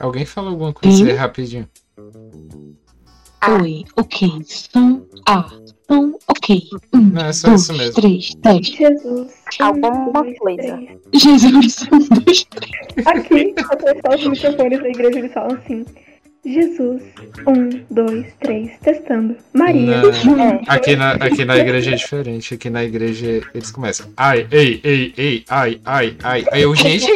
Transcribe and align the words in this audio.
Alguém 0.00 0.24
fala 0.24 0.50
alguma 0.50 0.72
coisa 0.72 1.04
aí 1.04 1.12
rapidinho? 1.12 1.68
Oi, 3.62 3.84
ok, 3.96 4.42
som 4.44 5.06
A, 5.26 5.48
som 5.88 6.18
ok. 6.26 6.62
Um, 6.92 7.00
Não, 7.00 7.26
é 7.26 7.32
só 7.32 7.48
dois, 7.48 7.62
isso 7.62 7.72
mesmo. 7.72 7.94
três, 7.94 8.34
dez. 8.34 8.66
Jesus. 8.66 9.32
Alguma 9.60 10.24
coisa. 10.38 10.80
Jesus, 11.14 11.86
um, 11.92 11.98
dois, 12.20 12.44
três. 12.44 13.06
Aqui, 13.06 13.54
até 13.70 14.14
os 14.16 14.26
microfones 14.26 14.80
da 14.80 14.88
igreja, 14.88 15.18
eles 15.20 15.32
falam 15.32 15.56
assim. 15.56 15.86
Jesus. 16.52 17.02
Um, 17.46 17.68
dois, 17.90 18.26
três. 18.40 18.70
Testando. 18.80 19.36
Maria. 19.52 20.02
Não, 20.02 20.60
aqui, 20.66 20.96
na, 20.96 21.12
aqui 21.12 21.44
na 21.44 21.56
igreja 21.56 21.92
é 21.92 21.94
diferente. 21.94 22.54
Aqui 22.54 22.70
na 22.70 22.84
igreja 22.84 23.42
eles 23.54 23.70
começam. 23.70 24.06
Ai, 24.16 24.46
ei, 24.50 24.80
ei, 24.84 25.14
ei, 25.16 25.44
ai, 25.48 25.80
ai, 25.84 26.16
ai. 26.22 26.44
Aí 26.52 26.62
eu, 26.62 26.74
gente. 26.74 27.06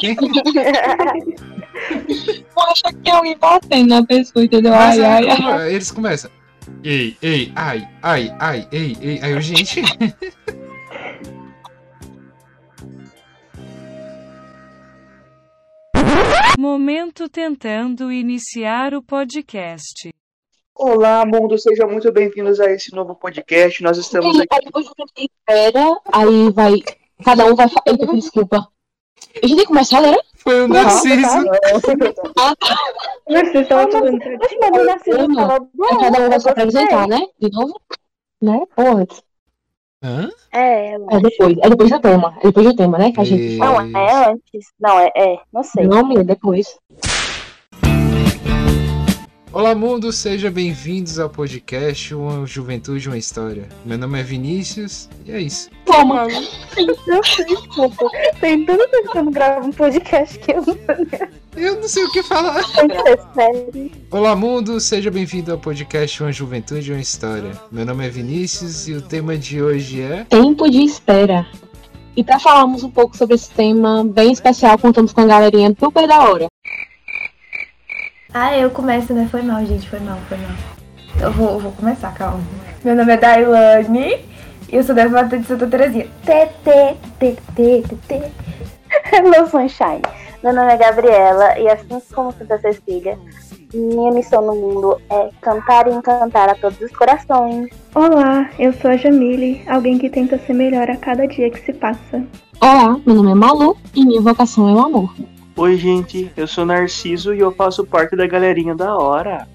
que 0.00 0.14
que 0.16 0.58
é? 3.08 3.12
Alguém 3.12 3.36
batendo 3.38 3.88
na 3.88 4.04
pessoa, 4.04 4.44
entendeu? 4.44 4.74
Ai, 4.74 5.00
é, 5.00 5.04
ai, 5.06 5.28
ai. 5.30 5.36
como- 5.36 5.60
Eles 5.62 5.90
começam. 5.90 6.30
Ei, 6.84 7.16
ei, 7.20 7.52
ai, 7.56 7.88
ai, 8.02 8.32
ai, 8.38 8.68
ei, 8.72 8.96
ei. 9.00 9.18
Aí 9.22 9.32
eu, 9.32 9.40
gente. 9.40 9.82
Momento 16.60 17.26
tentando 17.26 18.12
iniciar 18.12 18.92
o 18.92 19.02
podcast. 19.02 20.12
Olá, 20.74 21.24
mundo, 21.24 21.56
sejam 21.56 21.88
muito 21.88 22.12
bem-vindos 22.12 22.60
a 22.60 22.70
esse 22.70 22.94
novo 22.94 23.14
podcast. 23.14 23.82
Nós 23.82 23.96
estamos 23.96 24.38
Aí 24.38 24.42
aqui. 24.42 24.66
depois 24.66 24.84
você 24.84 25.22
espera, 25.22 25.98
aí 26.12 26.50
vai. 26.52 26.74
Cada 27.24 27.46
um 27.46 27.54
vai 27.54 27.66
falar. 27.66 27.84
Eita, 27.86 28.06
desculpa. 28.08 28.68
A 29.42 29.46
gente 29.46 29.56
tem 29.56 29.64
que 29.64 29.66
começar, 29.68 30.02
né? 30.02 30.14
Foi 30.36 30.64
o 30.64 30.68
Narciso. 30.68 31.14
Estavam 33.54 33.90
falando. 33.90 34.18
Oxe, 34.18 34.58
mas 34.60 34.70
o 34.70 34.84
Narciso 34.84 35.18
Aí 35.18 35.98
cada 35.98 36.26
um 36.26 36.28
vai 36.28 36.40
se 36.40 36.50
apresentar, 36.50 37.08
né? 37.08 37.20
De 37.40 37.50
novo? 37.50 37.80
Né? 38.42 38.60
Ou 38.76 38.98
antes? 38.98 39.22
Hã? 40.02 40.30
É, 40.52 40.94
É 40.94 41.20
depois. 41.20 41.56
É 41.62 41.68
depois 41.68 41.90
do 41.90 42.00
tema. 42.00 42.34
É 42.40 42.46
depois 42.46 42.66
do 42.66 42.74
tema, 42.76 42.98
né? 42.98 43.12
Que 43.12 43.20
a 43.20 43.24
gente 43.24 43.58
fala. 43.58 43.84
Não, 43.84 44.00
é 44.00 44.30
antes. 44.30 44.72
Não, 44.80 44.98
é, 44.98 45.10
é. 45.14 45.38
Não 45.52 45.62
sei. 45.62 45.86
Não, 45.86 46.02
menina, 46.02 46.24
depois. 46.24 46.78
Olá, 49.52 49.74
mundo, 49.74 50.12
sejam 50.12 50.48
bem-vindos 50.48 51.18
ao 51.18 51.28
podcast 51.28 52.14
Uma 52.14 52.46
Juventude, 52.46 53.08
Uma 53.08 53.18
História. 53.18 53.68
Meu 53.84 53.98
nome 53.98 54.20
é 54.20 54.22
Vinícius 54.22 55.08
e 55.26 55.32
é 55.32 55.40
isso. 55.40 55.68
Toma. 55.84 56.28
Eu 56.78 57.24
sei, 57.24 57.44
desculpa. 57.46 58.06
Tem 58.40 58.64
tanta 58.64 58.86
coisa 58.88 59.08
que 59.10 59.18
eu 59.18 59.24
não 59.24 59.32
gravo 59.32 59.66
um 59.66 59.72
podcast 59.72 60.38
que 60.38 60.52
eu 60.52 60.62
não 60.64 60.76
Eu 61.56 61.80
não 61.80 61.88
sei 61.88 62.04
o 62.04 62.12
que 62.12 62.22
falar. 62.22 62.62
Olá, 64.12 64.36
mundo, 64.36 64.78
seja 64.78 65.10
bem-vindo 65.10 65.50
ao 65.50 65.58
podcast 65.58 66.22
Uma 66.22 66.30
Juventude, 66.30 66.92
Uma 66.92 67.00
História. 67.00 67.50
Meu 67.72 67.84
nome 67.84 68.06
é 68.06 68.08
Vinícius 68.08 68.86
e 68.86 68.92
o 68.92 69.02
tema 69.02 69.36
de 69.36 69.60
hoje 69.60 70.00
é. 70.00 70.24
Tempo 70.28 70.70
de 70.70 70.84
espera. 70.84 71.44
E 72.16 72.22
para 72.22 72.38
falarmos 72.38 72.84
um 72.84 72.90
pouco 72.90 73.16
sobre 73.16 73.34
esse 73.34 73.50
tema 73.50 74.04
bem 74.04 74.30
especial, 74.30 74.78
contamos 74.78 75.12
com 75.12 75.22
a 75.22 75.26
galerinha 75.26 75.74
super 75.76 76.06
da 76.06 76.20
hora. 76.20 76.46
Ah, 78.32 78.56
eu 78.56 78.70
começo, 78.70 79.12
né? 79.12 79.26
Foi 79.30 79.42
mal, 79.42 79.64
gente. 79.64 79.88
Foi 79.88 79.98
mal, 80.00 80.18
foi 80.28 80.38
mal. 80.38 80.50
Eu 81.20 81.32
vou, 81.32 81.58
vou 81.58 81.72
começar, 81.72 82.14
calma. 82.14 82.40
Meu 82.84 82.94
nome 82.94 83.12
é 83.12 83.16
Dailane 83.16 84.24
e 84.70 84.76
eu 84.76 84.84
sou 84.84 84.94
da 84.94 85.08
Vata 85.08 85.36
de 85.36 85.46
Santa 85.46 85.66
Terezinha. 85.66 86.06
Tê, 86.24 86.48
tê, 86.64 86.96
tê. 88.08 88.22
Hello, 89.12 89.46
Sunshine. 89.48 90.02
Meu 90.42 90.54
nome 90.54 90.72
é 90.72 90.76
Gabriela 90.76 91.58
e 91.58 91.68
assim 91.68 92.00
como 92.14 92.32
Santa 92.32 92.58
Cecília, 92.60 93.18
minha 93.74 94.12
missão 94.12 94.40
no 94.40 94.54
mundo 94.54 95.00
é 95.10 95.28
cantar 95.40 95.88
e 95.88 95.92
encantar 95.92 96.48
a 96.48 96.54
todos 96.54 96.80
os 96.80 96.90
corações. 96.92 97.68
Olá, 97.94 98.48
eu 98.58 98.72
sou 98.74 98.90
a 98.90 98.96
Jamile, 98.96 99.62
alguém 99.68 99.98
que 99.98 100.08
tenta 100.08 100.38
ser 100.38 100.54
melhor 100.54 100.88
a 100.88 100.96
cada 100.96 101.26
dia 101.26 101.50
que 101.50 101.60
se 101.60 101.72
passa. 101.72 102.24
Olá, 102.60 102.98
meu 103.04 103.16
nome 103.16 103.32
é 103.32 103.34
Malu 103.34 103.76
e 103.94 104.06
minha 104.06 104.20
vocação 104.20 104.68
é 104.68 104.72
o 104.72 104.78
amor. 104.78 105.12
Oi, 105.56 105.76
gente, 105.76 106.32
eu 106.36 106.46
sou 106.46 106.64
Narciso 106.64 107.34
e 107.34 107.40
eu 107.40 107.52
faço 107.52 107.84
parte 107.86 108.14
da 108.16 108.26
galerinha 108.26 108.74
da 108.74 108.96
hora. 108.96 109.46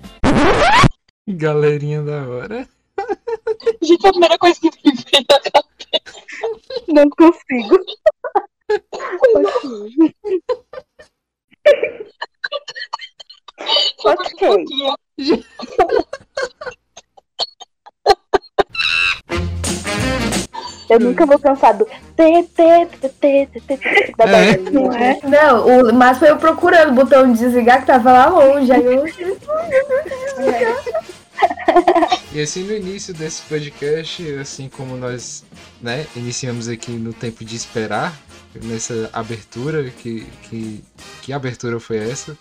Galerinha 1.27 2.03
da 2.03 2.27
hora. 2.27 2.69
Gente, 3.81 4.07
a 4.07 4.11
primeira 4.11 4.37
coisa 4.37 4.59
que 4.59 4.67
me 4.67 4.73
veio 4.93 5.25
na 5.29 5.39
cabeça. 5.39 5.73
Não 6.87 7.09
consigo. 7.09 7.79
ok. 14.05 14.65
Eu 20.89 20.99
nunca 20.99 21.25
vou 21.25 21.39
cansar 21.39 21.75
do 21.75 21.87
da 22.17 22.27
É. 24.27 24.57
Não 24.57 24.93
é? 24.93 25.19
Não, 25.23 25.89
o 25.89 25.93
mas 25.93 26.17
foi 26.17 26.29
eu 26.29 26.37
procurando 26.37 26.91
o 26.91 26.95
botão 26.95 27.31
de 27.31 27.39
desligar 27.39 27.81
que 27.81 27.87
tava 27.87 28.11
lá 28.11 28.27
longe. 28.27 28.71
Aí 28.71 28.85
eu. 28.85 29.03
E 32.33 32.41
assim, 32.41 32.63
no 32.63 32.73
início 32.73 33.13
desse 33.13 33.41
podcast, 33.43 34.35
assim 34.35 34.69
como 34.69 34.97
nós 34.97 35.43
né, 35.81 36.05
iniciamos 36.15 36.67
aqui 36.67 36.91
no 36.91 37.13
tempo 37.13 37.43
de 37.43 37.55
esperar, 37.55 38.17
nessa 38.63 39.09
abertura, 39.13 39.89
que, 39.89 40.25
que, 40.43 40.83
que 41.21 41.33
abertura 41.33 41.79
foi 41.79 41.97
essa? 41.97 42.37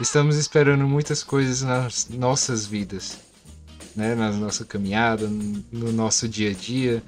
Estamos 0.00 0.36
esperando 0.36 0.86
muitas 0.86 1.22
coisas 1.22 1.62
nas 1.62 2.08
nossas 2.08 2.66
vidas, 2.66 3.18
né, 3.96 4.14
na 4.14 4.30
nossa 4.30 4.64
caminhada, 4.64 5.26
no 5.26 5.92
nosso 5.92 6.28
dia 6.28 6.50
a 6.50 6.54
dia. 6.54 7.02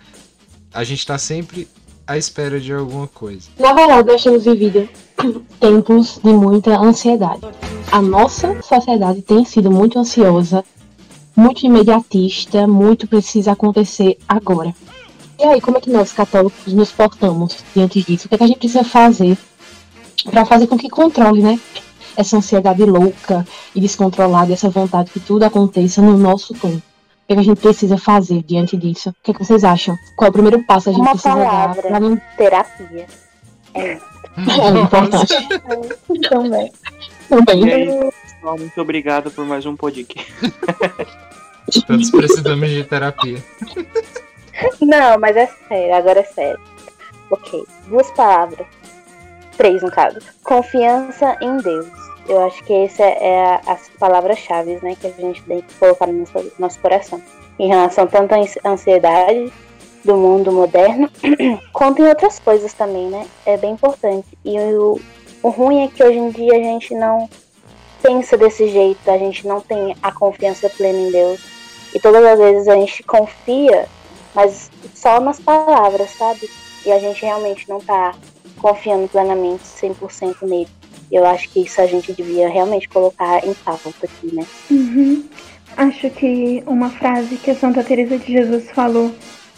A 0.73 0.85
gente 0.85 1.01
está 1.01 1.19
sempre 1.19 1.69
à 2.07 2.17
espera 2.17 2.61
de 2.61 2.73
alguma 2.73 3.09
coisa. 3.09 3.49
Na 3.59 3.73
verdade, 3.73 4.09
nós 4.09 4.23
temos 4.23 4.45
vivido 4.45 4.89
tempos 5.59 6.21
de 6.23 6.33
muita 6.33 6.79
ansiedade. 6.79 7.41
A 7.91 8.01
nossa 8.01 8.61
sociedade 8.63 9.21
tem 9.23 9.45
sido 9.45 9.71
muito 9.71 9.99
ansiosa, 9.99 10.65
muito 11.35 11.67
imediatista, 11.67 12.67
muito 12.67 13.09
precisa 13.09 13.53
acontecer 13.53 14.17
agora. 14.29 14.75
E 15.39 15.43
aí, 15.43 15.61
como 15.61 15.79
é 15.79 15.81
que 15.81 15.91
nós, 15.91 16.13
católicos, 16.13 16.73
nos 16.73 16.93
portamos 16.93 17.57
diante 17.75 18.03
disso? 18.03 18.27
O 18.27 18.29
que, 18.29 18.35
é 18.35 18.39
que 18.39 18.45
a 18.45 18.47
gente 18.47 18.59
precisa 18.59 18.85
fazer 18.85 19.37
para 20.31 20.45
fazer 20.45 20.67
com 20.67 20.77
que 20.77 20.89
controle, 20.89 21.43
né? 21.43 21.59
Essa 22.17 22.37
ansiedade 22.37 22.85
louca 22.85 23.47
e 23.75 23.81
descontrolada, 23.81 24.53
essa 24.53 24.69
vontade 24.69 25.11
que 25.11 25.19
tudo 25.19 25.45
aconteça 25.45 26.03
no 26.03 26.17
nosso 26.17 26.55
tempo. 26.55 26.83
O 27.31 27.33
que, 27.33 27.39
é 27.39 27.43
a 27.43 27.45
gente 27.45 27.61
precisa 27.61 27.97
fazer 27.97 28.43
diante 28.43 28.77
disso? 28.77 29.11
O 29.11 29.15
que, 29.23 29.31
é 29.31 29.35
que 29.35 29.45
vocês 29.45 29.63
acham? 29.63 29.97
Qual 30.17 30.27
é 30.27 30.31
o 30.31 30.33
primeiro 30.33 30.65
passo 30.65 30.89
a 30.89 30.93
gente 30.93 31.01
Uma 31.01 31.13
precisa 31.13 31.33
palavra. 31.37 31.89
dar 31.89 32.01
não 32.01 32.17
Terapia. 32.37 33.07
é 33.73 33.99
importante. 34.83 35.49
Também. 36.29 36.73
Também. 37.29 37.73
Aí, 37.73 37.87
pessoal, 37.87 38.59
muito 38.59 38.81
obrigado 38.81 39.31
por 39.31 39.45
mais 39.47 39.65
um 39.65 39.77
podcast. 39.77 40.27
Todos 41.87 42.11
precisamos 42.11 42.69
de 42.69 42.83
terapia. 42.83 43.39
Não, 44.81 45.17
mas 45.21 45.37
é 45.37 45.47
sério, 45.69 45.95
agora 45.95 46.19
é 46.19 46.25
sério. 46.25 46.61
Ok, 47.31 47.65
duas 47.87 48.11
palavras. 48.11 48.67
Três, 49.57 49.81
no 49.85 49.91
caso. 49.93 50.19
Confiança 50.43 51.37
em 51.41 51.59
Deus. 51.59 51.87
Eu 52.29 52.41
acho 52.45 52.63
que 52.65 52.73
essa 52.73 53.03
é 53.03 53.45
a- 53.45 53.61
as 53.67 53.89
palavras-chave, 53.99 54.79
né, 54.83 54.97
que 55.01 55.07
a 55.07 55.11
gente 55.11 55.43
tem 55.43 55.61
que 55.61 55.75
colocar 55.75 56.07
no 56.07 56.21
nosso, 56.21 56.53
nosso 56.59 56.79
coração. 56.81 57.21
Em 57.59 57.69
relação 57.69 58.07
tanto 58.07 58.35
à 58.35 58.39
ans- 58.39 58.59
ansiedade 58.65 59.53
do 60.05 60.17
mundo 60.17 60.51
moderno, 60.53 61.11
quanto 61.73 62.03
em 62.03 62.09
outras 62.09 62.39
coisas 62.39 62.73
também, 62.73 63.09
né? 63.09 63.27
É 63.45 63.57
bem 63.57 63.73
importante. 63.73 64.27
E 64.45 64.59
o, 64.59 65.01
o 65.43 65.49
ruim 65.51 65.85
é 65.85 65.89
que 65.89 66.03
hoje 66.03 66.19
em 66.19 66.31
dia 66.31 66.55
a 66.55 66.63
gente 66.63 66.95
não 66.95 67.29
pensa 68.03 68.37
desse 68.37 68.69
jeito, 68.69 69.11
a 69.11 69.19
gente 69.19 69.47
não 69.47 69.61
tem 69.61 69.95
a 70.03 70.11
confiança 70.11 70.71
plena 70.71 70.99
em 70.99 71.11
Deus. 71.11 71.41
E 71.95 71.99
todas 72.01 72.25
as 72.25 72.39
vezes 72.39 72.69
a 72.69 72.75
gente 72.77 73.03
confia 73.03 73.87
mas 74.35 74.71
só 74.95 75.21
nas 75.21 75.41
palavras, 75.41 76.11
sabe? 76.13 76.49
E 76.87 76.93
a 76.93 76.99
gente 76.99 77.23
realmente 77.23 77.69
não 77.69 77.81
tá 77.81 78.15
confiando 78.59 79.09
plenamente 79.09 79.65
100% 79.65 80.47
nele. 80.47 80.69
Eu 81.11 81.27
acho 81.27 81.49
que 81.51 81.61
isso 81.61 81.81
a 81.81 81.87
gente 81.87 82.13
devia 82.13 82.49
realmente 82.49 82.89
colocar 82.89 83.45
em 83.45 83.53
pauta 83.55 83.91
aqui, 84.03 84.35
né? 84.35 84.47
Uhum. 84.71 85.25
Acho 85.77 86.11
que 86.11 86.63
uma 86.67 86.91
frase 86.91 87.37
que 87.37 87.51
a 87.51 87.55
Santa 87.55 87.83
Teresa 87.83 88.19
de 88.19 88.33
Jesus 88.33 88.71
falou 88.71 89.13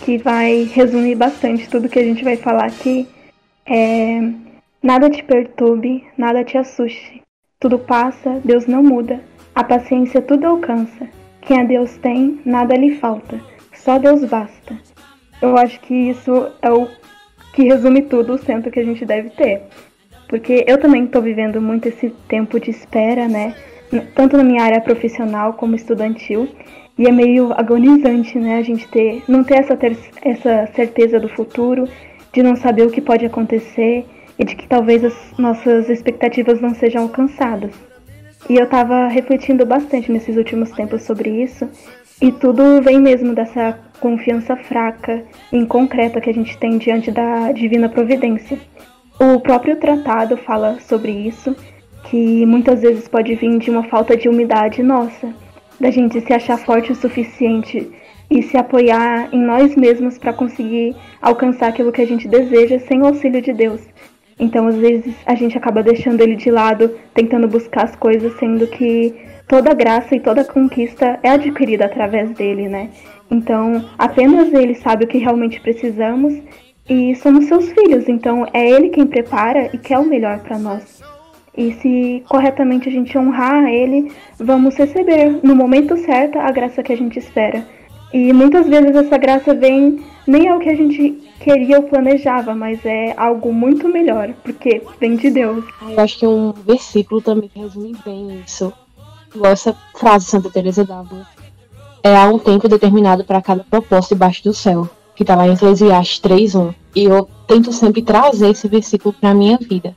que 0.04 0.18
vai 0.18 0.64
resumir 0.72 1.14
bastante 1.14 1.68
tudo 1.68 1.88
que 1.88 1.98
a 1.98 2.04
gente 2.04 2.24
vai 2.24 2.36
falar 2.36 2.66
aqui 2.66 3.08
é 3.66 4.20
nada 4.82 5.08
te 5.08 5.22
perturbe, 5.22 6.04
nada 6.16 6.44
te 6.44 6.58
assuste. 6.58 7.22
Tudo 7.60 7.78
passa, 7.78 8.40
Deus 8.44 8.66
não 8.66 8.82
muda. 8.82 9.20
A 9.54 9.62
paciência 9.62 10.20
tudo 10.20 10.46
alcança. 10.46 11.08
Quem 11.42 11.60
a 11.60 11.64
Deus 11.64 11.96
tem, 11.98 12.40
nada 12.44 12.74
lhe 12.74 12.96
falta. 12.96 13.40
Só 13.74 13.98
Deus 13.98 14.24
basta. 14.24 14.78
Eu 15.40 15.56
acho 15.56 15.80
que 15.80 15.94
isso 15.94 16.50
é 16.60 16.70
o 16.72 16.88
que 17.52 17.64
resume 17.64 18.02
tudo 18.02 18.34
o 18.34 18.38
centro 18.38 18.70
que 18.70 18.80
a 18.80 18.84
gente 18.84 19.04
deve 19.04 19.30
ter. 19.30 19.62
Porque 20.32 20.64
eu 20.66 20.78
também 20.78 21.04
estou 21.04 21.20
vivendo 21.20 21.60
muito 21.60 21.88
esse 21.88 22.08
tempo 22.26 22.58
de 22.58 22.70
espera, 22.70 23.28
né? 23.28 23.54
Tanto 24.14 24.34
na 24.34 24.42
minha 24.42 24.62
área 24.62 24.80
profissional 24.80 25.52
como 25.52 25.74
estudantil. 25.74 26.48
E 26.98 27.06
é 27.06 27.12
meio 27.12 27.52
agonizante, 27.52 28.38
né? 28.38 28.56
A 28.56 28.62
gente 28.62 28.88
ter, 28.88 29.22
não 29.28 29.44
ter 29.44 29.58
essa, 29.58 29.76
ter, 29.76 29.94
essa 30.22 30.70
certeza 30.74 31.20
do 31.20 31.28
futuro, 31.28 31.86
de 32.32 32.42
não 32.42 32.56
saber 32.56 32.86
o 32.86 32.90
que 32.90 33.02
pode 33.02 33.26
acontecer 33.26 34.06
e 34.38 34.44
de 34.46 34.56
que 34.56 34.66
talvez 34.66 35.04
as 35.04 35.14
nossas 35.36 35.90
expectativas 35.90 36.62
não 36.62 36.74
sejam 36.74 37.02
alcançadas. 37.02 37.74
E 38.48 38.56
eu 38.56 38.64
estava 38.64 39.08
refletindo 39.08 39.66
bastante 39.66 40.10
nesses 40.10 40.38
últimos 40.38 40.70
tempos 40.70 41.02
sobre 41.02 41.28
isso, 41.42 41.68
e 42.22 42.32
tudo 42.32 42.80
vem 42.80 42.98
mesmo 42.98 43.34
dessa 43.34 43.78
confiança 44.00 44.56
fraca 44.56 45.22
e 45.52 45.58
inconcreta 45.58 46.22
que 46.22 46.30
a 46.30 46.34
gente 46.34 46.56
tem 46.56 46.78
diante 46.78 47.10
da 47.10 47.52
divina 47.52 47.90
providência. 47.90 48.58
O 49.20 49.40
próprio 49.40 49.76
tratado 49.76 50.36
fala 50.36 50.80
sobre 50.80 51.12
isso, 51.12 51.54
que 52.04 52.44
muitas 52.46 52.82
vezes 52.82 53.06
pode 53.06 53.34
vir 53.34 53.58
de 53.58 53.70
uma 53.70 53.84
falta 53.84 54.16
de 54.16 54.28
umidade 54.28 54.82
nossa, 54.82 55.32
da 55.78 55.90
gente 55.90 56.20
se 56.20 56.32
achar 56.32 56.58
forte 56.58 56.92
o 56.92 56.94
suficiente 56.94 57.90
e 58.30 58.42
se 58.42 58.56
apoiar 58.56 59.28
em 59.32 59.40
nós 59.40 59.76
mesmos 59.76 60.18
para 60.18 60.32
conseguir 60.32 60.96
alcançar 61.20 61.68
aquilo 61.68 61.92
que 61.92 62.00
a 62.00 62.06
gente 62.06 62.26
deseja 62.26 62.78
sem 62.80 63.02
o 63.02 63.06
auxílio 63.06 63.42
de 63.42 63.52
Deus. 63.52 63.80
Então, 64.38 64.66
às 64.66 64.76
vezes, 64.76 65.14
a 65.26 65.34
gente 65.34 65.56
acaba 65.56 65.82
deixando 65.82 66.20
ele 66.20 66.34
de 66.34 66.50
lado, 66.50 66.96
tentando 67.14 67.46
buscar 67.46 67.84
as 67.84 67.94
coisas, 67.94 68.32
sendo 68.38 68.66
que 68.66 69.14
toda 69.46 69.74
graça 69.74 70.16
e 70.16 70.20
toda 70.20 70.44
conquista 70.44 71.18
é 71.22 71.30
adquirida 71.30 71.84
através 71.84 72.30
dele, 72.30 72.68
né? 72.68 72.88
Então, 73.30 73.84
apenas 73.98 74.52
ele 74.52 74.74
sabe 74.74 75.04
o 75.04 75.08
que 75.08 75.18
realmente 75.18 75.60
precisamos 75.60 76.34
e 76.88 77.14
somos 77.16 77.46
seus 77.46 77.70
filhos, 77.72 78.08
então 78.08 78.46
é 78.52 78.70
ele 78.70 78.90
quem 78.90 79.06
prepara 79.06 79.70
e 79.72 79.78
quer 79.78 79.98
o 79.98 80.04
melhor 80.04 80.40
para 80.40 80.58
nós. 80.58 81.02
E 81.56 81.72
se 81.74 82.24
corretamente 82.28 82.88
a 82.88 82.92
gente 82.92 83.16
honrar 83.16 83.64
ele, 83.66 84.10
vamos 84.38 84.74
receber 84.76 85.38
no 85.42 85.54
momento 85.54 85.96
certo 85.98 86.38
a 86.38 86.50
graça 86.50 86.82
que 86.82 86.92
a 86.92 86.96
gente 86.96 87.18
espera. 87.18 87.66
E 88.12 88.32
muitas 88.32 88.66
vezes 88.66 88.94
essa 88.94 89.16
graça 89.16 89.54
vem 89.54 90.02
nem 90.26 90.48
é 90.48 90.54
o 90.54 90.60
que 90.60 90.68
a 90.68 90.76
gente 90.76 91.10
queria 91.40 91.78
ou 91.78 91.84
planejava, 91.84 92.54
mas 92.54 92.84
é 92.84 93.14
algo 93.16 93.52
muito 93.52 93.88
melhor, 93.88 94.32
porque 94.42 94.82
vem 95.00 95.16
de 95.16 95.30
Deus. 95.30 95.64
Eu 95.82 96.00
acho 96.00 96.18
que 96.18 96.26
um 96.26 96.52
versículo 96.52 97.20
também 97.20 97.50
resume 97.54 97.96
bem 98.04 98.42
isso. 98.46 98.72
Essa 99.44 99.74
frase 99.94 100.26
Santa 100.26 100.50
Teresa 100.50 100.84
dava. 100.84 101.26
É 102.02 102.16
há 102.16 102.26
um 102.26 102.38
tempo 102.38 102.68
determinado 102.68 103.24
para 103.24 103.40
cada 103.40 103.64
propósito 103.64 104.14
debaixo 104.14 104.44
do 104.44 104.52
céu, 104.52 104.88
que 105.14 105.22
está 105.22 105.34
lá 105.34 105.46
em 105.46 105.52
Eclesiastes 105.52 106.20
3:1. 106.20 106.74
E 106.94 107.04
eu 107.04 107.28
tento 107.46 107.72
sempre 107.72 108.02
trazer 108.02 108.50
esse 108.50 108.68
versículo 108.68 109.14
para 109.14 109.34
minha 109.34 109.58
vida. 109.58 109.96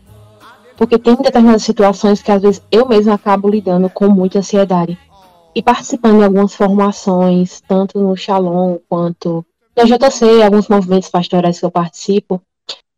Porque 0.77 0.97
tem 0.97 1.15
determinadas 1.15 1.63
situações 1.63 2.21
que 2.21 2.31
às 2.31 2.41
vezes 2.41 2.61
eu 2.71 2.87
mesma 2.87 3.13
acabo 3.13 3.49
lidando 3.49 3.89
com 3.89 4.07
muita 4.09 4.39
ansiedade. 4.39 4.97
E 5.53 5.61
participando 5.61 6.17
de 6.17 6.25
algumas 6.25 6.53
formações, 6.53 7.61
tanto 7.65 7.97
no 7.99 8.15
Shalom 8.15 8.77
quanto 8.89 9.45
no 9.75 9.85
JC, 9.85 10.43
alguns 10.43 10.67
movimentos 10.67 11.09
pastorais 11.09 11.59
que 11.59 11.65
eu 11.65 11.71
participo, 11.71 12.41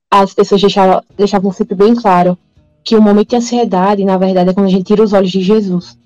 as 0.10 0.34
pessoas 0.34 0.62
deixavam, 0.62 1.04
deixavam 1.16 1.52
sempre 1.52 1.76
bem 1.76 1.96
claro 1.96 2.38
que 2.84 2.96
o 2.96 3.02
momento 3.02 3.30
de 3.30 3.36
ansiedade, 3.36 4.06
na 4.06 4.18
verdade, 4.18 4.50
é 4.50 4.54
quando 4.54 4.68
a 4.68 4.70
gente 4.70 4.86
tira 4.86 5.04
os 5.04 5.14
olhos 5.14 5.32
de 5.32 5.42
Jesus. 5.42 5.98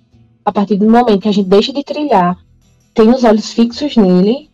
A 0.44 0.52
partir 0.52 0.76
do 0.76 0.90
momento 0.90 1.22
que 1.22 1.30
a 1.30 1.32
gente 1.32 1.48
deixa 1.48 1.72
de 1.72 1.84
trilhar, 1.84 2.38
tem 2.94 3.10
os 3.10 3.24
olhos 3.24 3.54
fixos 3.54 3.96
nele, 3.96 4.50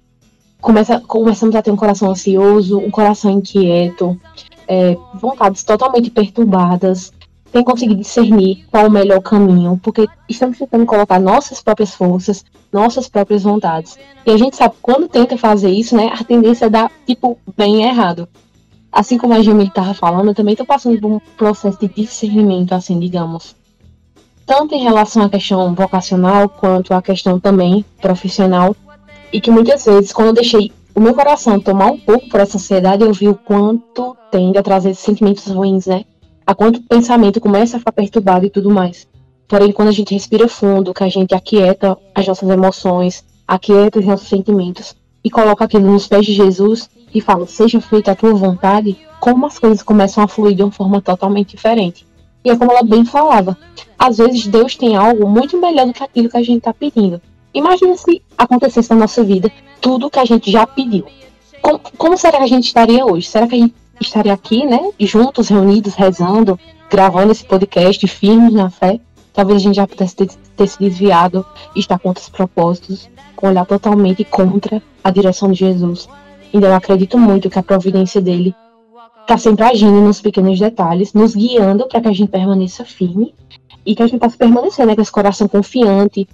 começa, 0.61 0.99
começamos 0.99 1.55
a 1.55 1.61
ter 1.61 1.71
um 1.71 1.75
coração 1.75 2.11
ansioso, 2.11 2.79
um 2.79 2.91
coração 2.91 3.31
inquieto, 3.31 4.19
é, 4.67 4.97
vontades 5.13 5.63
totalmente 5.63 6.09
perturbadas, 6.09 7.11
sem 7.51 7.63
conseguir 7.63 7.95
discernir 7.95 8.65
qual 8.69 8.87
o 8.87 8.91
melhor 8.91 9.21
caminho, 9.21 9.79
porque 9.81 10.05
estamos 10.27 10.57
tentando 10.57 10.85
colocar 10.85 11.19
nossas 11.19 11.61
próprias 11.61 11.93
forças, 11.93 12.43
nossas 12.71 13.07
próprias 13.07 13.43
vontades. 13.43 13.97
E 14.25 14.31
a 14.31 14.37
gente 14.37 14.55
sabe 14.55 14.75
que 14.75 14.81
quando 14.81 15.07
tenta 15.07 15.37
fazer 15.37 15.69
isso, 15.69 15.95
né, 15.95 16.11
a 16.13 16.23
tendência 16.23 16.65
é 16.65 16.69
dar, 16.69 16.91
tipo, 17.05 17.37
bem 17.55 17.83
errado. 17.83 18.27
Assim 18.91 19.17
como 19.17 19.33
a 19.33 19.41
Jamie 19.41 19.67
estava 19.67 19.93
falando, 19.93 20.29
eu 20.29 20.35
também 20.35 20.53
estou 20.53 20.65
passando 20.65 20.99
por 20.99 21.11
um 21.11 21.19
processo 21.37 21.79
de 21.79 21.87
discernimento, 21.87 22.73
assim, 22.73 22.99
digamos. 22.99 23.55
Tanto 24.45 24.73
em 24.73 24.83
relação 24.83 25.23
à 25.23 25.29
questão 25.29 25.73
vocacional, 25.73 26.47
quanto 26.47 26.93
à 26.93 27.01
questão 27.01 27.39
também 27.39 27.83
profissional. 28.01 28.75
E 29.31 29.41
que 29.41 29.51
muitas 29.51 29.85
vezes, 29.85 30.13
quando 30.13 30.27
eu 30.27 30.33
deixei 30.33 30.71
o 30.95 30.99
meu 30.99 31.13
coração 31.13 31.59
tomar 31.59 31.91
um 31.91 31.99
pouco 31.99 32.27
por 32.29 32.39
essa 32.39 32.57
ansiedade, 32.57 33.03
eu 33.03 33.13
vi 33.13 33.27
o 33.27 33.35
quanto 33.35 34.15
tende 34.31 34.57
a 34.57 34.63
trazer 34.63 34.93
sentimentos 34.95 35.45
ruins, 35.47 35.85
né? 35.85 36.05
a 36.47 36.55
quanto 36.55 36.79
o 36.79 36.83
pensamento 36.83 37.41
começa 37.41 37.75
a 37.75 37.79
ficar 37.79 37.91
perturbado 37.91 38.45
e 38.45 38.49
tudo 38.49 38.69
mais. 38.69 39.05
Porém, 39.49 39.73
quando 39.73 39.89
a 39.89 39.91
gente 39.91 40.13
respira 40.13 40.47
fundo, 40.47 40.93
que 40.93 41.03
a 41.03 41.09
gente 41.09 41.35
aquieta 41.35 41.97
as 42.15 42.25
nossas 42.25 42.49
emoções, 42.49 43.25
aquieta 43.45 43.99
os 43.99 44.05
nossos 44.05 44.29
sentimentos 44.29 44.95
e 45.21 45.29
coloca 45.29 45.65
aquilo 45.65 45.91
nos 45.91 46.07
pés 46.07 46.25
de 46.25 46.33
Jesus 46.33 46.89
e 47.13 47.19
fala, 47.19 47.45
seja 47.45 47.81
feita 47.81 48.11
a 48.11 48.15
tua 48.15 48.33
vontade, 48.33 48.97
como 49.19 49.45
as 49.45 49.59
coisas 49.59 49.83
começam 49.83 50.23
a 50.23 50.27
fluir 50.27 50.55
de 50.55 50.63
uma 50.63 50.71
forma 50.71 51.01
totalmente 51.01 51.55
diferente. 51.55 52.07
E 52.45 52.49
é 52.49 52.55
como 52.55 52.71
ela 52.71 52.83
bem 52.83 53.03
falava, 53.03 53.57
às 53.99 54.17
vezes 54.17 54.47
Deus 54.47 54.77
tem 54.77 54.95
algo 54.95 55.27
muito 55.27 55.59
melhor 55.59 55.85
do 55.85 55.93
que 55.93 56.03
aquilo 56.03 56.29
que 56.29 56.37
a 56.37 56.43
gente 56.43 56.59
está 56.59 56.73
pedindo. 56.73 57.21
Imagina 57.57 57.97
se 57.97 58.21
acontecesse 58.37 58.91
na 58.91 58.97
nossa 58.97 59.23
vida 59.23 59.51
tudo 59.81 60.11
que 60.11 60.19
a 60.19 60.25
gente 60.25 60.51
já 60.51 60.67
pediu. 60.67 61.05
Como, 61.59 61.79
como 61.97 62.15
será 62.15 62.37
que 62.37 62.43
a 62.43 62.47
gente 62.47 62.65
estaria 62.65 63.03
hoje? 63.03 63.27
Será 63.27 63.47
que 63.47 63.55
a 63.55 63.57
gente 63.57 63.73
estaria 63.99 64.31
aqui, 64.31 64.63
né, 64.63 64.91
juntos, 64.99 65.47
reunidos, 65.47 65.95
rezando, 65.95 66.59
gravando 66.87 67.31
esse 67.31 67.43
podcast, 67.43 68.07
firmes 68.07 68.53
na 68.53 68.69
fé, 68.69 68.99
talvez 69.33 69.59
a 69.59 69.63
gente 69.63 69.75
já 69.75 69.87
pudesse 69.87 70.15
ter, 70.15 70.27
ter 70.55 70.67
se 70.67 70.77
desviado 70.77 71.43
e 71.75 71.79
estar 71.79 71.97
contra 71.97 72.21
os 72.21 72.29
propósitos, 72.29 73.09
olhar 73.41 73.65
totalmente 73.65 74.23
contra 74.23 74.79
a 75.03 75.09
direção 75.09 75.51
de 75.51 75.57
Jesus. 75.57 76.07
Então 76.53 76.69
eu 76.69 76.75
acredito 76.75 77.17
muito 77.17 77.49
que 77.49 77.57
a 77.57 77.63
providência 77.63 78.21
dele 78.21 78.55
está 79.21 79.35
sempre 79.35 79.65
agindo 79.65 79.99
nos 79.99 80.21
pequenos 80.21 80.59
detalhes, 80.59 81.11
nos 81.11 81.35
guiando 81.35 81.87
para 81.87 82.01
que 82.01 82.07
a 82.07 82.13
gente 82.13 82.29
permaneça 82.29 82.85
firme 82.85 83.33
e 83.83 83.95
que 83.95 84.03
a 84.03 84.07
gente 84.07 84.19
possa 84.19 84.37
permanecer 84.37 84.85
né, 84.85 84.95
com 84.95 85.01
esse 85.01 85.11
coração 85.11 85.47
confiante, 85.47 86.27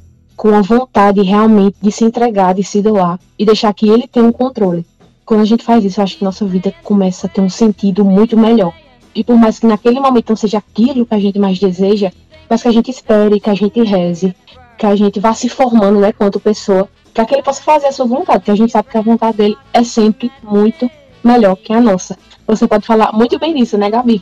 com 0.43 0.53
a 0.53 0.61
vontade 0.61 1.21
realmente 1.21 1.77
de 1.81 1.89
se 1.89 2.03
entregar, 2.03 2.53
de 2.53 2.65
se 2.65 2.81
doar 2.81 3.17
e 3.39 3.45
deixar 3.45 3.73
que 3.73 3.87
ele 3.87 4.05
tenha 4.05 4.25
o 4.25 4.29
um 4.29 4.33
controle 4.33 4.85
quando 5.25 5.41
a 5.41 5.45
gente 5.45 5.63
faz 5.63 5.83
isso, 5.85 5.99
eu 5.99 6.03
acho 6.03 6.17
que 6.17 6.23
nossa 6.23 6.45
vida 6.45 6.73
começa 6.83 7.27
a 7.27 7.29
ter 7.29 7.41
um 7.41 7.49
sentido 7.49 8.03
muito 8.03 8.37
melhor. 8.37 8.73
E 9.15 9.23
por 9.23 9.37
mais 9.37 9.59
que 9.59 9.65
naquele 9.65 9.99
momento 9.99 10.29
não 10.29 10.35
seja 10.35 10.57
aquilo 10.57 11.05
que 11.05 11.13
a 11.13 11.19
gente 11.19 11.39
mais 11.39 11.59
deseja, 11.59 12.11
mas 12.49 12.61
que 12.61 12.67
a 12.67 12.71
gente 12.71 12.91
espere, 12.91 13.39
que 13.39 13.49
a 13.49 13.53
gente 13.53 13.81
reze, 13.81 14.35
que 14.77 14.85
a 14.85 14.95
gente 14.95 15.19
vá 15.19 15.33
se 15.33 15.47
formando, 15.47 15.99
né, 15.99 16.11
quanto 16.11 16.39
pessoa, 16.39 16.89
para 17.13 17.25
que 17.25 17.35
ele 17.35 17.43
possa 17.43 17.61
fazer 17.61 17.87
a 17.87 17.91
sua 17.91 18.05
vontade, 18.05 18.39
porque 18.39 18.51
a 18.51 18.55
gente 18.55 18.71
sabe 18.71 18.89
que 18.89 18.97
a 18.97 19.01
vontade 19.01 19.37
dele 19.37 19.57
é 19.71 19.83
sempre 19.83 20.31
muito 20.41 20.89
melhor 21.23 21.55
que 21.55 21.71
a 21.71 21.79
nossa. 21.79 22.17
Você 22.45 22.67
pode 22.67 22.85
falar 22.85 23.13
muito 23.13 23.39
bem 23.39 23.53
disso, 23.53 23.77
né, 23.77 23.89
Gabi? 23.89 24.21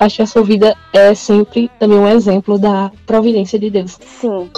Acho 0.00 0.16
que 0.16 0.22
a 0.22 0.26
sua 0.26 0.42
vida 0.42 0.76
é 0.92 1.14
sempre 1.14 1.70
também 1.78 1.98
um 1.98 2.08
exemplo 2.08 2.58
da 2.58 2.90
providência 3.06 3.58
de 3.58 3.70
Deus. 3.70 3.98
Sim. 4.00 4.50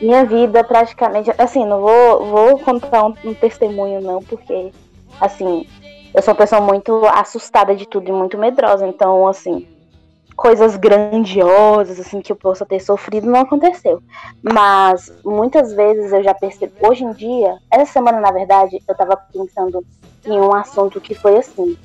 Minha 0.00 0.24
vida 0.24 0.64
praticamente, 0.64 1.30
assim, 1.36 1.64
não 1.66 1.80
vou, 1.80 2.26
vou 2.26 2.58
contar 2.60 3.04
um, 3.04 3.14
um 3.24 3.34
testemunho 3.34 4.00
não, 4.00 4.22
porque 4.22 4.72
assim, 5.20 5.66
eu 6.14 6.22
sou 6.22 6.32
uma 6.32 6.38
pessoa 6.38 6.60
muito 6.60 7.04
assustada 7.06 7.74
de 7.74 7.86
tudo 7.86 8.08
e 8.08 8.12
muito 8.12 8.38
medrosa, 8.38 8.86
então, 8.86 9.28
assim, 9.28 9.66
coisas 10.34 10.74
grandiosas, 10.74 12.00
assim, 12.00 12.20
que 12.20 12.32
eu 12.32 12.36
possa 12.36 12.64
ter 12.64 12.80
sofrido 12.80 13.30
não 13.30 13.40
aconteceu. 13.40 14.02
Mas 14.42 15.12
muitas 15.24 15.72
vezes 15.72 16.12
eu 16.12 16.22
já 16.22 16.34
percebo, 16.34 16.72
hoje 16.80 17.04
em 17.04 17.12
dia, 17.12 17.58
essa 17.70 17.92
semana, 17.92 18.20
na 18.20 18.32
verdade, 18.32 18.82
eu 18.88 18.94
tava 18.96 19.16
pensando 19.16 19.84
em 20.24 20.40
um 20.40 20.54
assunto 20.54 21.00
que 21.00 21.14
foi 21.14 21.36
assim. 21.36 21.76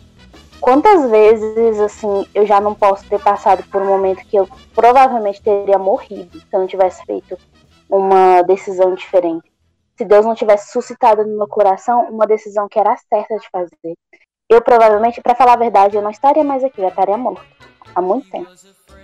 Quantas 0.59 1.09
vezes, 1.11 1.79
assim, 1.79 2.25
eu 2.33 2.45
já 2.47 2.59
não 2.61 2.73
posso 2.73 3.05
ter 3.07 3.19
passado 3.19 3.63
por 3.69 3.81
um 3.81 3.87
momento 3.87 4.25
que 4.25 4.37
eu 4.37 4.47
provavelmente 4.73 5.41
teria 5.41 5.77
morrido 5.77 6.39
se 6.39 6.47
eu 6.51 6.61
não 6.61 6.67
tivesse 6.67 7.05
feito 7.05 7.37
uma 7.89 8.41
decisão 8.41 8.93
diferente 8.93 9.55
se 9.97 10.03
Deus 10.03 10.25
não 10.25 10.35
tivesse 10.35 10.71
suscitado 10.71 11.25
no 11.25 11.37
meu 11.37 11.47
coração 11.47 12.09
uma 12.09 12.27
decisão 12.27 12.67
que 12.67 12.77
era 12.77 12.97
certa 12.97 13.37
de 13.37 13.49
fazer. 13.49 13.95
Eu 14.49 14.61
provavelmente, 14.61 15.21
para 15.21 15.35
falar 15.35 15.53
a 15.53 15.57
verdade, 15.57 15.95
eu 15.95 16.01
não 16.01 16.11
estaria 16.11 16.43
mais 16.43 16.63
aqui, 16.63 16.81
já 16.81 16.89
estaria 16.89 17.17
morto 17.17 17.43
há 17.95 18.01
muito 18.01 18.29
tempo. 18.29 18.51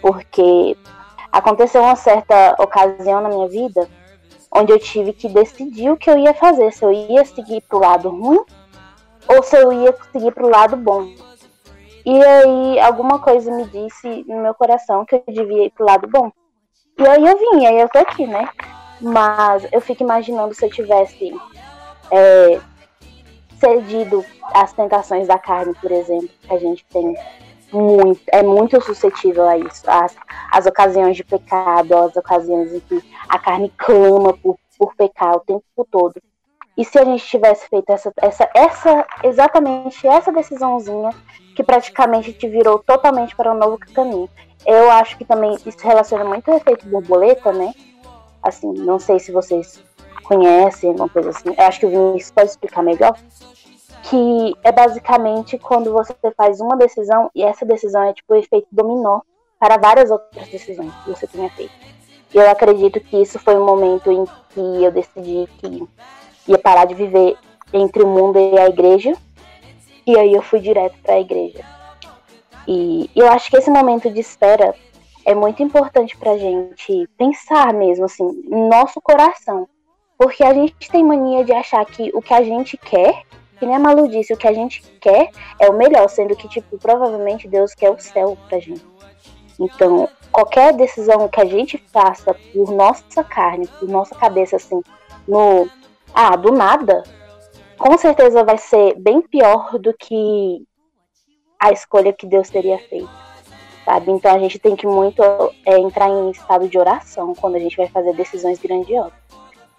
Porque 0.02 0.78
aconteceu 1.32 1.82
uma 1.82 1.96
certa 1.96 2.56
ocasião 2.60 3.22
na 3.22 3.30
minha 3.30 3.48
vida 3.48 3.88
onde 4.54 4.74
eu 4.74 4.80
tive 4.80 5.14
que 5.14 5.30
decidir 5.30 5.90
o 5.90 5.98
que 5.98 6.10
eu 6.10 6.18
ia 6.18 6.34
fazer, 6.34 6.74
se 6.74 6.84
eu 6.84 6.92
ia 6.92 7.24
seguir 7.24 7.62
pro 7.62 7.80
lado 7.80 8.10
ruim 8.10 8.44
ou 9.28 9.42
se 9.42 9.56
eu 9.56 9.72
ia 9.72 9.96
seguir 10.12 10.34
pro 10.34 10.50
lado 10.50 10.76
bom. 10.76 11.08
E 12.06 12.24
aí 12.24 12.80
alguma 12.82 13.20
coisa 13.20 13.50
me 13.50 13.66
disse 13.66 14.26
no 14.28 14.42
meu 14.42 14.54
coração 14.54 15.06
que 15.06 15.16
eu 15.16 15.24
devia 15.28 15.66
ir 15.66 15.72
pro 15.72 15.86
lado 15.86 16.08
bom. 16.08 16.32
E 17.00 17.08
aí 17.08 17.26
eu 17.26 17.38
vim, 17.38 17.66
aí 17.66 17.80
eu 17.80 17.88
tô 17.88 18.00
aqui, 18.00 18.28
né? 18.28 18.50
Mas 19.02 19.68
eu 19.72 19.82
fico 19.82 20.04
imaginando 20.04 20.54
se 20.54 20.66
eu 20.66 20.70
tivesse 20.70 21.34
é, 22.12 22.60
cedido 23.60 24.24
às 24.54 24.74
tentações 24.74 25.28
da 25.28 25.40
carne, 25.40 25.74
por 25.82 25.92
exemplo, 25.92 26.30
que 26.42 26.54
a 26.54 26.60
gente 26.60 26.86
tem 26.86 27.16
muito, 27.72 28.22
é 28.32 28.44
muito 28.44 28.82
suscetível 28.82 29.48
a 29.48 29.58
isso. 29.58 29.84
As, 29.90 30.16
as 30.52 30.66
ocasiões 30.66 31.16
de 31.16 31.24
pecado, 31.24 31.96
as 31.96 32.16
ocasiões 32.16 32.74
em 32.74 32.80
que 32.80 33.04
a 33.28 33.40
carne 33.40 33.72
clama 33.78 34.34
por, 34.38 34.58
por 34.78 34.96
pecar 34.96 35.36
o 35.36 35.40
tempo 35.40 35.64
todo. 35.90 36.22
E 36.78 36.86
se 36.86 36.98
a 36.98 37.06
gente 37.06 37.26
tivesse 37.26 37.68
feito 37.70 37.90
essa, 37.90 38.12
essa, 38.18 38.50
essa, 38.56 39.08
exatamente 39.24 40.08
essa 40.08 40.32
decisãozinha 40.32 41.10
que 41.56 41.64
praticamente 41.64 42.34
te 42.34 42.48
virou 42.48 42.80
totalmente 42.80 43.36
para 43.36 43.52
um 43.52 43.58
novo 43.58 43.78
caminho. 43.94 44.30
Eu 44.66 44.90
acho 44.92 45.18
que 45.18 45.26
também 45.26 45.58
isso 45.66 45.80
relaciona 45.82 46.24
muito 46.24 46.50
ao 46.50 46.58
efeito 46.58 46.88
borboleta, 46.88 47.52
né? 47.52 47.74
Assim, 48.42 48.72
não 48.74 49.00
sei 49.00 49.20
se 49.20 49.32
vocês 49.32 49.84
conhecem 50.24 50.90
alguma 50.90 51.10
coisa 51.10 51.30
assim. 51.30 51.50
Eu 51.58 51.66
acho 51.66 51.80
que 51.80 51.86
o 51.86 51.90
Vinícius 51.90 52.32
pode 52.32 52.50
explicar 52.50 52.82
melhor. 52.82 53.18
Que 54.04 54.56
é 54.64 54.72
basicamente 54.72 55.58
quando 55.60 55.92
você 55.92 56.14
faz 56.36 56.60
uma 56.60 56.76
decisão 56.76 57.30
e 57.36 57.44
essa 57.44 57.66
decisão 57.66 58.04
é 58.04 58.14
tipo 58.14 58.34
o 58.34 58.38
efeito 58.38 58.68
dominó 58.72 59.22
para 59.60 59.78
várias 59.78 60.10
outras 60.10 60.48
decisões 60.48 60.92
que 61.04 61.12
você 61.12 61.28
tenha 61.28 61.50
feito. 61.52 61.72
E 62.34 62.38
eu 62.38 62.50
acredito 62.50 63.00
que 63.00 63.22
isso 63.22 63.38
foi 63.38 63.56
um 63.56 63.66
momento 63.66 64.12
em 64.12 64.26
que 64.50 64.84
eu 64.84 64.92
decidi 64.92 65.48
que 65.60 65.88
ia 66.48 66.58
parar 66.58 66.86
de 66.86 66.96
viver 66.96 67.38
entre 67.72 68.02
o 68.02 68.08
mundo 68.08 68.40
e 68.40 68.58
a 68.58 68.68
igreja. 68.68 69.14
E 70.08 70.18
aí 70.18 70.34
eu 70.34 70.42
fui 70.42 70.60
direto 70.60 70.96
para 71.04 71.16
a 71.16 71.20
igreja. 71.20 71.64
E 72.68 73.10
eu 73.16 73.28
acho 73.28 73.50
que 73.52 73.58
esse 73.58 73.70
momento 73.70 74.10
de 74.10 74.20
espera 74.20 74.74
é 75.32 75.36
muito 75.36 75.64
importante 75.64 76.16
para 76.18 76.32
a 76.32 76.38
gente 76.38 77.08
pensar 77.18 77.74
mesmo 77.74 78.06
assim, 78.06 78.44
no 78.46 78.70
nosso 78.70 79.02
coração. 79.02 79.68
Porque 80.18 80.44
a 80.44 80.54
gente 80.54 80.90
tem 80.90 81.04
mania 81.04 81.44
de 81.44 81.52
achar 81.52 81.84
que 81.86 82.12
o 82.14 82.22
que 82.22 82.34
a 82.34 82.44
gente 82.44 82.78
quer, 82.78 83.24
que 83.58 83.66
nem 83.66 83.76
a 83.76 83.80
Malu 83.80 84.08
disse, 84.08 84.34
o 84.34 84.38
que 84.38 84.48
a 84.48 84.54
gente 84.54 84.82
quer 85.00 85.32
é 85.60 85.70
o 85.70 85.74
melhor, 85.74 86.08
sendo 86.10 86.36
que, 86.36 86.48
tipo, 86.48 86.78
provavelmente 86.78 87.48
Deus 87.48 87.74
quer 87.74 87.90
o 87.90 88.00
céu 88.00 88.38
pra 88.48 88.60
gente. 88.60 88.86
Então, 89.60 90.08
qualquer 90.32 90.74
decisão 90.74 91.28
que 91.28 91.42
a 91.42 91.46
gente 91.46 91.78
faça 91.92 92.34
por 92.34 92.72
nossa 92.72 93.24
carne, 93.24 93.68
por 93.80 93.88
nossa 93.88 94.16
cabeça, 94.16 94.56
assim, 94.56 94.82
no. 95.28 95.68
Ah, 96.14 96.36
do 96.36 96.52
nada, 96.52 97.04
com 97.78 97.98
certeza 97.98 98.44
vai 98.44 98.58
ser 98.58 98.96
bem 99.00 99.22
pior 99.22 99.80
do 99.80 99.94
que 99.94 100.68
a 101.60 101.72
escolha 101.72 102.12
que 102.12 102.28
Deus 102.28 102.50
teria 102.50 102.78
feito. 102.78 103.10
Sabe? 103.92 104.10
Então 104.10 104.34
a 104.34 104.40
gente 104.40 104.58
tem 104.58 104.74
que 104.74 104.88
muito 104.88 105.22
é, 105.66 105.78
entrar 105.78 106.08
em 106.08 106.32
estado 106.32 106.70
de 106.70 106.78
oração 106.78 107.36
quando 107.36 107.56
a 107.56 107.60
gente 107.60 107.76
vai 107.76 107.90
fazer 107.90 108.16
decisões 108.16 108.58
grandiosas. 108.58 109.12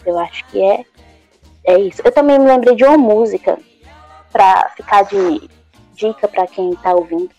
Eu 0.04 0.18
acho 0.18 0.44
que 0.48 0.62
é, 0.62 0.84
é 1.64 1.80
isso. 1.80 2.02
Eu 2.04 2.12
também 2.12 2.38
me 2.38 2.44
lembrei 2.44 2.74
de 2.76 2.84
uma 2.84 2.98
música 2.98 3.58
para 4.30 4.68
ficar 4.76 5.04
de 5.04 5.48
dica 5.94 6.28
para 6.28 6.46
quem 6.46 6.72
está 6.72 6.92
ouvindo. 6.92 7.30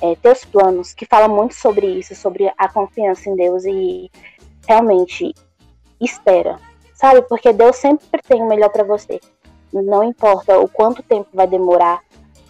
É, 0.00 0.16
Teus 0.16 0.42
Planos, 0.42 0.94
que 0.94 1.04
fala 1.04 1.28
muito 1.28 1.54
sobre 1.54 1.86
isso, 1.86 2.14
sobre 2.14 2.50
a 2.56 2.66
confiança 2.66 3.28
em 3.28 3.36
Deus 3.36 3.66
e 3.66 4.10
realmente 4.66 5.34
espera, 6.00 6.58
sabe? 6.94 7.20
Porque 7.28 7.52
Deus 7.52 7.76
sempre 7.76 8.22
tem 8.26 8.40
o 8.40 8.48
melhor 8.48 8.70
para 8.70 8.84
você. 8.84 9.20
Não 9.70 10.02
importa 10.02 10.58
o 10.58 10.66
quanto 10.66 11.02
tempo 11.02 11.28
vai 11.34 11.46
demorar, 11.46 12.00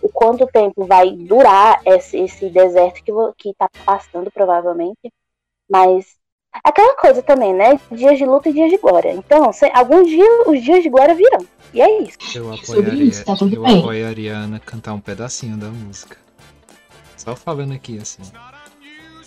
o 0.06 0.08
quanto 0.08 0.46
tempo 0.46 0.86
vai 0.86 1.10
durar 1.10 1.80
esse, 1.84 2.16
esse 2.16 2.48
deserto 2.48 3.02
que, 3.02 3.12
que 3.36 3.54
tá 3.54 3.68
passando, 3.84 4.30
provavelmente. 4.30 5.12
Mas 5.68 6.16
aquela 6.64 6.94
coisa 6.94 7.22
também, 7.22 7.52
né? 7.52 7.78
Dias 7.90 8.16
de 8.16 8.24
luta 8.24 8.48
e 8.48 8.52
dias 8.52 8.70
de 8.70 8.78
glória. 8.78 9.12
Então, 9.12 9.52
se, 9.52 9.68
alguns 9.74 10.08
dias, 10.08 10.46
os 10.46 10.62
dias 10.62 10.82
de 10.82 10.88
glória 10.88 11.14
virão. 11.14 11.44
E 11.74 11.80
é 11.80 12.02
isso. 12.02 12.18
Eu 12.34 12.54
apoiaria, 12.54 13.04
isso, 13.04 13.24
tá 13.24 13.34
tudo 13.34 13.56
eu 13.56 13.62
bem. 13.62 13.80
apoiaria 13.80 14.36
a 14.36 14.38
Ana 14.38 14.60
cantar 14.60 14.94
um 14.94 15.00
pedacinho 15.00 15.56
da 15.56 15.68
música. 15.68 16.16
Só 17.16 17.34
falando 17.34 17.72
aqui, 17.72 17.98
assim. 17.98 18.22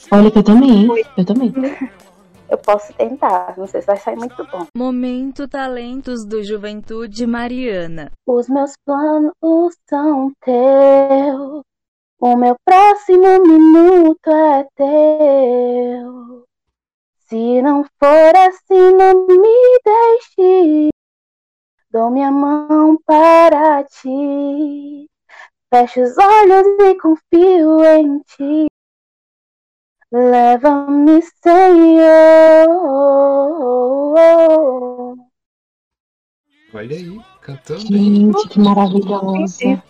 Olha 0.10 0.32
que 0.32 0.38
eu 0.38 0.44
também, 0.44 0.72
hein? 0.72 1.06
Eu 1.18 1.26
também. 1.26 1.54
Eu 2.50 2.58
posso 2.58 2.92
tentar, 2.94 3.56
não 3.58 3.68
sei 3.68 3.82
se 3.82 3.88
vai 3.88 3.98
sair 3.98 4.16
muito 4.16 4.44
bom. 4.48 4.66
Momento 4.76 5.48
Talentos 5.48 6.26
do 6.26 6.44
Juventude 6.44 7.28
Mariana. 7.28 8.12
Os 8.28 8.50
meus 8.50 8.74
planos 8.84 9.34
são 9.88 10.32
teus. 10.42 11.64
O 12.20 12.36
meu 12.36 12.56
próximo 12.66 13.40
minuto 13.44 14.30
é 14.32 14.68
teu. 14.76 16.44
Se 17.28 17.62
não 17.62 17.84
for 17.84 18.36
assim, 18.36 18.92
não 18.98 19.28
me 19.28 19.80
deixe. 19.86 20.90
Dou 21.92 22.10
minha 22.10 22.32
mão 22.32 22.98
para 23.06 23.84
ti. 23.84 25.08
Fecho 25.72 26.02
os 26.02 26.18
olhos 26.18 26.66
e 26.82 26.96
confio 26.96 27.84
em 27.86 28.20
ti. 28.22 28.68
Leva-me, 30.12 31.22
Senhor. 31.44 32.68
Olha 36.74 36.96
aí, 36.96 37.10
bem. 37.10 37.24
Gente, 37.78 38.48
que 38.50 38.60
maravilhosa. 38.60 39.84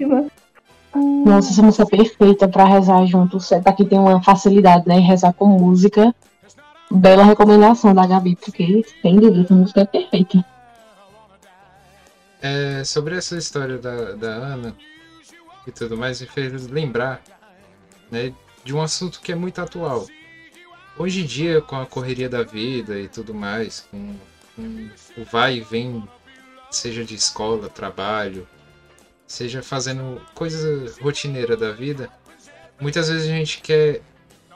Nossa, 1.25 1.51
essa 1.51 1.61
música 1.61 1.83
é 1.83 1.97
perfeita 1.97 2.47
pra 2.47 2.65
rezar 2.65 3.05
junto. 3.05 3.39
Você 3.39 3.61
tá 3.61 3.69
aqui 3.69 3.85
tem 3.85 3.99
uma 3.99 4.21
facilidade, 4.21 4.87
né? 4.87 4.95
em 4.95 5.07
Rezar 5.07 5.33
com 5.33 5.45
música. 5.45 6.13
Bela 6.91 7.23
recomendação 7.23 7.93
da 7.93 8.05
Gabi, 8.05 8.35
porque 8.35 8.83
sem 9.01 9.15
dúvida 9.17 9.43
essa 9.43 9.53
música 9.53 9.81
é 9.81 9.85
perfeita. 9.85 10.45
É, 12.41 12.83
sobre 12.83 13.15
essa 13.15 13.37
história 13.37 13.77
da, 13.77 14.13
da 14.13 14.27
Ana 14.27 14.75
e 15.67 15.71
tudo 15.71 15.95
mais, 15.97 16.19
me 16.19 16.27
fez 16.27 16.67
lembrar 16.67 17.21
né, 18.09 18.33
de 18.63 18.73
um 18.73 18.81
assunto 18.81 19.21
que 19.21 19.31
é 19.31 19.35
muito 19.35 19.59
atual. 19.59 20.07
Hoje 20.97 21.21
em 21.21 21.25
dia, 21.25 21.61
com 21.61 21.75
a 21.77 21.85
correria 21.85 22.27
da 22.27 22.43
vida 22.43 22.99
e 22.99 23.07
tudo 23.07 23.33
mais, 23.33 23.87
com, 23.89 24.15
com 24.55 24.89
o 25.17 25.23
vai 25.25 25.57
e 25.57 25.61
vem, 25.61 26.07
seja 26.69 27.05
de 27.05 27.15
escola, 27.15 27.69
trabalho, 27.69 28.47
seja 29.25 29.61
fazendo 29.61 30.21
coisa 30.33 30.93
rotineira 31.01 31.55
da 31.55 31.71
vida, 31.71 32.09
muitas 32.81 33.07
vezes 33.09 33.29
a 33.29 33.31
gente 33.31 33.61
quer 33.61 34.01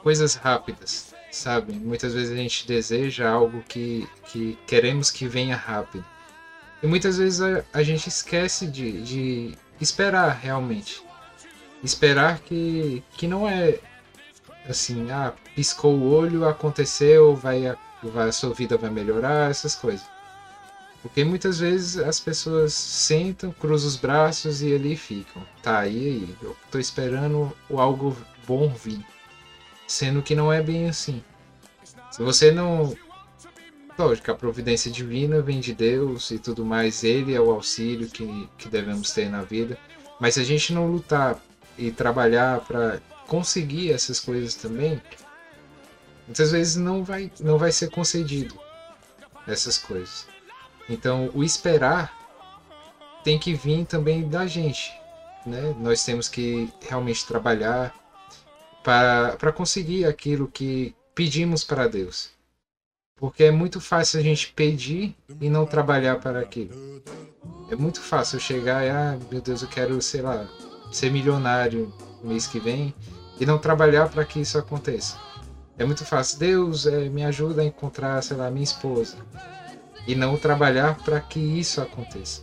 coisas 0.02 0.34
rápidas, 0.34 1.14
sabe? 1.30 1.72
Muitas 1.72 2.12
vezes 2.12 2.32
a 2.32 2.36
gente 2.36 2.66
deseja 2.66 3.30
algo 3.30 3.62
que, 3.62 4.06
que 4.30 4.58
queremos 4.66 5.10
que 5.10 5.26
venha 5.26 5.56
rápido. 5.56 6.04
E 6.82 6.86
muitas 6.86 7.16
vezes 7.16 7.40
a, 7.40 7.64
a 7.72 7.82
gente 7.82 8.08
esquece 8.08 8.66
de, 8.66 9.02
de 9.02 9.58
esperar 9.80 10.28
realmente. 10.36 11.02
Esperar 11.82 12.40
que, 12.40 13.02
que 13.16 13.26
não 13.26 13.48
é 13.48 13.78
assim, 14.68 15.10
ah, 15.10 15.32
piscou 15.54 15.94
o 15.94 16.12
olho, 16.12 16.46
aconteceu, 16.46 17.34
vai 17.34 17.74
vai, 18.08 18.28
a 18.28 18.32
sua 18.32 18.52
vida 18.52 18.76
vai 18.76 18.90
melhorar, 18.90 19.50
essas 19.50 19.74
coisas. 19.74 20.06
Porque 21.02 21.22
muitas 21.22 21.58
vezes 21.58 21.98
as 21.98 22.18
pessoas 22.18 22.72
sentam, 22.72 23.52
cruzam 23.52 23.88
os 23.88 23.96
braços 23.96 24.62
e 24.62 24.74
ali 24.74 24.96
ficam. 24.96 25.42
Tá, 25.62 25.86
e 25.86 25.98
aí? 25.98 26.36
Eu 26.42 26.56
tô 26.70 26.78
esperando 26.78 27.52
algo 27.70 28.16
bom 28.46 28.68
vir. 28.68 29.04
Sendo 29.86 30.22
que 30.22 30.34
não 30.34 30.50
é 30.50 30.62
bem 30.62 30.88
assim. 30.88 31.22
Se 32.10 32.22
você 32.22 32.50
não. 32.50 32.96
Lógico, 33.98 34.30
a 34.30 34.34
providência 34.34 34.90
divina 34.90 35.42
vem 35.42 35.60
de 35.60 35.74
Deus 35.74 36.30
e 36.30 36.38
tudo 36.38 36.64
mais, 36.64 37.04
Ele 37.04 37.34
é 37.34 37.40
o 37.40 37.50
auxílio 37.50 38.08
que, 38.08 38.48
que 38.56 38.68
devemos 38.68 39.12
ter 39.12 39.28
na 39.28 39.42
vida. 39.42 39.78
Mas 40.18 40.34
se 40.34 40.40
a 40.40 40.44
gente 40.44 40.72
não 40.72 40.86
lutar 40.86 41.38
e 41.76 41.90
trabalhar 41.90 42.60
para 42.60 42.98
conseguir 43.34 43.92
essas 43.92 44.20
coisas 44.20 44.54
também, 44.54 45.02
muitas 46.24 46.52
vezes 46.52 46.76
não 46.76 47.02
vai, 47.02 47.32
não 47.40 47.58
vai 47.58 47.72
ser 47.72 47.90
concedido 47.90 48.56
essas 49.44 49.76
coisas. 49.76 50.28
Então, 50.88 51.32
o 51.34 51.42
esperar 51.42 52.12
tem 53.24 53.36
que 53.36 53.52
vir 53.52 53.86
também 53.86 54.28
da 54.28 54.46
gente, 54.46 54.92
né? 55.44 55.74
Nós 55.80 56.04
temos 56.04 56.28
que 56.28 56.72
realmente 56.88 57.26
trabalhar 57.26 57.92
para 58.84 59.52
conseguir 59.52 60.04
aquilo 60.04 60.46
que 60.46 60.94
pedimos 61.12 61.64
para 61.64 61.88
Deus. 61.88 62.30
Porque 63.16 63.44
é 63.44 63.50
muito 63.50 63.80
fácil 63.80 64.20
a 64.20 64.22
gente 64.22 64.52
pedir 64.52 65.16
e 65.40 65.50
não 65.50 65.66
trabalhar 65.66 66.20
para 66.20 66.38
aquilo. 66.38 67.02
É 67.68 67.74
muito 67.74 68.00
fácil 68.00 68.38
chegar 68.38 68.84
e, 68.84 68.90
ah, 68.90 69.18
meu 69.28 69.40
Deus, 69.40 69.62
eu 69.62 69.68
quero, 69.68 70.00
sei 70.00 70.22
lá, 70.22 70.46
ser 70.92 71.10
milionário 71.10 71.92
mês 72.22 72.46
que 72.46 72.60
vem 72.60 72.94
e 73.38 73.46
não 73.46 73.58
trabalhar 73.58 74.08
para 74.08 74.24
que 74.24 74.40
isso 74.40 74.58
aconteça. 74.58 75.16
É 75.76 75.84
muito 75.84 76.04
fácil. 76.04 76.38
Deus 76.38 76.86
é, 76.86 77.08
me 77.08 77.24
ajuda 77.24 77.62
a 77.62 77.64
encontrar, 77.64 78.22
sei 78.22 78.36
lá, 78.36 78.50
minha 78.50 78.64
esposa. 78.64 79.16
E 80.06 80.14
não 80.14 80.36
trabalhar 80.36 80.96
para 80.98 81.20
que 81.20 81.40
isso 81.40 81.80
aconteça. 81.80 82.42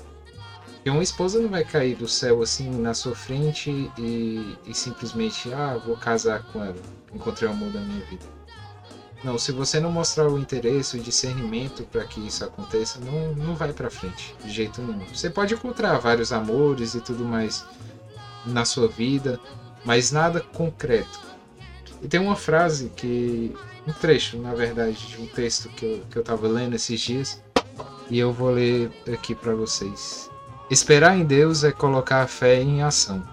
Porque 0.66 0.90
uma 0.90 1.04
esposa 1.04 1.40
não 1.40 1.50
vai 1.50 1.64
cair 1.64 1.96
do 1.96 2.08
céu 2.08 2.42
assim 2.42 2.70
na 2.70 2.94
sua 2.94 3.16
frente 3.16 3.70
e, 3.98 4.58
e 4.66 4.74
simplesmente, 4.74 5.54
ah, 5.54 5.80
vou 5.86 5.96
casar 5.96 6.44
com 6.52 6.64
ela. 6.64 6.76
Encontrei 7.14 7.48
o 7.48 7.52
amor 7.52 7.72
da 7.72 7.80
minha 7.80 8.04
vida. 8.06 8.26
Não, 9.24 9.38
se 9.38 9.52
você 9.52 9.80
não 9.80 9.92
mostrar 9.92 10.28
o 10.28 10.40
interesse, 10.40 10.98
o 10.98 11.00
discernimento 11.00 11.84
para 11.84 12.04
que 12.06 12.20
isso 12.26 12.44
aconteça, 12.44 13.00
não, 13.00 13.36
não 13.36 13.56
vai 13.56 13.72
para 13.72 13.92
frente, 13.92 14.36
de 14.44 14.50
jeito 14.50 14.82
nenhum. 14.82 15.06
Você 15.06 15.30
pode 15.30 15.54
encontrar 15.54 16.00
vários 16.00 16.34
amores 16.34 16.96
e 16.96 17.02
tudo 17.02 17.24
mais 17.24 17.64
na 18.44 18.66
sua 18.66 18.88
vida, 18.88 19.40
mas 19.84 20.12
nada 20.12 20.40
concreto. 20.40 21.20
E 22.02 22.08
tem 22.08 22.20
uma 22.20 22.36
frase 22.36 22.92
que. 22.96 23.56
um 23.88 23.94
trecho, 23.94 24.38
na 24.38 24.54
verdade, 24.54 25.08
de 25.08 25.22
um 25.22 25.28
texto 25.28 25.70
que 25.70 25.86
eu, 25.86 26.04
que 26.10 26.18
eu 26.18 26.24
tava 26.24 26.48
lendo 26.48 26.76
esses 26.76 27.00
dias, 27.00 27.42
e 28.10 28.20
eu 28.20 28.34
vou 28.34 28.52
ler 28.52 28.92
aqui 29.12 29.36
para 29.36 29.54
vocês. 29.56 30.30
Esperar 30.70 31.18
em 31.18 31.26
Deus 31.26 31.64
é 31.64 31.72
colocar 31.72 32.22
a 32.22 32.28
fé 32.28 32.62
em 32.62 32.82
ação. 32.82 33.24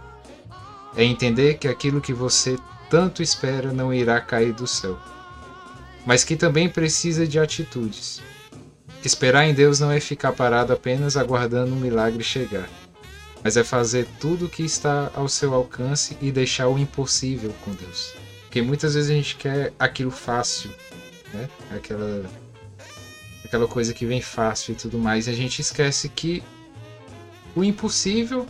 É 0.96 1.04
entender 1.04 1.54
que 1.58 1.68
aquilo 1.68 2.00
que 2.00 2.12
você 2.12 2.58
tanto 2.90 3.22
espera 3.22 3.72
não 3.72 3.92
irá 3.92 4.20
cair 4.20 4.52
do 4.52 4.66
céu, 4.66 4.98
mas 6.06 6.24
que 6.24 6.36
também 6.36 6.68
precisa 6.68 7.26
de 7.26 7.38
atitudes. 7.38 8.22
Esperar 9.04 9.46
em 9.46 9.54
Deus 9.54 9.78
não 9.78 9.90
é 9.90 10.00
ficar 10.00 10.32
parado 10.32 10.72
apenas 10.72 11.16
aguardando 11.16 11.72
um 11.72 11.78
milagre 11.78 12.24
chegar, 12.24 12.68
mas 13.42 13.56
é 13.56 13.64
fazer 13.64 14.06
tudo 14.20 14.46
o 14.46 14.48
que 14.48 14.62
está 14.62 15.10
ao 15.14 15.28
seu 15.28 15.54
alcance 15.54 16.16
e 16.20 16.30
deixar 16.30 16.68
o 16.68 16.78
impossível 16.78 17.54
com 17.64 17.72
Deus. 17.72 18.14
Porque 18.42 18.62
muitas 18.62 18.94
vezes 18.94 19.10
a 19.10 19.14
gente 19.14 19.36
quer 19.36 19.72
aquilo 19.78 20.10
fácil, 20.10 20.70
né? 21.32 21.48
Aquela 21.70 22.24
aquela 23.44 23.66
coisa 23.66 23.94
que 23.94 24.04
vem 24.04 24.20
fácil 24.20 24.72
e 24.72 24.74
tudo 24.74 24.98
mais, 24.98 25.26
e 25.26 25.30
a 25.30 25.32
gente 25.32 25.60
esquece 25.60 26.08
que 26.08 26.42
o 27.56 27.64
impossível 27.64 28.46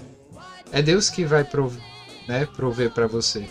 é 0.72 0.82
Deus 0.82 1.08
que 1.08 1.24
vai 1.24 1.44
prover, 1.44 1.82
né, 2.26 2.46
prover 2.46 2.90
para 2.90 3.06
você. 3.06 3.48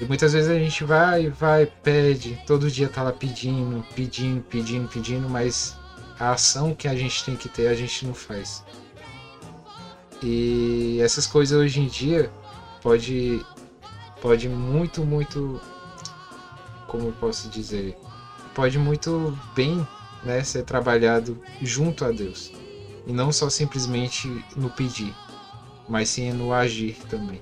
E 0.00 0.04
muitas 0.04 0.32
vezes 0.32 0.50
a 0.50 0.58
gente 0.58 0.84
vai, 0.84 1.28
vai, 1.28 1.66
pede, 1.66 2.38
todo 2.46 2.70
dia 2.70 2.88
tá 2.88 3.02
lá 3.02 3.12
pedindo, 3.12 3.84
pedindo, 3.94 4.42
pedindo, 4.42 4.88
pedindo, 4.88 5.28
mas 5.28 5.76
a 6.18 6.32
ação 6.32 6.74
que 6.74 6.88
a 6.88 6.94
gente 6.94 7.24
tem 7.24 7.36
que 7.36 7.48
ter 7.48 7.68
a 7.68 7.74
gente 7.74 8.04
não 8.06 8.14
faz. 8.14 8.64
E 10.22 10.98
essas 11.00 11.26
coisas 11.26 11.58
hoje 11.58 11.80
em 11.80 11.86
dia 11.86 12.30
pode 12.82 13.44
pode 14.20 14.48
muito 14.48 15.04
muito 15.04 15.60
como 16.86 17.08
eu 17.08 17.12
posso 17.12 17.48
dizer, 17.48 17.96
pode 18.54 18.78
muito 18.78 19.36
bem, 19.54 19.86
né, 20.24 20.42
ser 20.42 20.62
trabalhado 20.62 21.38
junto 21.60 22.04
a 22.04 22.10
Deus. 22.10 22.52
E 23.06 23.12
não 23.12 23.30
só 23.30 23.48
simplesmente 23.50 24.44
no 24.56 24.70
pedir, 24.70 25.14
mas 25.88 26.08
sim 26.08 26.32
no 26.32 26.52
agir 26.52 26.96
também. 27.08 27.40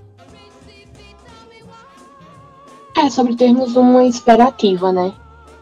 É 2.97 3.11
sobre 3.11 3.35
termos 3.35 3.76
uma 3.76 4.04
esperativa, 4.04 4.93
né? 4.93 5.14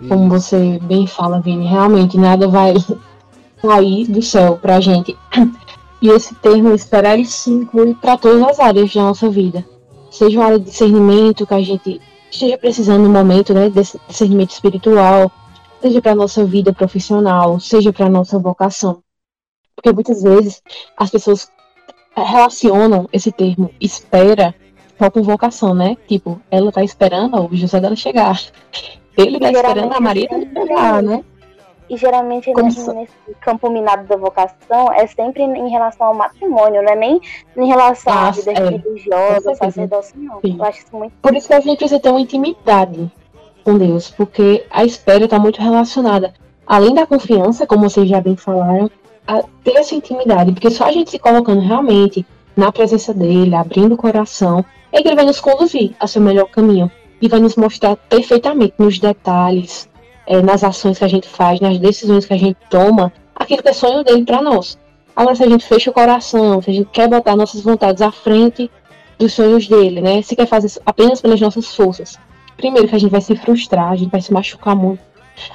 Como 0.09 0.29
você 0.29 0.79
bem 0.83 1.07
fala, 1.07 1.41
Vini, 1.41 1.67
realmente 1.67 2.19
nada 2.19 2.49
vai 2.49 2.75
cair 3.63 4.07
do 4.09 4.21
céu 4.21 4.59
pra 4.61 4.81
gente. 4.81 5.17
E 6.03 6.09
esse 6.09 6.35
termo 6.35 6.75
esperar 6.75 7.15
ele 7.15 7.25
se 7.25 7.49
inclui 7.49 7.95
para 7.95 8.19
todas 8.19 8.43
as 8.43 8.59
áreas 8.59 8.93
da 8.93 9.03
nossa 9.03 9.31
vida. 9.31 9.65
Seja 10.11 10.39
uma 10.39 10.47
área 10.47 10.59
de 10.59 10.65
discernimento 10.65 11.47
que 11.47 11.55
a 11.55 11.63
gente 11.63 12.01
esteja 12.29 12.59
precisando 12.59 13.05
no 13.05 13.09
momento, 13.09 13.55
né, 13.55 13.71
desse 13.71 14.01
discernimento 14.09 14.51
espiritual, 14.51 15.31
seja 15.81 16.03
para 16.03 16.15
nossa 16.15 16.45
vida 16.45 16.73
profissional, 16.73 17.61
seja 17.61 17.93
para 17.93 18.09
nossa 18.09 18.37
vocação. 18.39 19.01
Porque 19.77 19.93
muitas 19.93 20.23
vezes 20.23 20.61
as 20.97 21.09
pessoas 21.09 21.51
relacionam 22.17 23.09
esse 23.13 23.31
termo 23.31 23.71
espera 23.81 24.55
só 24.99 25.11
com 25.11 25.23
vocação, 25.23 25.75
né? 25.75 25.97
Tipo, 26.07 26.41
ela 26.51 26.71
tá 26.71 26.85
esperando 26.85 27.37
o 27.49 27.57
José 27.57 27.81
dela 27.81 27.97
chegar. 27.97 28.41
Ele 29.17 29.39
tá 29.39 29.51
esperando 29.51 29.93
a 29.93 30.01
Maria 30.01 30.29
chegar, 30.29 31.03
né? 31.03 31.25
E 31.93 31.97
geralmente 31.99 32.51
nesse, 32.55 32.81
se- 32.81 32.93
nesse 32.95 33.13
campo 33.39 33.69
minado 33.69 34.07
da 34.07 34.17
vocação 34.17 34.91
é 34.95 35.07
sempre 35.07 35.43
em 35.43 35.69
relação 35.69 36.07
ao 36.07 36.15
matrimônio, 36.15 36.83
não 36.83 36.91
é 36.91 36.97
nem 36.97 37.21
em 37.55 37.67
relação 37.67 38.13
à 38.15 38.31
vida 38.31 38.51
é, 38.51 38.69
religiosa, 38.71 39.55
sacerdócio, 39.55 40.15
não. 40.19 40.41
Sim. 40.41 40.57
Eu 40.59 40.65
acho 40.65 40.79
isso 40.79 40.97
muito 40.97 41.13
Por 41.21 41.37
isso 41.37 41.49
que 41.49 41.55
a 41.55 41.61
gente 41.61 41.77
precisa 41.77 42.01
ter 42.01 42.09
uma 42.09 42.21
intimidade 42.21 43.13
com 43.63 43.77
Deus, 43.77 44.11
porque 44.11 44.65
a 44.71 44.85
espera 44.87 45.25
está 45.27 45.39
muito 45.39 45.61
relacionada, 45.61 46.33
além 46.67 46.95
da 46.95 47.07
confiança, 47.07 47.67
como 47.67 47.89
vocês 47.91 48.09
já 48.09 48.23
bem 48.23 48.37
falaram, 48.37 48.91
a 49.27 49.43
ter 49.63 49.77
essa 49.77 49.95
intimidade, 49.95 50.53
porque 50.53 50.71
só 50.71 50.87
a 50.87 50.93
gente 50.93 51.11
se 51.11 51.19
colocando 51.19 51.61
realmente 51.61 52.25
na 52.57 52.73
presença 52.73 53.13
dele, 53.13 53.55
abrindo 53.55 53.93
o 53.93 53.99
coração, 53.99 54.65
é 54.91 55.03
que 55.03 55.09
ele 55.09 55.17
vai 55.17 55.27
nos 55.27 55.41
conduzir 55.41 55.95
ao 56.01 56.09
seu 56.09 56.23
melhor 56.23 56.47
caminho 56.49 56.91
e 57.21 57.29
vai 57.29 57.39
nos 57.39 57.55
mostrar 57.55 57.97
perfeitamente 57.97 58.73
nos 58.79 58.99
detalhes, 58.99 59.89
eh, 60.27 60.43
nas 60.43 60.63
ações 60.65 60.99
que 60.99 61.05
a 61.05 61.09
gente 61.09 61.29
faz, 61.29 61.61
nas 61.61 61.79
decisões 61.79 62.27
que 62.27 62.35
a 62.35 62.39
gente 62.39 62.57
toma, 62.71 63.13
aquilo 63.35 63.63
que 63.63 63.69
é 63.69 63.73
sonho 63.73 64.05
dele 64.05 64.25
para 64.25 64.43
nós. 64.43 64.79
Agora, 65.15 65.35
se 65.35 65.43
a 65.43 65.49
gente 65.49 65.67
fecha 65.67 65.91
o 65.91 65.93
coração, 65.93 66.63
se 66.63 66.71
a 66.71 66.73
gente 66.73 66.89
quer 66.91 67.09
botar 67.09 67.37
nossas 67.37 67.63
vontades 67.63 68.01
à 68.01 68.11
frente 68.11 68.71
dos 69.19 69.35
sonhos 69.35 69.69
dele, 69.69 70.01
né? 70.01 70.23
Se 70.23 70.35
quer 70.35 70.47
fazer 70.47 70.69
isso 70.69 70.81
apenas 70.87 71.21
pelas 71.21 71.41
nossas 71.41 71.75
forças. 71.75 72.19
Primeiro 72.57 72.89
que 72.89 72.95
a 72.95 72.99
gente 72.99 73.11
vai 73.11 73.21
se 73.21 73.37
frustrar, 73.37 73.91
a 73.91 73.97
gente 73.97 74.11
vai 74.11 74.21
se 74.21 74.33
machucar 74.33 74.75
muito, 74.75 75.03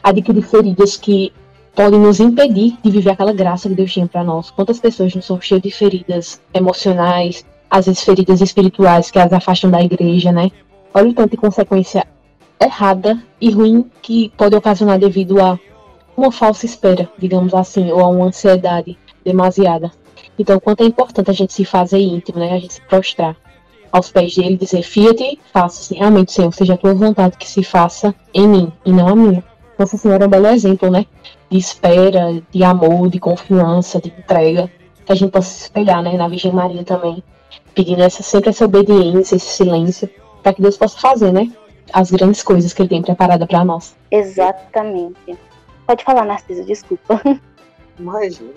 adquirir 0.04 0.44
feridas 0.44 0.96
que 0.98 1.34
podem 1.76 2.00
nos 2.00 2.20
impedir 2.20 2.78
de 2.84 2.90
viver 2.90 3.12
aquela 3.12 3.34
graça 3.34 3.70
que 3.70 3.76
Deus 3.76 3.92
tinha 3.92 4.08
para 4.08 4.24
nós. 4.24 4.50
Quantas 4.52 4.80
pessoas 4.80 5.14
não 5.14 5.22
são 5.22 5.40
cheias 5.40 5.62
de 5.62 5.72
feridas 5.72 6.42
emocionais, 6.54 7.46
às 7.70 7.86
vezes 7.86 8.04
feridas 8.04 8.42
espirituais 8.42 9.12
que 9.12 9.20
as 9.20 9.32
afastam 9.32 9.70
da 9.70 9.82
igreja, 9.82 10.32
né? 10.32 10.52
Olha 10.94 11.10
o 11.10 11.14
tanto 11.14 11.32
de 11.32 11.38
consequência 11.38 12.06
errada 12.60 13.22
e 13.40 13.52
ruim 13.52 13.90
que 14.02 14.32
pode 14.38 14.56
ocasionar 14.56 15.00
devido 15.00 15.42
a 15.42 15.60
uma 16.16 16.32
falsa 16.32 16.66
espera, 16.66 17.10
digamos 17.18 17.54
assim, 17.54 17.92
ou 17.92 18.00
a 18.00 18.08
uma 18.08 18.26
ansiedade 18.26 18.98
demasiada. 19.24 19.92
Então, 20.40 20.60
quanto 20.60 20.82
é 20.82 20.86
importante 20.86 21.30
a 21.30 21.34
gente 21.34 21.54
se 21.54 21.66
fazer 21.66 22.00
íntimo, 22.00 22.40
né? 22.40 22.54
A 22.54 22.60
gente 22.60 22.74
se 22.74 22.82
prostrar 22.82 23.36
aos 23.92 24.10
pés 24.10 24.36
dele 24.36 24.54
e 24.54 24.58
dizer: 24.58 24.82
Fiat, 24.84 25.40
faça-se 25.54 25.96
realmente, 25.96 26.32
Senhor, 26.32 26.54
seja 26.54 26.74
a 26.74 26.78
tua 26.78 26.94
vontade 26.94 27.38
que 27.38 27.50
se 27.50 27.64
faça 27.64 28.14
em 28.34 28.48
mim 28.48 28.72
e 28.86 28.92
não 28.92 29.08
a 29.08 29.16
minha. 29.16 29.44
Nossa 29.78 29.98
Senhora 29.98 30.24
é 30.24 30.28
um 30.28 30.30
belo 30.30 30.48
exemplo, 30.48 30.90
né? 30.90 31.06
De 31.50 31.58
espera, 31.58 32.42
de 32.52 32.64
amor, 32.64 33.10
de 33.10 33.20
confiança, 33.20 34.02
de 34.02 34.10
entrega, 34.10 34.72
que 35.06 35.12
a 35.12 35.16
gente 35.16 35.32
possa 35.32 35.50
se 35.50 35.64
espelhar, 35.64 36.02
né? 36.02 36.18
Na 36.18 36.28
Virgem 36.28 36.52
Maria 36.52 36.84
também, 36.84 37.24
pedindo 37.76 38.02
essa, 38.02 38.24
sempre 38.24 38.50
essa 38.50 38.66
obediência, 38.66 39.36
esse 39.36 39.48
silêncio, 39.48 40.10
para 40.42 40.54
que 40.54 40.62
Deus 40.62 40.78
possa 40.78 41.00
fazer, 41.00 41.32
né? 41.32 41.52
As 41.94 42.12
grandes 42.12 42.44
coisas 42.44 42.74
que 42.74 42.82
Ele 42.82 42.90
tem 42.90 43.02
preparada 43.02 43.46
para 43.48 43.64
nós. 43.64 43.96
exatamente. 44.12 45.38
Pode 45.86 46.04
falar, 46.04 46.26
Narciso, 46.26 46.66
desculpa. 46.66 47.22
Imagina. 47.98 48.54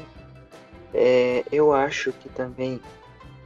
É, 0.93 1.45
eu 1.53 1.73
acho 1.73 2.13
que 2.13 2.29
também 2.31 2.81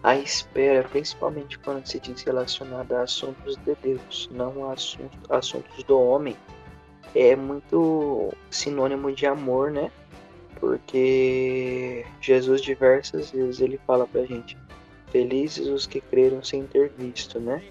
a 0.02 0.16
espera, 0.16 0.82
principalmente 0.88 1.58
quando 1.58 1.86
se 1.86 1.98
diz 2.00 2.22
relacionada 2.22 2.98
a 2.98 3.02
assuntos 3.02 3.56
de 3.64 3.74
Deus, 3.82 4.28
não 4.32 4.68
a 4.68 4.72
assuntos, 4.72 5.18
assuntos 5.30 5.82
do 5.84 5.98
homem, 6.00 6.36
é 7.14 7.36
muito 7.36 8.32
sinônimo 8.50 9.12
de 9.12 9.26
amor, 9.26 9.70
né? 9.70 9.90
Porque 10.60 12.04
Jesus 12.20 12.60
diversas 12.60 13.30
vezes 13.30 13.60
ele 13.60 13.78
fala 13.86 14.06
pra 14.06 14.24
gente, 14.24 14.56
felizes 15.10 15.66
os 15.66 15.86
que 15.86 16.00
creram 16.00 16.42
sem 16.42 16.64
ter 16.64 16.90
visto, 16.98 17.38
né? 17.38 17.62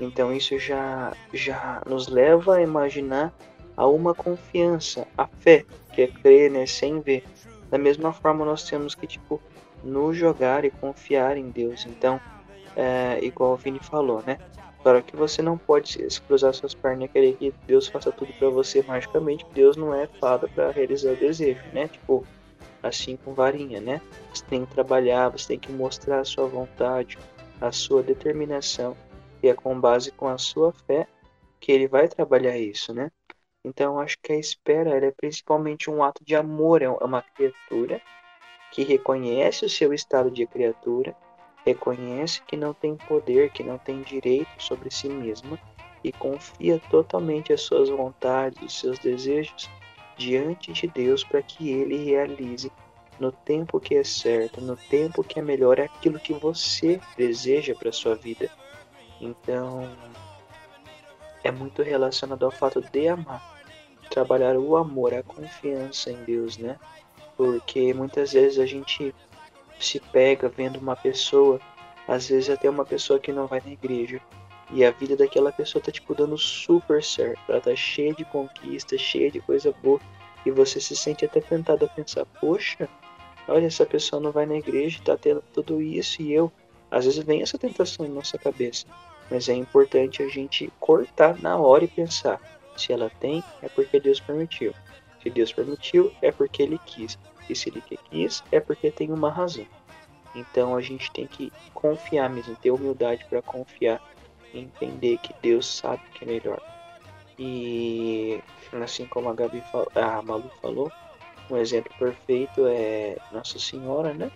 Então 0.00 0.32
isso 0.32 0.58
já 0.58 1.12
já 1.32 1.82
nos 1.86 2.08
leva 2.08 2.56
a 2.56 2.62
imaginar 2.62 3.32
a 3.76 3.86
uma 3.86 4.14
confiança, 4.14 5.06
a 5.16 5.26
fé, 5.26 5.64
que 5.92 6.02
é 6.02 6.06
crer, 6.08 6.50
né, 6.50 6.66
sem 6.66 7.00
ver. 7.00 7.24
Da 7.70 7.78
mesma 7.78 8.12
forma, 8.12 8.44
nós 8.44 8.64
temos 8.64 8.94
que, 8.94 9.06
tipo, 9.06 9.40
nos 9.84 10.16
jogar 10.16 10.64
e 10.64 10.70
confiar 10.70 11.36
em 11.36 11.48
Deus. 11.50 11.86
Então, 11.86 12.20
é, 12.76 13.18
igual 13.22 13.52
o 13.52 13.56
Vini 13.56 13.78
falou, 13.78 14.22
né? 14.26 14.38
Claro 14.82 15.02
que 15.02 15.14
você 15.14 15.42
não 15.42 15.58
pode 15.58 15.98
cruzar 16.26 16.54
suas 16.54 16.74
pernas 16.74 17.04
e 17.04 17.12
querer 17.12 17.36
que 17.36 17.54
Deus 17.66 17.88
faça 17.88 18.10
tudo 18.10 18.32
pra 18.38 18.48
você 18.48 18.82
magicamente. 18.82 19.44
Deus 19.52 19.76
não 19.76 19.94
é 19.94 20.06
fada 20.20 20.48
pra 20.48 20.70
realizar 20.70 21.12
o 21.12 21.16
desejo, 21.16 21.62
né? 21.72 21.88
Tipo, 21.88 22.24
assim 22.82 23.16
com 23.16 23.34
varinha, 23.34 23.80
né? 23.80 24.00
Você 24.32 24.44
tem 24.44 24.64
que 24.64 24.72
trabalhar, 24.72 25.28
você 25.28 25.48
tem 25.48 25.58
que 25.58 25.70
mostrar 25.72 26.20
a 26.20 26.24
sua 26.24 26.46
vontade, 26.46 27.18
a 27.60 27.70
sua 27.72 28.02
determinação. 28.02 28.96
E 29.42 29.48
é 29.48 29.54
com 29.54 29.78
base 29.78 30.10
com 30.12 30.28
a 30.28 30.38
sua 30.38 30.72
fé 30.72 31.06
que 31.60 31.72
ele 31.72 31.88
vai 31.88 32.08
trabalhar 32.08 32.56
isso, 32.56 32.92
né? 32.92 33.10
Então, 33.64 33.98
acho 33.98 34.16
que 34.22 34.32
a 34.32 34.38
espera 34.38 35.04
é 35.04 35.10
principalmente 35.10 35.90
um 35.90 36.02
ato 36.02 36.24
de 36.24 36.34
amor. 36.34 36.82
É 36.82 36.88
uma 36.88 37.22
criatura 37.22 38.00
que 38.72 38.82
reconhece 38.82 39.64
o 39.64 39.68
seu 39.68 39.92
estado 39.92 40.30
de 40.30 40.46
criatura, 40.46 41.16
reconhece 41.64 42.42
que 42.42 42.56
não 42.56 42.72
tem 42.72 42.96
poder, 42.96 43.50
que 43.50 43.62
não 43.62 43.78
tem 43.78 44.02
direito 44.02 44.50
sobre 44.58 44.90
si 44.90 45.08
mesma 45.08 45.58
e 46.02 46.12
confia 46.12 46.80
totalmente 46.90 47.52
as 47.52 47.62
suas 47.62 47.88
vontades, 47.88 48.62
os 48.62 48.78
seus 48.78 48.98
desejos 48.98 49.68
diante 50.16 50.72
de 50.72 50.86
Deus 50.86 51.24
para 51.24 51.42
que 51.42 51.70
ele 51.70 51.96
realize 52.04 52.70
no 53.18 53.32
tempo 53.32 53.80
que 53.80 53.96
é 53.96 54.04
certo, 54.04 54.60
no 54.60 54.76
tempo 54.76 55.24
que 55.24 55.38
é 55.38 55.42
melhor 55.42 55.80
aquilo 55.80 56.20
que 56.20 56.32
você 56.32 57.00
deseja 57.16 57.74
para 57.74 57.92
sua 57.92 58.14
vida. 58.14 58.50
Então, 59.20 59.88
é 61.42 61.50
muito 61.50 61.82
relacionado 61.82 62.44
ao 62.44 62.50
fato 62.50 62.80
de 62.80 63.08
amar, 63.08 63.42
trabalhar 64.10 64.56
o 64.56 64.76
amor, 64.76 65.14
a 65.14 65.22
confiança 65.22 66.10
em 66.10 66.22
Deus, 66.24 66.56
né? 66.56 66.78
Porque 67.36 67.92
muitas 67.94 68.32
vezes 68.32 68.58
a 68.58 68.66
gente 68.66 69.14
se 69.78 70.00
pega 70.00 70.48
vendo 70.48 70.78
uma 70.78 70.96
pessoa, 70.96 71.60
às 72.06 72.28
vezes 72.28 72.50
até 72.50 72.68
uma 72.68 72.84
pessoa 72.84 73.18
que 73.18 73.32
não 73.32 73.46
vai 73.46 73.60
na 73.64 73.72
igreja, 73.72 74.20
E 74.70 74.84
a 74.84 74.90
vida 74.90 75.16
daquela 75.16 75.50
pessoa 75.50 75.82
tá, 75.82 75.90
tipo, 75.90 76.14
dando 76.14 76.36
super 76.36 77.02
certo. 77.02 77.40
Ela 77.48 77.60
tá 77.60 77.74
cheia 77.74 78.12
de 78.12 78.24
conquistas, 78.26 79.00
cheia 79.00 79.30
de 79.30 79.40
coisa 79.40 79.72
boa. 79.82 80.00
E 80.44 80.50
você 80.50 80.80
se 80.80 80.94
sente 80.94 81.24
até 81.24 81.40
tentado 81.40 81.84
a 81.84 81.88
pensar, 81.88 82.26
poxa, 82.40 82.88
olha, 83.48 83.66
essa 83.66 83.86
pessoa 83.86 84.20
não 84.20 84.30
vai 84.30 84.46
na 84.46 84.56
igreja, 84.56 85.00
tá 85.04 85.16
tendo 85.16 85.42
tudo 85.54 85.80
isso 85.80 86.20
e 86.22 86.32
eu. 86.32 86.52
Às 86.90 87.04
vezes 87.04 87.24
vem 87.24 87.42
essa 87.42 87.58
tentação 87.58 88.06
em 88.06 88.10
nossa 88.10 88.38
cabeça. 88.38 88.86
Mas 89.30 89.48
é 89.48 89.54
importante 89.54 90.22
a 90.22 90.28
gente 90.28 90.72
cortar 90.80 91.40
na 91.42 91.56
hora 91.58 91.84
e 91.84 91.88
pensar. 91.88 92.40
Se 92.76 92.92
ela 92.92 93.10
tem, 93.20 93.42
é 93.60 93.68
porque 93.68 94.00
Deus 94.00 94.20
permitiu. 94.20 94.72
Se 95.22 95.28
Deus 95.28 95.52
permitiu, 95.52 96.12
é 96.22 96.32
porque 96.32 96.62
Ele 96.62 96.80
quis. 96.86 97.18
E 97.48 97.54
se 97.54 97.68
Ele 97.68 97.82
quis, 98.10 98.42
é 98.52 98.60
porque 98.60 98.90
tem 98.90 99.10
uma 99.10 99.30
razão. 99.30 99.66
Então 100.34 100.76
a 100.76 100.80
gente 100.80 101.10
tem 101.10 101.26
que 101.26 101.52
confiar 101.74 102.30
mesmo, 102.30 102.54
ter 102.56 102.70
humildade 102.70 103.24
para 103.28 103.42
confiar 103.42 104.00
e 104.52 104.60
entender 104.60 105.18
que 105.18 105.34
Deus 105.42 105.66
sabe 105.66 106.02
o 106.06 106.12
que 106.12 106.24
é 106.24 106.28
melhor. 106.28 106.62
E 107.38 108.40
assim 108.82 109.06
como 109.06 109.28
a 109.28 109.34
Gabi 109.34 109.62
a 109.94 110.22
Malu 110.22 110.50
falou, 110.60 110.90
um 111.50 111.56
exemplo 111.56 111.92
perfeito 111.98 112.66
é 112.66 113.16
Nossa 113.32 113.58
Senhora, 113.58 114.12
né? 114.12 114.30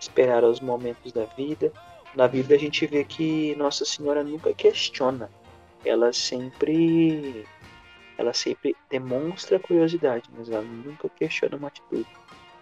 Esperar 0.00 0.44
os 0.44 0.60
momentos 0.60 1.12
da 1.12 1.24
vida. 1.24 1.72
Na 2.14 2.28
Bíblia 2.28 2.56
a 2.56 2.60
gente 2.60 2.86
vê 2.86 3.04
que 3.04 3.54
Nossa 3.56 3.84
Senhora 3.84 4.22
nunca 4.22 4.52
questiona. 4.52 5.30
Ela 5.84 6.12
sempre 6.12 7.46
ela 8.18 8.32
sempre 8.32 8.76
demonstra 8.90 9.58
curiosidade, 9.58 10.28
mas 10.36 10.50
ela 10.50 10.62
nunca 10.62 11.08
questiona 11.08 11.56
uma 11.56 11.68
atitude. 11.68 12.06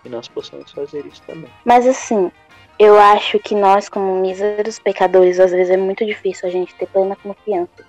E 0.04 0.08
nós 0.08 0.28
possamos 0.28 0.70
fazer 0.72 1.04
isso 1.04 1.22
também. 1.26 1.50
Mas 1.64 1.86
assim, 1.86 2.30
eu 2.78 2.98
acho 2.98 3.38
que 3.40 3.54
nós, 3.54 3.88
como 3.88 4.20
míseros 4.20 4.78
pecadores, 4.78 5.38
às 5.38 5.50
vezes 5.50 5.70
é 5.70 5.76
muito 5.76 6.06
difícil 6.06 6.48
a 6.48 6.52
gente 6.52 6.74
ter 6.76 6.86
plena 6.86 7.14
confiança. 7.16 7.84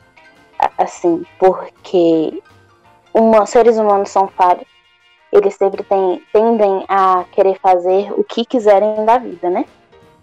Assim, 0.77 1.25
porque 1.39 2.41
uma, 3.13 3.45
seres 3.45 3.77
humanos 3.77 4.09
são 4.09 4.27
falhos. 4.27 4.67
Eles 5.31 5.53
sempre 5.55 5.81
tem, 5.83 6.21
tendem 6.33 6.83
a 6.89 7.23
querer 7.31 7.57
fazer 7.59 8.11
o 8.11 8.23
que 8.23 8.43
quiserem 8.43 9.05
da 9.05 9.17
vida, 9.17 9.49
né? 9.49 9.65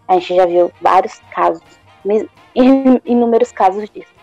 A 0.09 0.14
gente 0.14 0.35
já 0.35 0.47
viu 0.47 0.73
vários 0.81 1.21
casos, 1.31 1.62
inúmeros 3.05 3.53
casos 3.53 3.88
disso. 3.90 4.18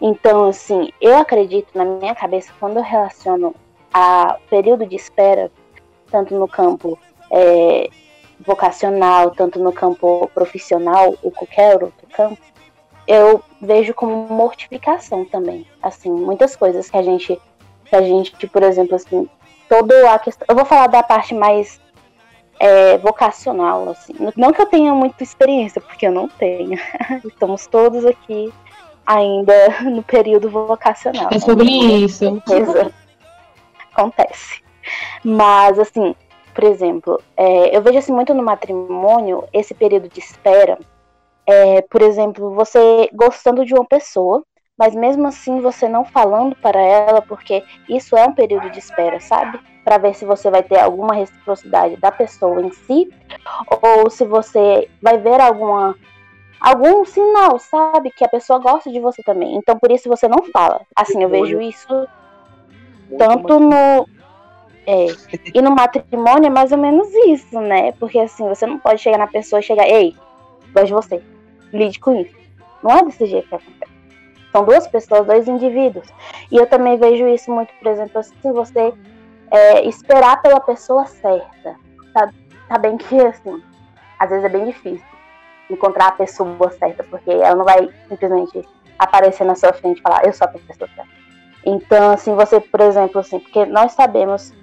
Então, 0.00 0.48
assim, 0.48 0.90
eu 1.00 1.16
acredito 1.16 1.68
na 1.74 1.84
minha 1.84 2.14
cabeça, 2.14 2.52
quando 2.60 2.76
eu 2.76 2.82
relaciono 2.82 3.54
a 3.92 4.38
período 4.50 4.86
de 4.86 4.94
espera, 4.94 5.50
tanto 6.10 6.38
no 6.38 6.46
campo 6.46 6.98
é, 7.32 7.88
vocacional, 8.40 9.30
tanto 9.30 9.58
no 9.58 9.72
campo 9.72 10.30
profissional 10.34 11.14
ou 11.22 11.30
qualquer 11.30 11.82
outro 11.82 12.06
campo, 12.12 12.38
eu 13.06 13.42
vejo 13.60 13.94
como 13.94 14.28
mortificação 14.28 15.24
também. 15.24 15.66
Assim, 15.82 16.10
muitas 16.10 16.54
coisas 16.54 16.90
que 16.90 16.96
a 16.96 17.02
gente, 17.02 17.40
que 17.86 17.96
a 17.96 18.02
gente, 18.02 18.46
por 18.48 18.62
exemplo, 18.62 18.96
assim, 18.96 19.28
toda 19.68 20.12
a 20.12 20.18
questão. 20.18 20.44
Eu 20.48 20.56
vou 20.56 20.64
falar 20.64 20.88
da 20.88 21.02
parte 21.02 21.34
mais 21.34 21.80
é, 22.58 22.98
vocacional, 22.98 23.90
assim. 23.90 24.14
Não 24.36 24.52
que 24.52 24.60
eu 24.60 24.66
tenha 24.66 24.92
muita 24.94 25.22
experiência, 25.22 25.80
porque 25.80 26.06
eu 26.06 26.12
não 26.12 26.28
tenho. 26.28 26.78
Estamos 27.24 27.66
todos 27.66 28.04
aqui 28.04 28.52
ainda 29.06 29.52
no 29.84 30.02
período 30.02 30.50
vocacional. 30.50 31.28
É 31.32 31.38
sobre 31.38 31.70
isso. 31.70 32.42
Acontece. 33.92 34.62
Mas, 35.24 35.78
assim, 35.78 36.14
por 36.54 36.64
exemplo, 36.64 37.20
é, 37.36 37.76
eu 37.76 37.82
vejo 37.82 37.98
assim 37.98 38.12
muito 38.12 38.32
no 38.34 38.42
matrimônio 38.42 39.44
esse 39.52 39.74
período 39.74 40.08
de 40.08 40.20
espera. 40.20 40.78
É, 41.46 41.82
por 41.82 42.02
exemplo, 42.02 42.54
você 42.54 43.08
gostando 43.12 43.64
de 43.64 43.72
uma 43.72 43.84
pessoa, 43.84 44.42
mas 44.76 44.94
mesmo 44.94 45.26
assim 45.26 45.60
você 45.60 45.88
não 45.88 46.04
falando 46.04 46.56
para 46.56 46.80
ela, 46.80 47.22
porque 47.22 47.62
isso 47.88 48.16
é 48.16 48.24
um 48.24 48.32
período 48.32 48.70
de 48.70 48.78
espera, 48.78 49.20
sabe? 49.20 49.58
Para 49.86 49.98
ver 49.98 50.16
se 50.16 50.24
você 50.24 50.50
vai 50.50 50.64
ter 50.64 50.80
alguma 50.80 51.14
reciprocidade 51.14 51.96
da 51.98 52.10
pessoa 52.10 52.60
em 52.60 52.72
si, 52.72 53.08
ou 53.70 54.10
se 54.10 54.24
você 54.24 54.90
vai 55.00 55.16
ver 55.16 55.40
alguma 55.40 55.94
algum 56.60 57.04
sinal, 57.04 57.56
sabe, 57.60 58.10
que 58.10 58.24
a 58.24 58.28
pessoa 58.28 58.58
gosta 58.58 58.90
de 58.90 58.98
você 58.98 59.22
também. 59.22 59.54
Então 59.54 59.78
por 59.78 59.92
isso 59.92 60.08
você 60.08 60.26
não 60.26 60.42
fala. 60.46 60.80
Assim, 60.96 61.22
eu 61.22 61.28
vejo 61.28 61.60
isso 61.60 62.08
tanto 63.16 63.60
no 63.60 64.08
é, 64.84 65.06
e 65.54 65.62
no 65.62 65.70
matrimônio 65.70 66.48
é 66.48 66.50
mais 66.50 66.72
ou 66.72 66.78
menos 66.78 67.06
isso, 67.28 67.60
né? 67.60 67.92
Porque 67.92 68.18
assim, 68.18 68.48
você 68.48 68.66
não 68.66 68.80
pode 68.80 69.00
chegar 69.00 69.18
na 69.18 69.28
pessoa 69.28 69.60
e 69.60 69.62
chegar, 69.62 69.86
ei, 69.86 70.16
gosto 70.74 70.86
de 70.86 70.92
você, 70.94 71.22
lide 71.72 72.00
com 72.00 72.20
isso. 72.20 72.34
Não 72.82 72.90
é 72.90 73.04
desse 73.04 73.24
jeito 73.26 73.48
que 73.48 73.54
acontece. 73.54 73.92
São 74.50 74.64
duas 74.64 74.88
pessoas, 74.88 75.26
dois 75.26 75.46
indivíduos. 75.46 76.08
E 76.50 76.56
eu 76.56 76.66
também 76.66 76.96
vejo 76.96 77.28
isso 77.28 77.52
muito, 77.52 77.72
por 77.78 77.92
exemplo, 77.92 78.20
se 78.24 78.52
você 78.52 78.92
é, 79.50 79.86
esperar 79.86 80.40
pela 80.42 80.60
pessoa 80.60 81.06
certa. 81.06 81.76
Tá, 82.12 82.30
tá 82.68 82.78
bem 82.78 82.96
que 82.96 83.20
assim, 83.20 83.62
às 84.18 84.30
vezes 84.30 84.44
é 84.44 84.48
bem 84.48 84.66
difícil 84.66 85.06
encontrar 85.70 86.08
a 86.08 86.12
pessoa 86.12 86.70
certa, 86.70 87.02
porque 87.04 87.30
ela 87.30 87.56
não 87.56 87.64
vai 87.64 87.88
simplesmente 88.08 88.66
aparecer 88.98 89.44
na 89.44 89.54
sua 89.54 89.72
frente 89.72 89.98
e 89.98 90.02
falar, 90.02 90.24
eu 90.24 90.32
sou 90.32 90.46
a 90.46 90.50
pessoa 90.50 90.88
certa. 90.94 91.10
Então, 91.64 92.12
assim, 92.12 92.34
você, 92.34 92.60
por 92.60 92.80
exemplo, 92.80 93.20
assim, 93.20 93.40
porque 93.40 93.66
nós 93.66 93.92
sabemos 93.92 94.54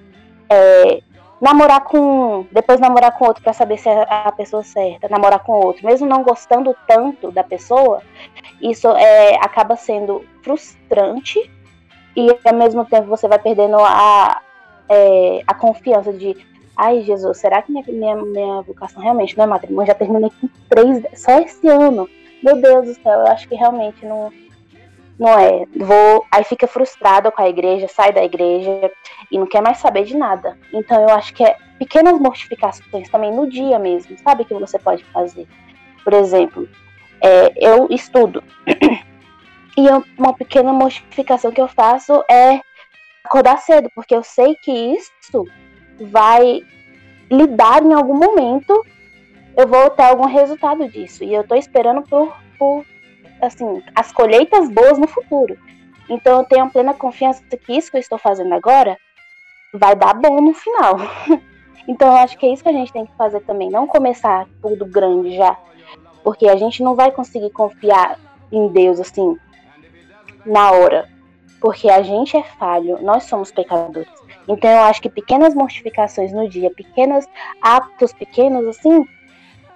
é, 0.49 1.01
namorar 1.41 1.81
com 1.81 1.99
um, 1.99 2.47
depois 2.51 2.79
namorar 2.79 3.17
com 3.17 3.25
outro 3.25 3.43
para 3.43 3.51
saber 3.51 3.77
se 3.77 3.89
é 3.89 4.05
a 4.09 4.31
pessoa 4.31 4.63
certa, 4.63 5.09
namorar 5.09 5.39
com 5.39 5.51
outro, 5.51 5.85
mesmo 5.85 6.07
não 6.07 6.23
gostando 6.23 6.73
tanto 6.87 7.31
da 7.31 7.43
pessoa, 7.43 8.01
isso 8.61 8.87
é, 8.91 9.35
acaba 9.35 9.75
sendo 9.75 10.23
frustrante 10.41 11.51
e 12.15 12.29
ao 12.45 12.53
mesmo 12.53 12.85
tempo 12.85 13.07
você 13.07 13.27
vai 13.27 13.39
perdendo 13.39 13.77
a, 13.77 14.41
é, 14.89 15.41
a 15.47 15.53
confiança 15.53 16.11
de 16.11 16.35
ai 16.75 17.01
Jesus, 17.01 17.37
será 17.37 17.61
que 17.61 17.71
minha, 17.71 17.83
minha, 17.87 18.15
minha 18.15 18.61
vocação 18.61 19.01
realmente 19.01 19.37
não 19.37 19.45
é 19.45 19.47
matrimônio? 19.47 19.87
Já 19.87 19.93
terminei 19.93 20.31
com 20.41 20.49
três, 20.69 21.03
só 21.15 21.39
esse 21.39 21.67
ano. 21.67 22.09
Meu 22.43 22.59
Deus 22.59 22.87
do 22.87 22.93
céu, 22.95 23.21
eu 23.21 23.27
acho 23.27 23.47
que 23.47 23.55
realmente 23.55 24.05
não, 24.05 24.31
não 25.17 25.39
é. 25.39 25.65
Vou, 25.75 26.25
aí 26.31 26.43
fica 26.43 26.67
frustrado 26.67 27.31
com 27.31 27.41
a 27.41 27.49
igreja, 27.49 27.87
sai 27.87 28.11
da 28.11 28.23
igreja 28.23 28.91
e 29.31 29.37
não 29.37 29.45
quer 29.45 29.61
mais 29.61 29.77
saber 29.77 30.03
de 30.03 30.17
nada. 30.17 30.57
Então 30.73 31.01
eu 31.01 31.09
acho 31.09 31.33
que 31.33 31.43
é 31.43 31.55
pequenas 31.79 32.19
mortificações 32.19 33.09
também 33.09 33.31
no 33.31 33.49
dia 33.49 33.79
mesmo, 33.79 34.17
sabe 34.17 34.45
que 34.45 34.53
você 34.53 34.77
pode 34.79 35.03
fazer. 35.05 35.47
Por 36.03 36.13
exemplo, 36.13 36.67
é, 37.21 37.53
eu 37.55 37.87
estudo 37.89 38.43
e 39.77 39.87
uma 40.17 40.33
pequena 40.33 40.73
mortificação 40.73 41.51
que 41.51 41.61
eu 41.61 41.67
faço 41.67 42.23
é 42.29 42.59
acordar 43.23 43.57
cedo, 43.57 43.89
porque 43.95 44.15
eu 44.15 44.23
sei 44.23 44.55
que 44.55 44.71
isso 44.71 45.45
vai 45.99 46.61
lidar 47.31 47.83
em 47.83 47.93
algum 47.93 48.17
momento, 48.17 48.85
eu 49.55 49.67
vou 49.67 49.89
ter 49.89 50.03
algum 50.03 50.25
resultado 50.25 50.87
disso. 50.89 51.23
E 51.23 51.33
eu 51.33 51.47
tô 51.47 51.55
esperando 51.55 52.01
por, 52.03 52.35
por 52.59 52.85
assim, 53.41 53.81
as 53.95 54.11
colheitas 54.11 54.69
boas 54.69 54.97
no 54.97 55.07
futuro. 55.07 55.57
Então 56.09 56.39
eu 56.39 56.45
tenho 56.45 56.69
plena 56.69 56.93
confiança 56.93 57.43
que 57.43 57.77
isso 57.77 57.89
que 57.89 57.97
eu 57.97 58.01
estou 58.01 58.17
fazendo 58.17 58.53
agora 58.53 58.97
vai 59.73 59.95
dar 59.95 60.13
bom 60.13 60.41
no 60.41 60.53
final. 60.53 60.97
então 61.87 62.09
eu 62.09 62.17
acho 62.17 62.37
que 62.37 62.45
é 62.45 62.53
isso 62.53 62.63
que 62.63 62.69
a 62.69 62.73
gente 62.73 62.91
tem 62.91 63.05
que 63.05 63.15
fazer 63.15 63.39
também, 63.41 63.69
não 63.69 63.87
começar 63.87 64.47
tudo 64.61 64.85
grande 64.85 65.35
já, 65.35 65.57
porque 66.23 66.47
a 66.47 66.55
gente 66.55 66.83
não 66.83 66.95
vai 66.95 67.11
conseguir 67.11 67.49
confiar 67.51 68.19
em 68.51 68.67
Deus 68.67 68.99
assim 68.99 69.37
na 70.45 70.71
hora, 70.71 71.09
porque 71.63 71.89
a 71.89 72.03
gente 72.03 72.35
é 72.35 72.43
falho, 72.43 73.01
nós 73.01 73.23
somos 73.23 73.49
pecadores. 73.49 74.09
Então 74.49 74.69
eu 74.69 74.83
acho 74.83 75.01
que 75.01 75.09
pequenas 75.09 75.55
mortificações 75.55 76.33
no 76.33 76.49
dia, 76.49 76.69
pequenos 76.69 77.25
atos 77.61 78.11
pequenos 78.11 78.67
assim, 78.67 79.07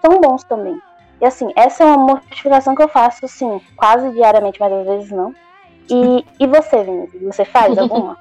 são 0.02 0.19
bons 0.19 0.43
também. 0.43 0.78
E 1.21 1.26
assim, 1.26 1.50
essa 1.56 1.86
é 1.86 1.88
uma 1.88 1.97
mortificação 1.97 2.76
que 2.76 2.82
eu 2.82 2.89
faço, 2.89 3.23
assim, 3.23 3.62
quase 3.78 4.12
diariamente, 4.12 4.60
mas 4.60 4.73
às 4.73 4.86
vezes 4.86 5.12
não. 5.12 5.34
E, 5.89 6.26
e 6.38 6.45
você, 6.45 6.84
Vinícius, 6.84 7.23
você 7.23 7.45
faz 7.45 7.76
alguma? 7.80 8.17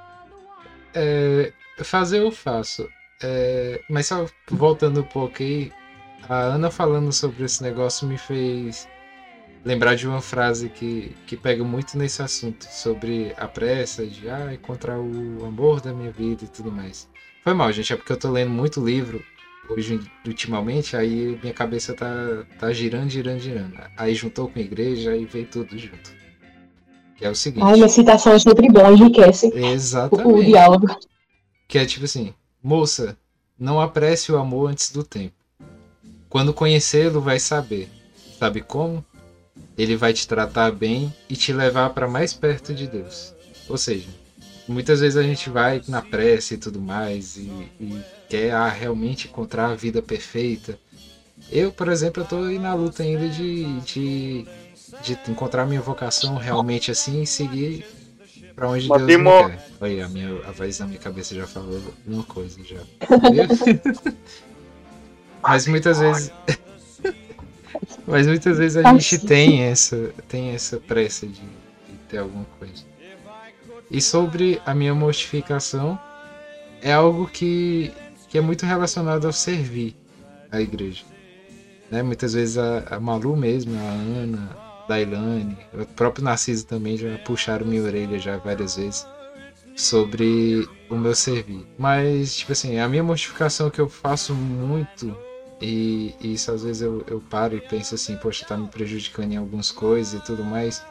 É, 0.95 1.53
fazer 1.83 2.21
eu 2.21 2.31
faço. 2.31 2.89
É, 3.21 3.81
mas 3.91 4.07
só 4.07 4.27
voltando 4.49 5.01
um 5.01 5.07
pouco 5.07 5.43
aí, 5.43 5.73
a 6.29 6.37
Ana 6.37 6.71
falando 6.71 7.13
sobre 7.13 7.45
esse 7.45 7.65
negócio 7.65 8.07
me 8.07 8.17
fez 8.17 8.89
lembrar 9.67 9.97
de 9.97 10.07
uma 10.07 10.21
frase 10.21 10.69
que, 10.69 11.13
que 11.27 11.37
pega 11.37 11.65
muito 11.65 11.99
nesse 11.99 12.23
assunto, 12.23 12.65
sobre 12.71 13.35
a 13.37 13.49
pressa 13.49 14.07
de 14.07 14.31
ah, 14.31 14.55
encontrar 14.55 14.97
o 14.97 15.45
amor 15.45 15.81
da 15.81 15.93
minha 15.93 16.13
vida 16.13 16.45
e 16.45 16.47
tudo 16.47 16.71
mais. 16.71 17.09
Foi 17.43 17.53
mal, 17.53 17.73
gente, 17.73 17.93
é 17.93 17.97
porque 17.97 18.13
eu 18.13 18.17
tô 18.17 18.31
lendo 18.31 18.53
muito 18.53 18.83
livro 18.83 19.21
hoje, 19.69 20.01
ultimamente, 20.25 20.97
aí 20.97 21.37
minha 21.43 21.53
cabeça 21.53 21.93
tá, 21.95 22.45
tá 22.61 22.73
girando, 22.73 23.11
girando, 23.11 23.41
girando. 23.41 23.75
Aí 23.97 24.15
juntou 24.15 24.49
com 24.49 24.57
a 24.57 24.63
igreja 24.63 25.17
e 25.17 25.25
veio 25.25 25.47
tudo 25.47 25.77
junto. 25.77 26.15
Que 27.17 27.25
é 27.25 27.31
o 27.31 27.35
seguinte. 27.35 27.65
Ai, 27.65 27.75
uma 27.75 27.89
citação 27.89 28.35
é 28.35 28.39
sempre 28.39 28.71
bom, 28.71 28.93
enriquece 28.93 29.51
Exatamente. 29.53 30.29
o 30.29 30.45
diálogo. 30.45 30.87
Que 31.67 31.79
é 31.79 31.87
tipo 31.87 32.05
assim, 32.05 32.33
moça, 32.63 33.19
não 33.59 33.81
apresse 33.81 34.31
o 34.31 34.39
amor 34.39 34.71
antes 34.71 34.93
do 34.93 35.03
tempo. 35.03 35.35
Quando 36.29 36.55
conhecê-lo, 36.55 37.21
vai 37.21 37.41
saber. 37.41 37.89
Sabe 38.39 38.61
como? 38.61 39.05
Ele 39.77 39.97
vai 39.97 40.12
te 40.12 40.27
tratar 40.27 40.73
bem 40.73 41.12
e 41.29 41.37
te 41.37 41.53
levar 41.53 41.91
para 41.91 42.09
mais 42.09 42.33
perto 42.33 42.75
de 42.75 42.87
Deus. 42.87 43.35
Ou 43.69 43.77
seja, 43.77 44.09
muitas 44.67 45.01
vezes 45.01 45.17
a 45.17 45.23
gente 45.23 45.51
vai 45.51 45.83
na 45.89 46.01
pressa 46.01 46.55
e 46.55 46.59
tudo 46.59 46.81
mais 46.81 47.37
e, 47.37 47.71
e 47.81 48.01
quer 48.29 48.53
ah, 48.53 48.69
realmente 48.69 49.29
encontrar 49.29 49.71
a 49.71 49.75
vida 49.75 50.01
perfeita. 50.01 50.79
Eu, 51.51 51.71
por 51.71 51.89
exemplo, 51.89 52.23
eu 52.23 52.27
tô 52.27 52.43
aí 52.45 52.59
na 52.59 52.75
luta 52.75 53.03
ainda 53.03 53.29
de, 53.29 53.81
de, 53.81 54.47
de 55.03 55.19
encontrar 55.29 55.67
minha 55.67 55.81
vocação 55.81 56.37
realmente 56.37 56.91
assim 56.91 57.23
e 57.23 57.27
seguir 57.27 57.85
para 58.55 58.69
onde 58.71 58.89
Deus 58.89 59.21
me 59.21 59.25
quer. 59.25 59.67
Olha, 59.81 60.07
a, 60.07 60.09
minha, 60.09 60.41
a 60.47 60.51
voz 60.53 60.79
na 60.79 60.87
minha 60.87 60.99
cabeça 60.99 61.35
já 61.35 61.47
falou 61.47 61.81
uma 62.07 62.23
coisa 62.25 62.59
já. 62.65 62.81
Mas 65.43 65.67
muitas 65.67 66.01
vezes. 66.01 66.33
Mas 68.07 68.27
muitas 68.27 68.59
vezes 68.59 68.77
a 68.77 68.93
gente 68.93 69.19
tem 69.19 69.62
essa, 69.62 70.11
tem 70.29 70.51
essa 70.51 70.79
pressa 70.79 71.27
de, 71.27 71.35
de 71.35 71.97
ter 72.09 72.19
alguma 72.19 72.47
coisa. 72.59 72.85
E 73.91 74.01
sobre 74.01 74.61
a 74.67 74.75
minha 74.75 74.95
mortificação, 74.95 75.99
é 76.83 76.93
algo 76.93 77.27
que, 77.27 77.93
que 78.29 78.39
é 78.39 78.41
muito 78.41 78.67
relacionado 78.67 79.27
ao 79.27 79.33
servir 79.33 79.97
a 80.51 80.61
igreja. 80.61 81.05
Né? 81.91 82.03
Muitas 82.03 82.33
vezes 82.35 82.59
a, 82.59 82.85
a 82.91 83.01
Malu 83.01 83.37
mesmo, 83.37 83.77
a 83.77 83.91
Ana, 84.21 84.57
a 84.57 84.87
Dailane, 84.89 85.57
o 85.75 85.87
próprio 85.87 86.25
Narciso 86.25 86.67
também 86.67 86.97
já 86.97 87.17
puxaram 87.19 87.67
minha 87.67 87.83
orelha 87.83 88.19
já 88.19 88.37
várias 88.37 88.77
vezes 88.77 89.07
sobre 89.77 90.69
o 90.89 90.97
meu 90.97 91.15
servir. 91.15 91.67
Mas, 91.79 92.37
tipo 92.37 92.53
assim, 92.53 92.79
a 92.79 92.89
minha 92.89 93.03
mortificação 93.03 93.71
que 93.71 93.81
eu 93.81 93.89
faço 93.89 94.35
muito, 94.35 95.17
e, 95.61 96.14
e 96.21 96.35
isso 96.35 96.51
às 96.53 96.62
vezes 96.62 96.83
eu, 96.83 97.05
eu 97.07 97.21
paro 97.21 97.57
e 97.57 97.61
penso 97.61 97.95
assim, 97.95 98.16
poxa, 98.16 98.47
tá 98.47 98.57
me 98.57 98.69
prejudicando 98.69 99.33
em 99.33 99.37
algumas 99.37 99.71
coisas 99.71 100.21
e 100.21 100.25
tudo 100.25 100.45
mais, 100.45 100.83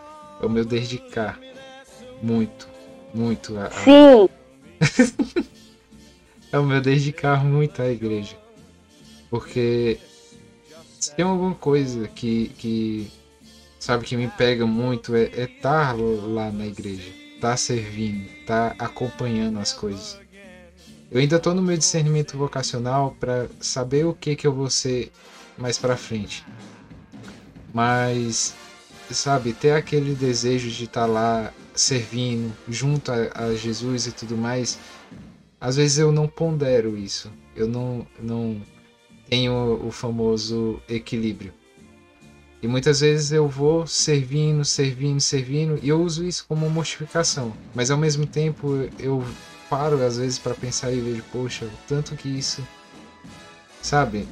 é 0.42 0.46
o 0.46 0.50
meu 0.50 0.66
dedicar 0.66 1.40
muito 2.22 2.76
muito 3.16 3.58
a. 3.58 3.72
Sim! 3.72 4.28
é 6.52 6.60
o 6.60 6.66
meu 6.66 6.82
dedicar 6.82 7.44
muito 7.46 7.82
à 7.82 7.90
igreja. 7.90 8.36
Porque 9.30 9.98
se 11.00 11.16
tem 11.16 11.24
alguma 11.24 11.56
coisa 11.56 12.08
que, 12.10 12.50
que 12.58 13.12
sabe 13.80 14.04
que 14.06 14.18
me 14.18 14.28
pega 14.28 14.66
muito 14.66 15.16
é 15.16 15.24
estar 15.44 15.96
é 15.96 16.02
lá 16.02 16.52
na 16.52 16.68
igreja, 16.68 17.10
estar 17.36 17.52
tá 17.52 17.58
servindo, 17.58 18.26
estar 18.42 18.76
tá 18.76 18.86
acompanhando 18.86 19.60
as 19.60 19.72
coisas. 19.72 20.20
Eu 21.12 21.20
ainda 21.20 21.36
estou 21.36 21.54
no 21.54 21.62
meu 21.62 21.78
discernimento 21.78 22.38
vocacional 22.38 23.16
para 23.20 23.48
saber 23.60 24.06
o 24.06 24.14
que 24.14 24.36
que 24.36 24.48
eu 24.48 24.54
vou 24.54 24.70
ser 24.70 25.12
mais 25.58 25.78
para 25.78 25.96
frente. 25.96 26.46
Mas 27.74 28.56
sabe, 29.12 29.54
ter 29.54 29.72
aquele 29.72 30.16
desejo 30.16 30.70
de 30.70 30.86
estar 30.86 31.02
tá 31.02 31.06
lá 31.06 31.54
servindo 31.74 32.52
junto 32.68 33.12
a, 33.12 33.30
a, 33.34 33.56
Jesus 33.56 34.08
e 34.08 34.12
tudo 34.12 34.36
mais, 34.36 34.80
às 35.60 35.76
vezes 35.76 36.00
eu 36.00 36.12
não 36.12 36.28
pondero 36.28 36.98
isso. 36.98 37.32
Eu 37.56 37.68
não, 37.68 38.06
não 38.20 38.62
tenho 39.30 39.80
o 39.86 39.92
famoso 39.92 40.82
equilíbrio. 40.90 41.54
E 42.62 42.68
muitas 42.68 43.02
vezes 43.02 43.32
eu 43.32 43.48
vou 43.48 43.86
servindo, 43.86 44.66
servindo, 44.66 45.20
servindo, 45.20 45.80
e 45.84 45.90
eu 45.90 46.02
uso 46.02 46.26
isso 46.26 46.46
como 46.48 46.70
mortificação. 46.70 47.54
Mas 47.76 47.92
ao 47.92 47.98
mesmo 47.98 48.26
tempo 48.26 48.90
eu 48.98 49.24
paro 49.76 50.02
às 50.02 50.18
vezes 50.18 50.40
para 50.40 50.54
pensar 50.54 50.90
e 50.94 51.02
vejo, 51.02 51.22
poxa, 51.34 51.68
tanto 51.86 52.16
que 52.16 52.30
isso, 52.30 52.66
sabe, 53.82 54.26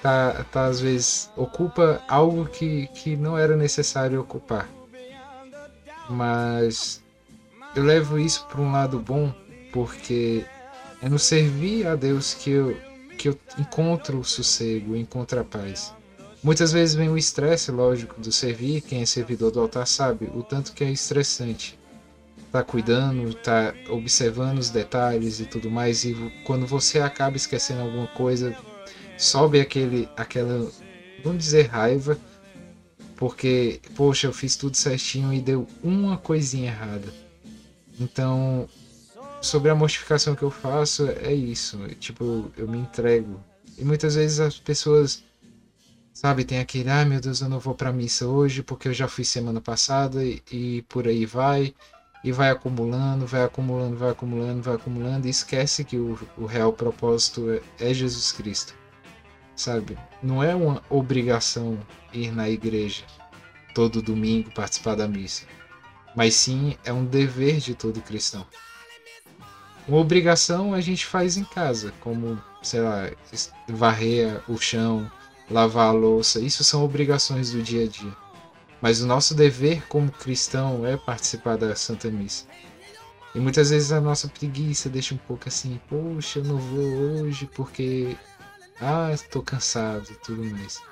tá, 0.00 0.46
tá 0.50 0.64
às 0.64 0.80
vezes 0.80 1.30
ocupa 1.36 2.02
algo 2.08 2.46
que, 2.46 2.86
que 2.94 3.14
não 3.14 3.36
era 3.36 3.54
necessário 3.54 4.18
ocupar. 4.18 4.66
Mas 6.08 7.02
eu 7.76 7.84
levo 7.84 8.18
isso 8.18 8.46
para 8.46 8.62
um 8.62 8.72
lado 8.72 8.98
bom 8.98 9.34
porque 9.70 10.46
é 11.02 11.10
no 11.10 11.18
servir 11.18 11.86
a 11.86 11.94
Deus 11.94 12.32
que 12.32 12.50
eu, 12.50 12.74
que 13.18 13.28
eu 13.28 13.38
encontro 13.58 14.18
o 14.18 14.24
sossego, 14.24 14.96
encontro 14.96 15.40
a 15.40 15.44
paz. 15.44 15.92
Muitas 16.42 16.72
vezes 16.72 16.94
vem 16.94 17.10
o 17.10 17.18
estresse, 17.18 17.70
lógico, 17.70 18.18
do 18.18 18.32
servir. 18.32 18.80
Quem 18.80 19.02
é 19.02 19.06
servidor 19.06 19.50
do 19.50 19.60
altar 19.60 19.86
sabe 19.86 20.30
o 20.34 20.42
tanto 20.42 20.72
que 20.72 20.82
é 20.82 20.90
estressante. 20.90 21.78
Tá 22.52 22.62
cuidando, 22.62 23.34
tá 23.34 23.74
observando 23.88 24.58
os 24.58 24.68
detalhes 24.70 25.40
e 25.40 25.46
tudo 25.46 25.70
mais. 25.70 26.04
E 26.04 26.14
quando 26.44 26.66
você 26.66 27.00
acaba 27.00 27.36
esquecendo 27.36 27.80
alguma 27.80 28.06
coisa, 28.08 28.54
sobe 29.16 29.58
aquele, 29.58 30.08
aquela, 30.16 30.70
vamos 31.24 31.42
dizer, 31.42 31.68
raiva 31.68 32.18
porque, 33.22 33.80
poxa, 33.94 34.26
eu 34.26 34.32
fiz 34.32 34.56
tudo 34.56 34.76
certinho 34.76 35.32
e 35.32 35.40
deu 35.40 35.64
uma 35.80 36.18
coisinha 36.18 36.72
errada. 36.72 37.06
Então, 38.00 38.68
sobre 39.40 39.70
a 39.70 39.76
mortificação 39.76 40.34
que 40.34 40.42
eu 40.42 40.50
faço, 40.50 41.08
é 41.08 41.32
isso. 41.32 41.78
Tipo, 42.00 42.50
eu 42.56 42.66
me 42.66 42.78
entrego. 42.78 43.40
E 43.78 43.84
muitas 43.84 44.16
vezes 44.16 44.40
as 44.40 44.58
pessoas, 44.58 45.22
sabe, 46.12 46.44
tem 46.44 46.58
aquele, 46.58 46.90
ah, 46.90 47.04
meu 47.04 47.20
Deus, 47.20 47.40
eu 47.40 47.48
não 47.48 47.60
vou 47.60 47.76
pra 47.76 47.92
missa 47.92 48.26
hoje 48.26 48.60
porque 48.60 48.88
eu 48.88 48.92
já 48.92 49.06
fui 49.06 49.24
semana 49.24 49.60
passada 49.60 50.24
e, 50.24 50.42
e 50.50 50.82
por 50.88 51.06
aí 51.06 51.24
vai. 51.24 51.72
E 52.24 52.30
vai 52.30 52.50
acumulando, 52.50 53.26
vai 53.26 53.42
acumulando, 53.42 53.96
vai 53.96 54.10
acumulando, 54.10 54.62
vai 54.62 54.74
acumulando 54.74 55.26
e 55.26 55.30
esquece 55.30 55.84
que 55.84 55.96
o, 55.96 56.18
o 56.36 56.46
real 56.46 56.72
propósito 56.72 57.50
é, 57.50 57.90
é 57.90 57.94
Jesus 57.94 58.30
Cristo 58.30 58.74
sabe? 59.56 59.98
Não 60.22 60.42
é 60.42 60.54
uma 60.54 60.82
obrigação 60.88 61.78
ir 62.12 62.32
na 62.32 62.48
igreja 62.48 63.04
todo 63.74 64.02
domingo 64.02 64.50
participar 64.52 64.94
da 64.96 65.08
missa, 65.08 65.44
mas 66.14 66.34
sim 66.34 66.76
é 66.84 66.92
um 66.92 67.04
dever 67.04 67.58
de 67.58 67.74
todo 67.74 68.02
cristão. 68.02 68.46
Uma 69.88 69.98
obrigação 69.98 70.74
a 70.74 70.80
gente 70.80 71.06
faz 71.06 71.36
em 71.36 71.44
casa, 71.44 71.92
como, 72.00 72.40
sei 72.62 72.80
lá, 72.80 73.10
varrer 73.68 74.40
o 74.48 74.56
chão, 74.58 75.10
lavar 75.50 75.88
a 75.88 75.92
louça, 75.92 76.40
isso 76.40 76.62
são 76.62 76.84
obrigações 76.84 77.50
do 77.50 77.62
dia 77.62 77.84
a 77.84 77.88
dia. 77.88 78.21
Mas 78.82 79.00
o 79.00 79.06
nosso 79.06 79.32
dever 79.32 79.86
como 79.86 80.10
cristão 80.10 80.84
é 80.84 80.96
participar 80.96 81.56
da 81.56 81.76
Santa 81.76 82.10
Missa. 82.10 82.46
E 83.32 83.38
muitas 83.38 83.70
vezes 83.70 83.92
a 83.92 84.00
nossa 84.00 84.26
preguiça 84.26 84.90
deixa 84.90 85.14
um 85.14 85.18
pouco 85.18 85.48
assim, 85.48 85.80
poxa, 85.88 86.40
eu 86.40 86.44
não 86.44 86.58
vou 86.58 87.22
hoje 87.22 87.48
porque 87.54 88.16
ah, 88.80 89.12
estou 89.12 89.40
cansado 89.40 90.10
e 90.10 90.14
tudo 90.16 90.44
mais. 90.44 90.82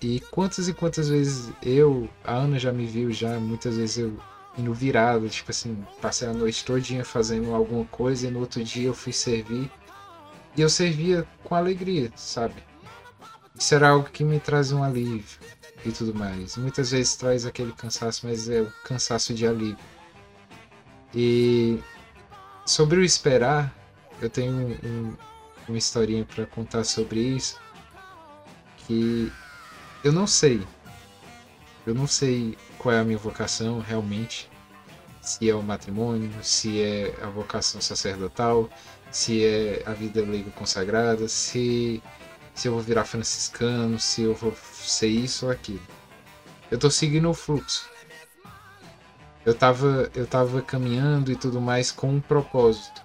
E 0.00 0.20
quantas 0.30 0.68
e 0.68 0.72
quantas 0.72 1.08
vezes 1.08 1.52
eu, 1.60 2.08
a 2.22 2.34
Ana 2.34 2.58
já 2.58 2.72
me 2.72 2.86
viu 2.86 3.10
já, 3.12 3.38
muitas 3.38 3.76
vezes 3.76 3.98
eu 3.98 4.16
indo 4.56 4.72
virado, 4.72 5.28
tipo 5.28 5.50
assim, 5.50 5.84
passei 6.00 6.28
a 6.28 6.32
noite 6.32 6.64
todinha 6.64 7.04
fazendo 7.04 7.52
alguma 7.52 7.84
coisa 7.86 8.28
e 8.28 8.30
no 8.30 8.40
outro 8.40 8.62
dia 8.62 8.86
eu 8.86 8.94
fui 8.94 9.12
servir. 9.12 9.68
E 10.56 10.60
eu 10.60 10.68
servia 10.68 11.26
com 11.42 11.54
alegria, 11.56 12.12
sabe? 12.14 12.62
Isso 13.58 13.74
era 13.74 13.88
algo 13.88 14.08
que 14.08 14.22
me 14.22 14.38
trazia 14.38 14.76
um 14.76 14.84
alívio 14.84 15.38
e 15.84 15.92
tudo 15.92 16.14
mais. 16.14 16.56
Muitas 16.56 16.90
vezes 16.90 17.16
traz 17.16 17.46
aquele 17.46 17.72
cansaço, 17.72 18.26
mas 18.26 18.48
é 18.48 18.60
o 18.60 18.72
cansaço 18.84 19.34
de 19.34 19.46
alívio. 19.46 19.78
E 21.14 21.78
sobre 22.64 22.98
o 22.98 23.04
esperar, 23.04 23.74
eu 24.20 24.30
tenho 24.30 24.52
um, 24.84 25.16
uma 25.68 25.78
historinha 25.78 26.24
para 26.24 26.46
contar 26.46 26.84
sobre 26.84 27.20
isso. 27.20 27.60
Que 28.78 29.30
eu 30.02 30.12
não 30.12 30.26
sei. 30.26 30.62
Eu 31.86 31.94
não 31.94 32.06
sei 32.06 32.56
qual 32.78 32.94
é 32.94 33.00
a 33.00 33.04
minha 33.04 33.18
vocação 33.18 33.80
realmente. 33.80 34.50
Se 35.20 35.48
é 35.48 35.54
o 35.54 35.62
matrimônio, 35.62 36.30
se 36.42 36.80
é 36.82 37.14
a 37.22 37.28
vocação 37.28 37.80
sacerdotal, 37.80 38.68
se 39.10 39.44
é 39.44 39.82
a 39.86 39.92
vida 39.92 40.20
leiga 40.20 40.50
consagrada, 40.50 41.28
se, 41.28 42.02
se 42.62 42.68
eu 42.68 42.74
vou 42.74 42.80
virar 42.80 43.04
franciscano, 43.04 43.98
se 43.98 44.22
eu 44.22 44.36
vou 44.36 44.54
ser 44.72 45.08
isso 45.08 45.46
ou 45.46 45.50
aquilo. 45.50 45.82
Eu 46.70 46.78
tô 46.78 46.88
seguindo 46.88 47.28
o 47.28 47.34
fluxo. 47.34 47.90
Eu 49.44 49.52
tava, 49.52 50.08
eu 50.14 50.24
tava 50.28 50.62
caminhando 50.62 51.32
e 51.32 51.34
tudo 51.34 51.60
mais 51.60 51.90
com 51.90 52.08
um 52.08 52.20
propósito. 52.20 53.02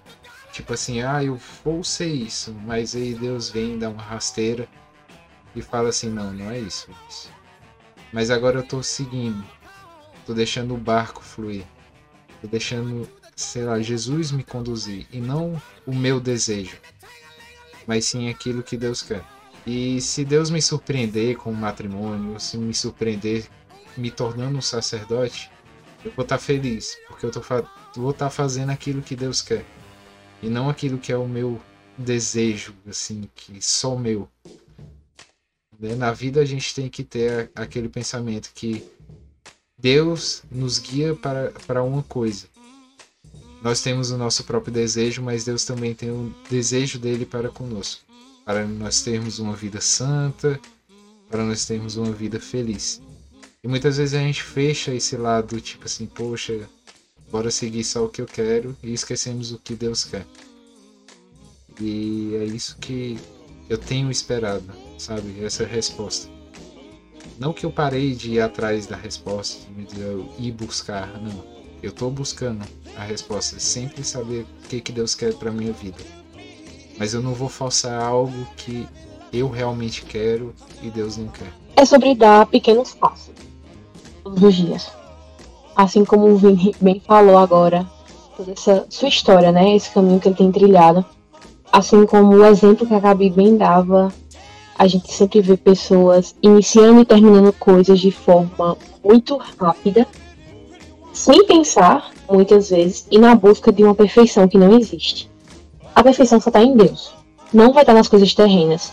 Tipo 0.52 0.74
assim, 0.74 1.02
ah, 1.02 1.24
eu 1.24 1.40
vou 1.64 1.82
ser 1.82 2.06
isso, 2.06 2.54
mas 2.64 2.94
aí 2.94 3.14
Deus 3.14 3.50
vem, 3.50 3.76
dá 3.76 3.88
uma 3.88 4.00
rasteira 4.00 4.68
e 5.56 5.60
fala 5.60 5.88
assim, 5.88 6.08
não, 6.08 6.32
não 6.32 6.52
é 6.52 6.60
isso. 6.60 6.88
Mas 8.12 8.30
agora 8.30 8.60
eu 8.60 8.62
tô 8.62 8.80
seguindo, 8.80 9.44
tô 10.24 10.34
deixando 10.34 10.72
o 10.72 10.78
barco 10.78 11.20
fluir, 11.20 11.64
tô 12.40 12.46
deixando, 12.46 13.08
sei 13.34 13.64
lá, 13.64 13.80
Jesus 13.80 14.30
me 14.30 14.44
conduzir 14.44 15.08
e 15.12 15.20
não 15.20 15.60
o 15.84 15.92
meu 15.92 16.20
desejo, 16.20 16.76
mas 17.88 18.04
sim 18.04 18.30
aquilo 18.30 18.62
que 18.62 18.76
Deus 18.76 19.02
quer. 19.02 19.24
E 19.70 20.00
se 20.00 20.24
Deus 20.24 20.48
me 20.48 20.62
surpreender 20.62 21.36
com 21.36 21.50
o 21.50 21.54
matrimônio, 21.54 22.40
se 22.40 22.56
me 22.56 22.72
surpreender 22.72 23.46
me 23.98 24.10
tornando 24.10 24.56
um 24.56 24.62
sacerdote, 24.62 25.50
eu 26.02 26.10
vou 26.12 26.22
estar 26.22 26.38
tá 26.38 26.42
feliz, 26.42 26.96
porque 27.06 27.26
eu 27.26 27.30
tô, 27.30 27.42
vou 27.94 28.12
estar 28.12 28.26
tá 28.26 28.30
fazendo 28.30 28.70
aquilo 28.70 29.02
que 29.02 29.14
Deus 29.14 29.42
quer 29.42 29.66
e 30.42 30.48
não 30.48 30.70
aquilo 30.70 30.96
que 30.96 31.12
é 31.12 31.18
o 31.18 31.28
meu 31.28 31.60
desejo, 31.98 32.74
assim, 32.88 33.28
que 33.34 33.60
só 33.60 33.94
meu. 33.94 34.26
Né? 35.78 35.94
Na 35.94 36.12
vida 36.12 36.40
a 36.40 36.46
gente 36.46 36.74
tem 36.74 36.88
que 36.88 37.04
ter 37.04 37.50
aquele 37.54 37.90
pensamento 37.90 38.50
que 38.54 38.82
Deus 39.78 40.44
nos 40.50 40.78
guia 40.78 41.14
para, 41.14 41.52
para 41.66 41.82
uma 41.82 42.02
coisa. 42.02 42.46
Nós 43.60 43.82
temos 43.82 44.10
o 44.10 44.16
nosso 44.16 44.44
próprio 44.44 44.72
desejo, 44.72 45.20
mas 45.20 45.44
Deus 45.44 45.66
também 45.66 45.94
tem 45.94 46.10
o 46.10 46.34
desejo 46.48 46.98
dele 46.98 47.26
para 47.26 47.50
conosco. 47.50 48.07
Para 48.48 48.66
nós 48.66 49.02
termos 49.02 49.38
uma 49.38 49.54
vida 49.54 49.78
santa, 49.78 50.58
para 51.28 51.44
nós 51.44 51.66
termos 51.66 51.98
uma 51.98 52.10
vida 52.12 52.40
feliz. 52.40 52.98
E 53.62 53.68
muitas 53.68 53.98
vezes 53.98 54.14
a 54.14 54.20
gente 54.20 54.42
fecha 54.42 54.90
esse 54.94 55.18
lado, 55.18 55.60
tipo 55.60 55.84
assim, 55.84 56.06
poxa, 56.06 56.66
bora 57.30 57.50
seguir 57.50 57.84
só 57.84 58.06
o 58.06 58.08
que 58.08 58.22
eu 58.22 58.24
quero 58.24 58.74
e 58.82 58.94
esquecemos 58.94 59.52
o 59.52 59.58
que 59.58 59.74
Deus 59.74 60.02
quer. 60.02 60.26
E 61.78 62.36
é 62.36 62.44
isso 62.44 62.78
que 62.78 63.18
eu 63.68 63.76
tenho 63.76 64.10
esperado, 64.10 64.64
sabe? 64.96 65.44
Essa 65.44 65.66
resposta. 65.66 66.30
Não 67.38 67.52
que 67.52 67.66
eu 67.66 67.70
parei 67.70 68.14
de 68.14 68.30
ir 68.30 68.40
atrás 68.40 68.86
da 68.86 68.96
resposta, 68.96 69.60
de 69.92 70.00
eu 70.00 70.26
ir 70.38 70.52
buscar, 70.52 71.20
não. 71.20 71.44
Eu 71.82 71.92
tô 71.92 72.08
buscando 72.08 72.64
a 72.96 73.04
resposta, 73.04 73.60
sempre 73.60 74.02
saber 74.02 74.46
o 74.64 74.68
que, 74.70 74.80
que 74.80 74.90
Deus 74.90 75.14
quer 75.14 75.34
para 75.34 75.52
minha 75.52 75.74
vida. 75.74 75.98
Mas 76.98 77.14
eu 77.14 77.22
não 77.22 77.32
vou 77.32 77.48
forçar 77.48 78.02
algo 78.02 78.46
que 78.56 78.86
eu 79.32 79.48
realmente 79.48 80.04
quero 80.04 80.54
e 80.82 80.90
Deus 80.90 81.16
não 81.16 81.28
quer. 81.28 81.52
É 81.76 81.84
sobre 81.84 82.14
dar 82.14 82.46
pequenos 82.46 82.94
passos 82.94 83.34
todos 84.24 84.42
os 84.42 84.54
dias. 84.54 84.90
Assim 85.76 86.04
como 86.04 86.26
o 86.26 86.36
Vini 86.36 86.74
bem 86.80 87.00
falou 87.06 87.38
agora, 87.38 87.86
toda 88.36 88.52
essa 88.52 88.86
sua 88.90 89.08
história, 89.08 89.52
né? 89.52 89.76
Esse 89.76 89.90
caminho 89.90 90.18
que 90.18 90.28
ele 90.28 90.36
tem 90.36 90.50
trilhado. 90.50 91.04
Assim 91.72 92.04
como 92.06 92.34
o 92.34 92.44
exemplo 92.44 92.86
que 92.86 92.94
a 92.94 93.00
Gabi 93.00 93.30
bem 93.30 93.56
dava, 93.56 94.12
a 94.76 94.86
gente 94.86 95.12
sempre 95.12 95.40
vê 95.40 95.56
pessoas 95.56 96.34
iniciando 96.42 97.02
e 97.02 97.04
terminando 97.04 97.52
coisas 97.52 98.00
de 98.00 98.10
forma 98.10 98.76
muito 99.04 99.38
rápida, 99.58 100.06
sem 101.12 101.44
pensar, 101.46 102.10
muitas 102.30 102.70
vezes, 102.70 103.06
e 103.10 103.18
na 103.18 103.34
busca 103.34 103.72
de 103.72 103.82
uma 103.82 103.94
perfeição 103.94 104.48
que 104.48 104.56
não 104.56 104.78
existe. 104.78 105.30
A 105.98 106.02
perfeição 106.04 106.40
só 106.40 106.48
está 106.48 106.62
em 106.62 106.76
Deus, 106.76 107.12
não 107.52 107.72
vai 107.72 107.82
estar 107.82 107.92
nas 107.92 108.06
coisas 108.06 108.32
terrenas. 108.32 108.92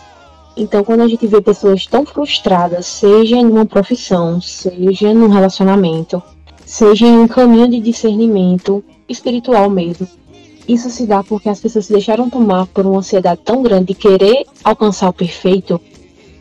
Então, 0.56 0.82
quando 0.82 1.02
a 1.02 1.06
gente 1.06 1.24
vê 1.24 1.40
pessoas 1.40 1.86
tão 1.86 2.04
frustradas, 2.04 2.84
seja 2.84 3.36
em 3.36 3.46
uma 3.46 3.64
profissão, 3.64 4.40
seja 4.40 5.14
num 5.14 5.28
relacionamento, 5.28 6.20
seja 6.64 7.06
em 7.06 7.16
um 7.16 7.28
caminho 7.28 7.68
de 7.68 7.78
discernimento 7.78 8.82
espiritual 9.08 9.70
mesmo, 9.70 10.08
isso 10.66 10.90
se 10.90 11.06
dá 11.06 11.22
porque 11.22 11.48
as 11.48 11.60
pessoas 11.60 11.86
se 11.86 11.92
deixaram 11.92 12.28
tomar 12.28 12.66
por 12.66 12.84
uma 12.84 12.98
ansiedade 12.98 13.40
tão 13.44 13.62
grande 13.62 13.84
de 13.84 13.94
querer 13.94 14.44
alcançar 14.64 15.08
o 15.08 15.12
perfeito, 15.12 15.80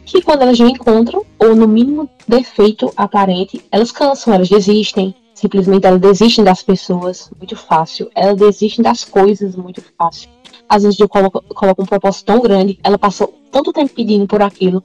que 0.03 0.19
quando 0.23 0.41
elas 0.41 0.57
não 0.57 0.67
encontram, 0.67 1.23
ou 1.37 1.55
no 1.55 1.67
mínimo 1.67 2.09
defeito 2.27 2.91
aparente, 2.97 3.63
elas 3.71 3.91
cansam, 3.91 4.33
elas 4.33 4.49
desistem. 4.49 5.13
Simplesmente 5.35 5.85
elas 5.85 6.01
desistem 6.01 6.43
das 6.43 6.63
pessoas 6.63 7.29
muito 7.37 7.55
fácil, 7.55 8.09
elas 8.15 8.37
desistem 8.37 8.81
das 8.81 9.03
coisas 9.03 9.55
muito 9.55 9.83
fácil 9.95 10.34
às 10.67 10.83
vezes 10.83 10.99
eu 10.99 11.07
coloco, 11.07 11.43
um 11.79 11.85
propósito 11.85 12.25
tão 12.25 12.39
grande, 12.41 12.79
ela 12.83 12.97
passou 12.97 13.33
tanto 13.51 13.71
tempo 13.71 13.93
pedindo 13.93 14.27
por 14.27 14.41
aquilo, 14.41 14.83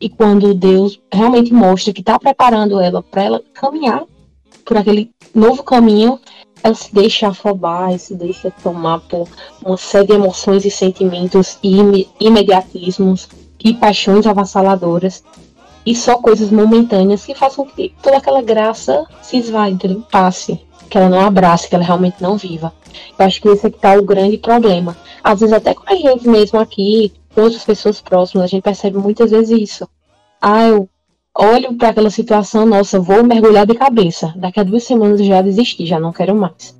e 0.00 0.08
quando 0.08 0.52
Deus 0.52 1.00
realmente 1.12 1.52
mostra 1.52 1.92
que 1.92 2.00
está 2.00 2.18
preparando 2.18 2.80
ela 2.80 3.02
para 3.02 3.22
ela 3.22 3.42
caminhar 3.54 4.04
por 4.64 4.76
aquele 4.76 5.10
novo 5.34 5.62
caminho, 5.62 6.18
ela 6.62 6.74
se 6.74 6.94
deixa 6.94 7.28
afobar, 7.28 7.98
se 7.98 8.14
deixa 8.14 8.50
tomar 8.62 9.00
por 9.00 9.28
uma 9.64 9.76
série 9.76 10.08
de 10.08 10.12
emoções 10.12 10.64
e 10.64 10.70
sentimentos 10.70 11.58
e 11.62 12.08
imediatismos 12.20 13.28
e 13.64 13.74
paixões 13.74 14.26
avassaladoras 14.26 15.22
e 15.84 15.94
só 15.94 16.16
coisas 16.18 16.50
momentâneas 16.50 17.24
que 17.24 17.34
façam 17.34 17.66
que 17.66 17.94
toda 18.02 18.18
aquela 18.18 18.42
graça 18.42 19.04
se 19.20 19.36
esvaia, 19.36 19.76
passe, 20.10 20.60
que 20.92 20.98
ela 20.98 21.08
não 21.08 21.20
abrace, 21.20 21.70
que 21.70 21.74
ela 21.74 21.82
realmente 21.82 22.20
não 22.20 22.36
viva. 22.36 22.70
Eu 23.18 23.24
acho 23.24 23.40
que 23.40 23.48
esse 23.48 23.66
é 23.66 23.70
que 23.70 23.78
tá 23.78 23.94
o 23.94 24.04
grande 24.04 24.36
problema. 24.36 24.94
Às 25.24 25.40
vezes 25.40 25.54
até 25.54 25.72
com 25.72 25.90
a 25.90 25.96
gente 25.96 26.28
mesmo 26.28 26.60
aqui, 26.60 27.10
com 27.34 27.40
outras 27.40 27.64
pessoas 27.64 28.02
próximas, 28.02 28.44
a 28.44 28.46
gente 28.46 28.62
percebe 28.62 28.98
muitas 28.98 29.30
vezes 29.30 29.58
isso. 29.58 29.88
Ah, 30.38 30.68
eu 30.68 30.86
olho 31.34 31.72
para 31.78 31.88
aquela 31.88 32.10
situação, 32.10 32.66
nossa, 32.66 33.00
vou 33.00 33.24
mergulhar 33.24 33.66
de 33.66 33.74
cabeça. 33.74 34.34
Daqui 34.36 34.60
a 34.60 34.64
duas 34.64 34.84
semanas 34.84 35.18
eu 35.18 35.26
já 35.26 35.40
desisti, 35.40 35.86
já 35.86 35.98
não 35.98 36.12
quero 36.12 36.34
mais. 36.34 36.78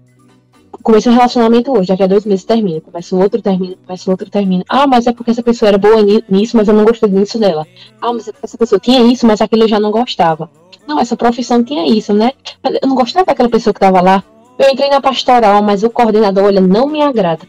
Comecei 0.83 1.11
um 1.11 1.15
relacionamento 1.15 1.73
hoje, 1.73 1.89
daqui 1.89 2.03
a 2.03 2.07
dois 2.07 2.27
meses 2.27 2.45
termina. 2.45 2.83
Começa 2.83 3.17
outro, 3.17 3.41
termina, 3.41 3.77
começa 3.87 4.11
outro, 4.11 4.29
termina. 4.29 4.63
Ah, 4.69 4.87
mas 4.87 5.07
é 5.07 5.13
porque 5.13 5.31
essa 5.31 5.43
pessoa 5.43 5.71
era 5.71 5.79
boa 5.79 6.03
nisso, 6.29 6.55
mas 6.55 6.69
eu 6.69 6.75
não 6.75 6.85
gostei 6.85 7.09
disso 7.09 7.39
dela. 7.39 7.67
Ah, 7.99 8.13
mas 8.13 8.29
é 8.29 8.33
porque 8.33 8.45
essa 8.45 8.59
pessoa 8.59 8.79
tinha 8.79 9.01
isso, 9.11 9.27
mas 9.27 9.41
aquilo 9.41 9.63
eu 9.63 9.69
já 9.69 9.81
não 9.81 9.91
gostava. 9.91 10.51
Não, 10.87 10.99
essa 10.99 11.17
profissão 11.17 11.63
tinha 11.63 11.87
isso, 11.87 12.13
né? 12.13 12.33
Eu 12.65 12.89
não 12.89 12.95
gostava 12.95 13.27
daquela 13.27 13.49
pessoa 13.49 13.73
que 13.73 13.79
estava 13.79 14.01
lá. 14.01 14.23
Eu 14.59 14.71
entrei 14.71 14.91
na 14.91 15.01
pastoral, 15.01 15.63
mas 15.63 15.83
o 15.83 15.91
coordenador, 15.91 16.45
olha, 16.45 16.61
não 16.61 16.87
me 16.87 17.03
agrada. 17.03 17.47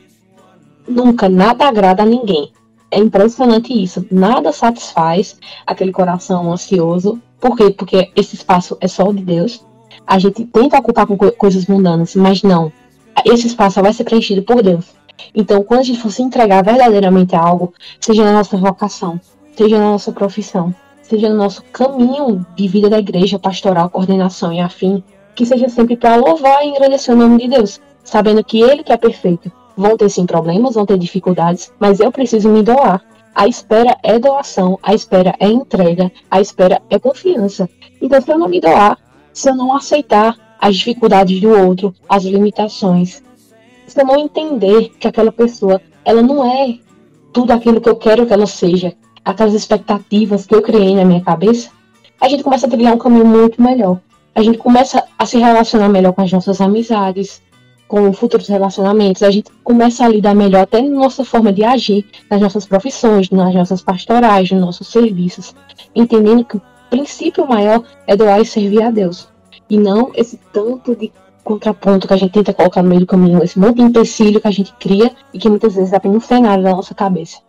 Nunca, 0.87 1.29
nada 1.29 1.67
agrada 1.67 2.03
a 2.03 2.05
ninguém. 2.05 2.51
É 2.89 2.99
impressionante 2.99 3.73
isso. 3.73 4.05
Nada 4.11 4.51
satisfaz 4.51 5.37
aquele 5.65 5.91
coração 5.91 6.51
ansioso. 6.51 7.19
Por 7.39 7.57
quê? 7.57 7.71
Porque 7.71 8.11
esse 8.15 8.35
espaço 8.35 8.77
é 8.79 8.87
só 8.87 9.11
de 9.11 9.23
Deus. 9.23 9.65
A 10.05 10.19
gente 10.19 10.45
tenta 10.45 10.77
ocupar 10.77 11.07
com 11.07 11.17
co 11.17 11.31
coisas 11.31 11.65
mundanas, 11.65 12.15
mas 12.15 12.43
não. 12.43 12.71
Esse 13.25 13.47
espaço 13.47 13.81
vai 13.81 13.93
ser 13.93 14.03
preenchido 14.03 14.43
por 14.43 14.61
Deus. 14.61 14.85
Então, 15.33 15.63
quando 15.63 15.81
a 15.81 15.83
gente 15.83 15.99
for 15.99 16.11
se 16.11 16.21
entregar 16.21 16.63
verdadeiramente 16.63 17.35
a 17.35 17.41
algo, 17.41 17.73
seja 17.99 18.23
na 18.23 18.33
nossa 18.33 18.57
vocação, 18.57 19.19
seja 19.55 19.77
na 19.77 19.91
nossa 19.91 20.11
profissão, 20.11 20.73
seja 21.03 21.29
no 21.29 21.35
nosso 21.35 21.61
caminho 21.65 22.45
de 22.55 22.67
vida 22.67 22.89
da 22.89 22.97
igreja, 22.97 23.37
pastoral, 23.37 23.89
coordenação 23.89 24.51
e 24.51 24.59
afim, 24.59 25.03
que 25.35 25.45
seja 25.45 25.69
sempre 25.69 25.95
para 25.95 26.15
louvar 26.15 26.63
e 26.63 26.69
engrandecer 26.69 27.13
o 27.13 27.17
nome 27.17 27.43
de 27.43 27.49
Deus, 27.49 27.79
sabendo 28.03 28.43
que 28.43 28.61
Ele 28.61 28.83
que 28.83 28.91
é 28.91 28.97
perfeito. 28.97 29.51
Vão 29.75 29.97
ter 29.97 30.09
sim 30.09 30.25
problemas, 30.25 30.75
vão 30.75 30.85
ter 30.85 30.97
dificuldades, 30.97 31.71
mas 31.79 31.99
eu 31.99 32.11
preciso 32.11 32.49
me 32.49 32.63
doar. 32.63 33.03
A 33.35 33.47
espera 33.47 33.97
é 34.03 34.19
doação, 34.19 34.79
a 34.81 34.93
espera 34.93 35.35
é 35.39 35.47
entrega, 35.47 36.11
a 36.29 36.39
espera 36.39 36.81
é 36.89 36.99
confiança. 36.99 37.67
Então, 38.01 38.21
se 38.21 38.31
eu 38.31 38.37
não 38.37 38.47
me 38.47 38.61
doar, 38.61 38.97
se 39.33 39.49
eu 39.49 39.55
não 39.55 39.75
aceitar 39.75 40.37
as 40.61 40.75
dificuldades 40.75 41.41
do 41.41 41.49
outro, 41.49 41.93
as 42.07 42.23
limitações, 42.23 43.23
se 43.87 43.99
eu 43.99 44.05
não 44.05 44.19
entender 44.19 44.89
que 44.99 45.07
aquela 45.07 45.31
pessoa, 45.31 45.81
ela 46.05 46.21
não 46.21 46.45
é 46.45 46.77
tudo 47.33 47.51
aquilo 47.51 47.81
que 47.81 47.89
eu 47.89 47.95
quero 47.95 48.25
que 48.27 48.33
ela 48.33 48.45
seja, 48.45 48.93
aquelas 49.23 49.53
expectativas 49.53 50.45
que 50.45 50.55
eu 50.55 50.61
criei 50.61 50.95
na 50.95 51.05
minha 51.05 51.21
cabeça, 51.21 51.69
a 52.19 52.27
gente 52.27 52.43
começa 52.43 52.67
a 52.67 52.69
trilhar 52.69 52.93
um 52.93 52.97
caminho 52.97 53.25
muito 53.25 53.61
melhor. 53.61 53.99
A 54.35 54.41
gente 54.41 54.57
começa 54.57 55.03
a 55.17 55.25
se 55.25 55.37
relacionar 55.37 55.89
melhor 55.89 56.13
com 56.13 56.21
as 56.21 56.31
nossas 56.31 56.59
amizades, 56.59 57.41
com 57.87 58.11
futuros 58.11 58.47
relacionamentos, 58.47 59.21
a 59.21 59.29
gente 59.29 59.51
começa 59.63 60.03
a 60.03 60.07
lidar 60.07 60.33
melhor 60.33 60.63
até 60.63 60.81
na 60.81 60.89
nossa 60.89 61.23
forma 61.23 61.53
de 61.53 61.63
agir, 61.63 62.03
nas 62.27 62.41
nossas 62.41 62.65
profissões, 62.65 63.29
nas 63.29 63.53
nossas 63.53 63.83
pastorais, 63.83 64.49
nos 64.49 64.61
nossos 64.61 64.87
serviços, 64.87 65.53
entendendo 65.93 66.43
que 66.43 66.57
o 66.57 66.61
princípio 66.89 67.47
maior 67.47 67.83
é 68.07 68.15
doar 68.15 68.41
e 68.41 68.45
servir 68.45 68.81
a 68.81 68.89
Deus, 68.89 69.27
e 69.69 69.77
não 69.77 70.11
esse 70.15 70.39
tanto 70.51 70.95
de 70.95 71.11
contraponto 71.43 72.07
que 72.07 72.13
a 72.13 72.17
gente 72.17 72.31
tenta 72.31 72.53
colocar 72.53 72.81
no 72.81 72.89
meio 72.89 73.01
do 73.01 73.07
caminho, 73.07 73.43
esse 73.43 73.59
monte 73.59 73.75
de 73.75 73.81
empecilho 73.83 74.41
que 74.41 74.47
a 74.47 74.51
gente 74.51 74.73
cria 74.79 75.11
e 75.31 75.37
que 75.37 75.49
muitas 75.49 75.75
vezes 75.75 75.91
dá 75.91 76.01
um 76.05 76.19
cenário 76.19 76.63
na 76.63 76.71
nossa 76.71 76.95
cabeça. 76.95 77.39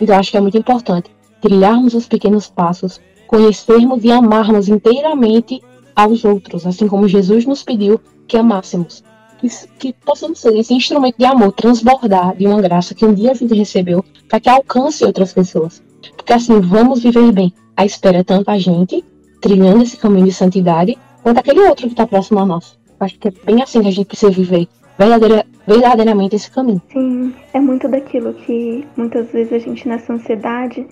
Então 0.00 0.16
acho 0.16 0.30
que 0.30 0.36
é 0.36 0.40
muito 0.40 0.58
importante 0.58 1.10
trilharmos 1.40 1.92
os 1.92 2.08
pequenos 2.08 2.48
passos, 2.48 2.98
conhecermos 3.26 4.02
e 4.02 4.10
amarmos 4.10 4.68
inteiramente 4.68 5.60
aos 5.94 6.24
outros, 6.24 6.66
assim 6.66 6.88
como 6.88 7.06
Jesus 7.06 7.44
nos 7.44 7.62
pediu 7.62 8.00
que 8.26 8.38
amássemos. 8.38 9.04
Que, 9.38 9.48
que 9.78 9.92
possamos 9.92 10.38
ser 10.38 10.56
esse 10.56 10.72
instrumento 10.72 11.18
de 11.18 11.26
amor, 11.26 11.52
transbordar 11.52 12.34
de 12.34 12.46
uma 12.46 12.62
graça 12.62 12.94
que 12.94 13.04
um 13.04 13.12
dia 13.12 13.32
a 13.32 13.34
gente 13.34 13.54
recebeu, 13.54 14.02
para 14.26 14.40
que 14.40 14.48
alcance 14.48 15.04
outras 15.04 15.34
pessoas. 15.34 15.82
Porque 16.16 16.32
assim, 16.32 16.60
vamos 16.60 17.02
viver 17.02 17.30
bem. 17.30 17.52
A 17.76 17.84
espera 17.84 18.24
tanto 18.24 18.50
a 18.50 18.58
gente, 18.58 19.04
trilhando 19.42 19.82
esse 19.82 19.98
caminho 19.98 20.24
de 20.24 20.32
santidade, 20.32 20.96
quanto 21.22 21.38
aquele 21.38 21.60
outro 21.60 21.86
que 21.86 21.92
está 21.92 22.06
próximo 22.06 22.40
a 22.40 22.46
nós. 22.46 22.78
Acho 22.98 23.18
que 23.18 23.28
é 23.28 23.32
bem 23.44 23.62
assim 23.62 23.82
que 23.82 23.88
a 23.88 23.92
gente 23.92 24.06
precisa 24.06 24.32
viver 24.32 24.66
verdadeira, 24.98 25.44
verdadeiramente 25.66 26.36
esse 26.36 26.50
caminho. 26.50 26.80
Sim, 26.90 27.34
é 27.52 27.60
muito 27.60 27.88
daquilo 27.88 28.34
que 28.34 28.86
muitas 28.96 29.30
vezes 29.30 29.52
a 29.52 29.58
gente 29.58 29.88
nessa 29.88 30.12
ansiedade 30.12 30.86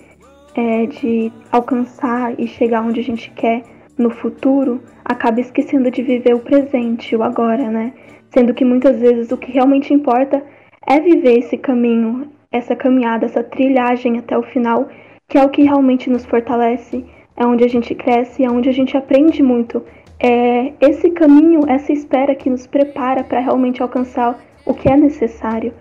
é, 0.55 0.85
de 0.85 1.31
alcançar 1.51 2.39
e 2.39 2.47
chegar 2.47 2.81
onde 2.81 2.99
a 2.99 3.03
gente 3.03 3.31
quer 3.31 3.63
no 3.97 4.09
futuro, 4.09 4.81
acaba 5.05 5.39
esquecendo 5.39 5.91
de 5.91 6.01
viver 6.01 6.33
o 6.33 6.39
presente, 6.39 7.15
o 7.15 7.23
agora, 7.23 7.69
né? 7.69 7.93
Sendo 8.31 8.53
que 8.53 8.65
muitas 8.65 8.99
vezes 8.99 9.31
o 9.31 9.37
que 9.37 9.51
realmente 9.51 9.93
importa 9.93 10.43
é 10.87 10.99
viver 10.99 11.39
esse 11.39 11.57
caminho, 11.57 12.27
essa 12.51 12.75
caminhada, 12.75 13.25
essa 13.25 13.43
trilhagem 13.43 14.17
até 14.17 14.37
o 14.37 14.43
final, 14.43 14.87
que 15.27 15.37
é 15.37 15.43
o 15.43 15.49
que 15.49 15.63
realmente 15.63 16.09
nos 16.09 16.25
fortalece, 16.25 17.05
é 17.35 17.45
onde 17.45 17.63
a 17.63 17.67
gente 17.67 17.95
cresce, 17.95 18.43
é 18.43 18.49
onde 18.49 18.69
a 18.69 18.73
gente 18.73 18.95
aprende 18.97 19.41
muito. 19.41 19.83
É 20.19 20.73
esse 20.79 21.09
caminho, 21.09 21.61
essa 21.67 21.91
espera 21.91 22.35
que 22.35 22.49
nos 22.49 22.65
prepara 22.65 23.23
para 23.23 23.39
realmente 23.39 23.81
alcançar 23.81 24.39
o 24.65 24.73
que 24.73 24.89
é 24.89 24.95
necessário. 24.95 25.73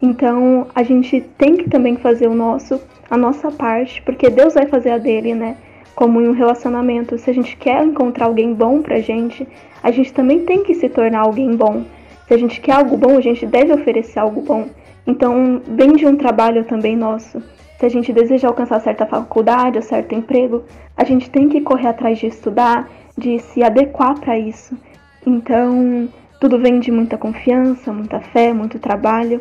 Então 0.00 0.68
a 0.74 0.82
gente 0.82 1.20
tem 1.36 1.56
que 1.56 1.68
também 1.68 1.96
fazer 1.96 2.28
o 2.28 2.34
nosso, 2.34 2.80
a 3.10 3.16
nossa 3.16 3.50
parte, 3.50 4.00
porque 4.02 4.30
Deus 4.30 4.54
vai 4.54 4.66
fazer 4.66 4.90
a 4.90 4.98
dele, 4.98 5.34
né? 5.34 5.56
Como 5.94 6.20
em 6.20 6.28
um 6.28 6.32
relacionamento. 6.32 7.18
Se 7.18 7.28
a 7.28 7.34
gente 7.34 7.56
quer 7.56 7.84
encontrar 7.84 8.26
alguém 8.26 8.54
bom 8.54 8.80
pra 8.80 9.00
gente, 9.00 9.46
a 9.82 9.90
gente 9.90 10.12
também 10.12 10.44
tem 10.44 10.62
que 10.62 10.74
se 10.74 10.88
tornar 10.88 11.20
alguém 11.20 11.56
bom. 11.56 11.84
Se 12.28 12.34
a 12.34 12.38
gente 12.38 12.60
quer 12.60 12.72
algo 12.72 12.96
bom, 12.96 13.16
a 13.16 13.20
gente 13.20 13.46
deve 13.46 13.72
oferecer 13.72 14.18
algo 14.18 14.42
bom. 14.42 14.68
Então, 15.06 15.62
vem 15.66 15.94
de 15.94 16.06
um 16.06 16.16
trabalho 16.16 16.64
também 16.64 16.94
nosso. 16.94 17.42
Se 17.78 17.86
a 17.86 17.88
gente 17.88 18.12
deseja 18.12 18.48
alcançar 18.48 18.80
certa 18.80 19.06
faculdade 19.06 19.78
ou 19.78 19.82
certo 19.82 20.14
emprego, 20.14 20.64
a 20.96 21.04
gente 21.04 21.30
tem 21.30 21.48
que 21.48 21.60
correr 21.62 21.88
atrás 21.88 22.18
de 22.18 22.26
estudar, 22.26 22.90
de 23.18 23.40
se 23.40 23.62
adequar 23.62 24.18
para 24.18 24.38
isso. 24.38 24.78
Então, 25.26 26.08
tudo 26.40 26.58
vem 26.58 26.78
de 26.78 26.90
muita 26.90 27.18
confiança, 27.18 27.92
muita 27.92 28.20
fé, 28.20 28.52
muito 28.52 28.78
trabalho 28.78 29.40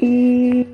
e 0.00 0.66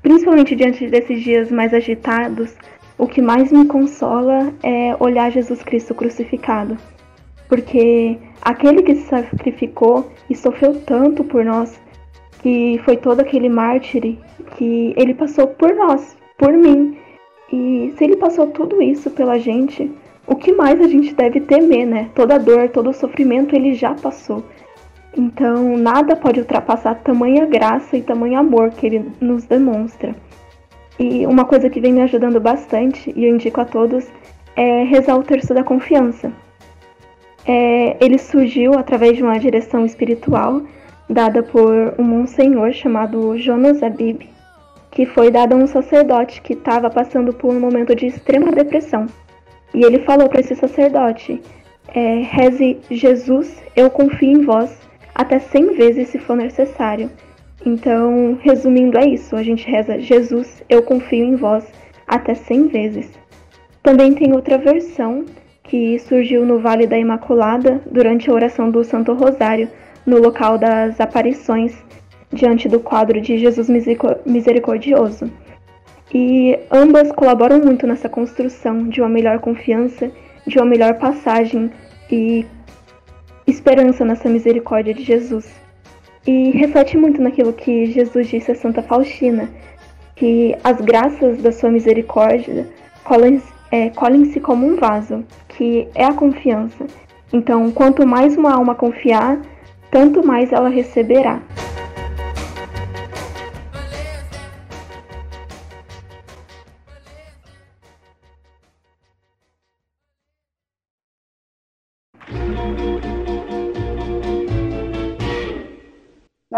principalmente 0.00 0.54
diante 0.54 0.86
desses 0.86 1.20
dias 1.20 1.50
mais 1.50 1.74
agitados, 1.74 2.54
o 2.96 3.08
que 3.08 3.20
mais 3.20 3.50
me 3.50 3.66
consola 3.66 4.54
é 4.62 4.96
olhar 5.00 5.32
Jesus 5.32 5.62
Cristo 5.62 5.94
crucificado. 5.94 6.76
Porque 7.48 8.16
aquele 8.40 8.82
que 8.82 8.94
se 8.94 9.08
sacrificou 9.08 10.10
e 10.30 10.34
sofreu 10.34 10.80
tanto 10.82 11.24
por 11.24 11.44
nós, 11.44 11.80
que 12.40 12.80
foi 12.84 12.96
todo 12.96 13.20
aquele 13.20 13.48
mártir 13.48 14.16
que 14.56 14.94
ele 14.96 15.14
passou 15.14 15.48
por 15.48 15.74
nós, 15.74 16.16
por 16.38 16.52
mim. 16.52 16.96
E 17.52 17.92
se 17.96 18.04
ele 18.04 18.16
passou 18.16 18.46
tudo 18.48 18.80
isso 18.80 19.10
pela 19.10 19.38
gente, 19.38 19.90
o 20.26 20.34
que 20.34 20.52
mais 20.52 20.80
a 20.80 20.88
gente 20.88 21.14
deve 21.14 21.40
temer, 21.40 21.86
né? 21.86 22.10
Toda 22.14 22.38
dor, 22.38 22.68
todo 22.70 22.92
sofrimento 22.92 23.54
ele 23.54 23.74
já 23.74 23.94
passou. 23.94 24.44
Então, 25.16 25.76
nada 25.76 26.14
pode 26.16 26.40
ultrapassar 26.40 26.96
tamanha 26.96 27.46
graça 27.46 27.96
e 27.96 28.02
tamanho 28.02 28.38
amor 28.38 28.70
que 28.70 28.86
ele 28.86 29.10
nos 29.20 29.44
demonstra. 29.44 30.14
E 30.98 31.26
uma 31.26 31.44
coisa 31.44 31.70
que 31.70 31.80
vem 31.80 31.92
me 31.92 32.02
ajudando 32.02 32.40
bastante, 32.40 33.12
e 33.16 33.24
eu 33.24 33.34
indico 33.34 33.60
a 33.60 33.64
todos, 33.64 34.06
é 34.54 34.82
rezar 34.84 35.16
o 35.16 35.22
terço 35.22 35.54
da 35.54 35.62
confiança. 35.62 36.32
É, 37.46 37.96
ele 38.04 38.18
surgiu 38.18 38.74
através 38.74 39.16
de 39.16 39.22
uma 39.22 39.38
direção 39.38 39.86
espiritual 39.86 40.62
dada 41.08 41.42
por 41.42 41.94
um 41.98 42.02
monsenhor 42.02 42.72
chamado 42.72 43.38
Jonas 43.38 43.82
Abib, 43.82 44.28
que 44.90 45.06
foi 45.06 45.30
dada 45.30 45.54
a 45.54 45.58
um 45.58 45.66
sacerdote 45.66 46.42
que 46.42 46.54
estava 46.54 46.90
passando 46.90 47.32
por 47.32 47.54
um 47.54 47.60
momento 47.60 47.94
de 47.94 48.06
extrema 48.06 48.50
depressão. 48.50 49.06
E 49.76 49.84
ele 49.84 49.98
falou 49.98 50.26
para 50.26 50.40
esse 50.40 50.56
sacerdote: 50.56 51.38
é, 51.94 52.22
reze 52.22 52.78
Jesus, 52.90 53.62
eu 53.76 53.90
confio 53.90 54.30
em 54.30 54.40
vós, 54.40 54.74
até 55.14 55.38
cem 55.38 55.74
vezes 55.74 56.08
se 56.08 56.18
for 56.18 56.34
necessário. 56.34 57.10
Então, 57.64 58.38
resumindo, 58.40 58.96
é 58.96 59.06
isso: 59.06 59.36
a 59.36 59.42
gente 59.42 59.70
reza 59.70 60.00
Jesus, 60.00 60.64
eu 60.70 60.82
confio 60.82 61.22
em 61.22 61.36
vós, 61.36 61.70
até 62.08 62.34
cem 62.34 62.68
vezes. 62.68 63.10
Também 63.82 64.14
tem 64.14 64.32
outra 64.32 64.56
versão 64.56 65.26
que 65.62 65.98
surgiu 65.98 66.46
no 66.46 66.58
Vale 66.58 66.86
da 66.86 66.98
Imaculada 66.98 67.82
durante 67.90 68.30
a 68.30 68.34
oração 68.34 68.70
do 68.70 68.82
Santo 68.82 69.12
Rosário, 69.12 69.68
no 70.06 70.18
local 70.18 70.56
das 70.56 70.98
aparições, 71.00 71.76
diante 72.32 72.66
do 72.66 72.80
quadro 72.80 73.20
de 73.20 73.36
Jesus 73.36 73.68
Misericordioso. 74.24 75.30
E 76.18 76.58
ambas 76.70 77.12
colaboram 77.12 77.60
muito 77.60 77.86
nessa 77.86 78.08
construção 78.08 78.88
de 78.88 79.02
uma 79.02 79.08
melhor 79.10 79.38
confiança, 79.38 80.10
de 80.46 80.56
uma 80.56 80.64
melhor 80.64 80.94
passagem 80.94 81.70
e 82.10 82.46
esperança 83.46 84.02
nessa 84.02 84.26
misericórdia 84.26 84.94
de 84.94 85.02
Jesus. 85.04 85.46
E 86.26 86.52
reflete 86.52 86.96
muito 86.96 87.20
naquilo 87.20 87.52
que 87.52 87.84
Jesus 87.92 88.28
disse 88.28 88.50
a 88.50 88.54
Santa 88.54 88.80
Faustina, 88.82 89.50
que 90.14 90.56
as 90.64 90.80
graças 90.80 91.42
da 91.42 91.52
sua 91.52 91.70
misericórdia 91.70 92.66
colhem-se 93.04 93.52
é, 93.70 93.90
colhem 93.90 94.24
como 94.40 94.66
um 94.66 94.76
vaso, 94.76 95.22
que 95.48 95.86
é 95.94 96.06
a 96.06 96.14
confiança. 96.14 96.86
Então, 97.30 97.70
quanto 97.70 98.06
mais 98.06 98.38
uma 98.38 98.54
alma 98.54 98.74
confiar, 98.74 99.38
tanto 99.90 100.26
mais 100.26 100.50
ela 100.50 100.70
receberá. 100.70 101.42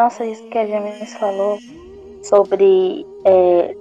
Nossa, 0.09 0.24
isso 0.24 0.48
que 0.48 0.56
a 0.56 0.66
James 0.66 1.12
falou 1.18 1.59
sobre 2.22 3.06
é, 3.26 3.76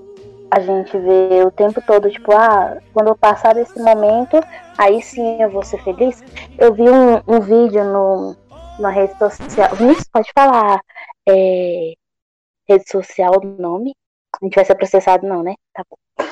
a 0.52 0.60
gente 0.60 0.98
ver 0.98 1.48
o 1.48 1.52
tempo 1.52 1.82
todo, 1.88 2.12
tipo, 2.12 2.34
ah, 2.34 2.82
quando 2.94 3.08
eu 3.08 3.16
passar 3.16 3.56
desse 3.56 3.80
momento, 3.80 4.38
aí 4.78 5.02
sim 5.02 5.42
eu 5.42 5.50
vou 5.50 5.64
ser 5.64 5.82
feliz. 5.86 6.22
Eu 6.58 6.74
vi 6.74 6.82
um, 6.82 7.22
um 7.26 7.40
vídeo 7.40 7.82
no, 7.86 8.36
na 8.78 8.90
rede 8.90 9.18
social. 9.18 9.74
Vinícius, 9.80 10.10
pode 10.12 10.30
falar 10.38 10.82
é, 11.30 11.94
rede 12.68 12.92
social 12.92 13.32
nome? 13.58 13.96
A 14.42 14.46
gente 14.46 14.56
vai 14.56 14.66
ser 14.66 14.76
processado, 14.76 15.26
não, 15.26 15.42
né? 15.42 15.56
Tá 15.74 15.82
bom. 15.90 16.26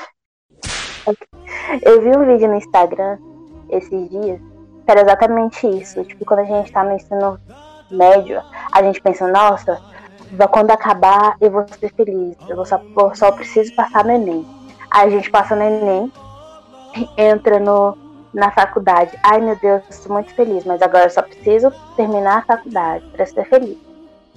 Eu 1.80 2.02
vi 2.02 2.08
um 2.08 2.26
vídeo 2.26 2.48
no 2.48 2.56
Instagram 2.56 3.16
esses 3.70 4.10
dias 4.10 4.38
que 4.84 4.90
era 4.90 5.00
exatamente 5.00 5.66
isso. 5.66 6.04
Tipo, 6.04 6.26
quando 6.26 6.40
a 6.40 6.44
gente 6.44 6.70
tá 6.70 6.84
no 6.84 6.92
ensino 6.92 7.40
médio, 7.90 8.42
a 8.72 8.82
gente 8.82 9.00
pensa, 9.00 9.26
nossa, 9.28 9.80
quando 10.50 10.70
acabar 10.70 11.36
eu 11.40 11.50
vou 11.50 11.66
ser 11.68 11.92
feliz, 11.92 12.36
eu 12.48 12.64
só, 12.64 12.80
só 13.14 13.32
preciso 13.32 13.74
passar 13.74 14.04
no 14.04 14.12
Enem. 14.12 14.46
Aí 14.90 15.08
a 15.08 15.10
gente 15.10 15.30
passa 15.30 15.54
no 15.54 15.62
Enem, 15.62 16.12
entra 17.16 17.60
no, 17.60 17.96
na 18.32 18.50
faculdade. 18.50 19.18
Ai 19.22 19.40
meu 19.40 19.56
Deus, 19.56 19.82
estou 19.88 20.12
muito 20.12 20.34
feliz, 20.34 20.64
mas 20.64 20.82
agora 20.82 21.04
eu 21.04 21.10
só 21.10 21.22
preciso 21.22 21.72
terminar 21.96 22.38
a 22.38 22.56
faculdade 22.56 23.04
para 23.12 23.26
ser 23.26 23.44
feliz. 23.46 23.78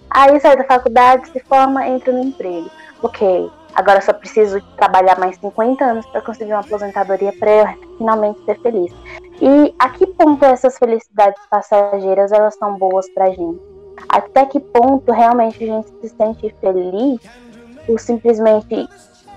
Aí 0.09 0.39
sai 0.39 0.57
da 0.57 0.63
faculdade, 0.63 1.29
se 1.29 1.39
forma, 1.41 1.87
entra 1.87 2.11
no 2.11 2.23
emprego. 2.23 2.69
Ok, 3.01 3.49
agora 3.75 4.01
só 4.01 4.13
preciso 4.13 4.61
trabalhar 4.77 5.19
mais 5.19 5.37
50 5.37 5.83
anos 5.83 6.05
para 6.07 6.21
conseguir 6.21 6.53
uma 6.53 6.61
aposentadoria 6.61 7.33
para 7.39 7.51
eu 7.51 7.67
finalmente 7.97 8.43
ser 8.45 8.59
feliz. 8.61 8.93
E 9.41 9.73
a 9.79 9.89
que 9.89 10.05
ponto 10.07 10.43
essas 10.43 10.77
felicidades 10.77 11.41
passageiras 11.49 12.31
elas 12.31 12.55
são 12.55 12.77
boas 12.77 13.09
pra 13.13 13.29
gente? 13.29 13.59
Até 14.07 14.45
que 14.45 14.59
ponto 14.59 15.11
realmente 15.11 15.63
a 15.63 15.67
gente 15.67 15.89
se 16.01 16.09
sente 16.09 16.55
feliz 16.61 17.19
ou 17.87 17.97
simplesmente 17.97 18.87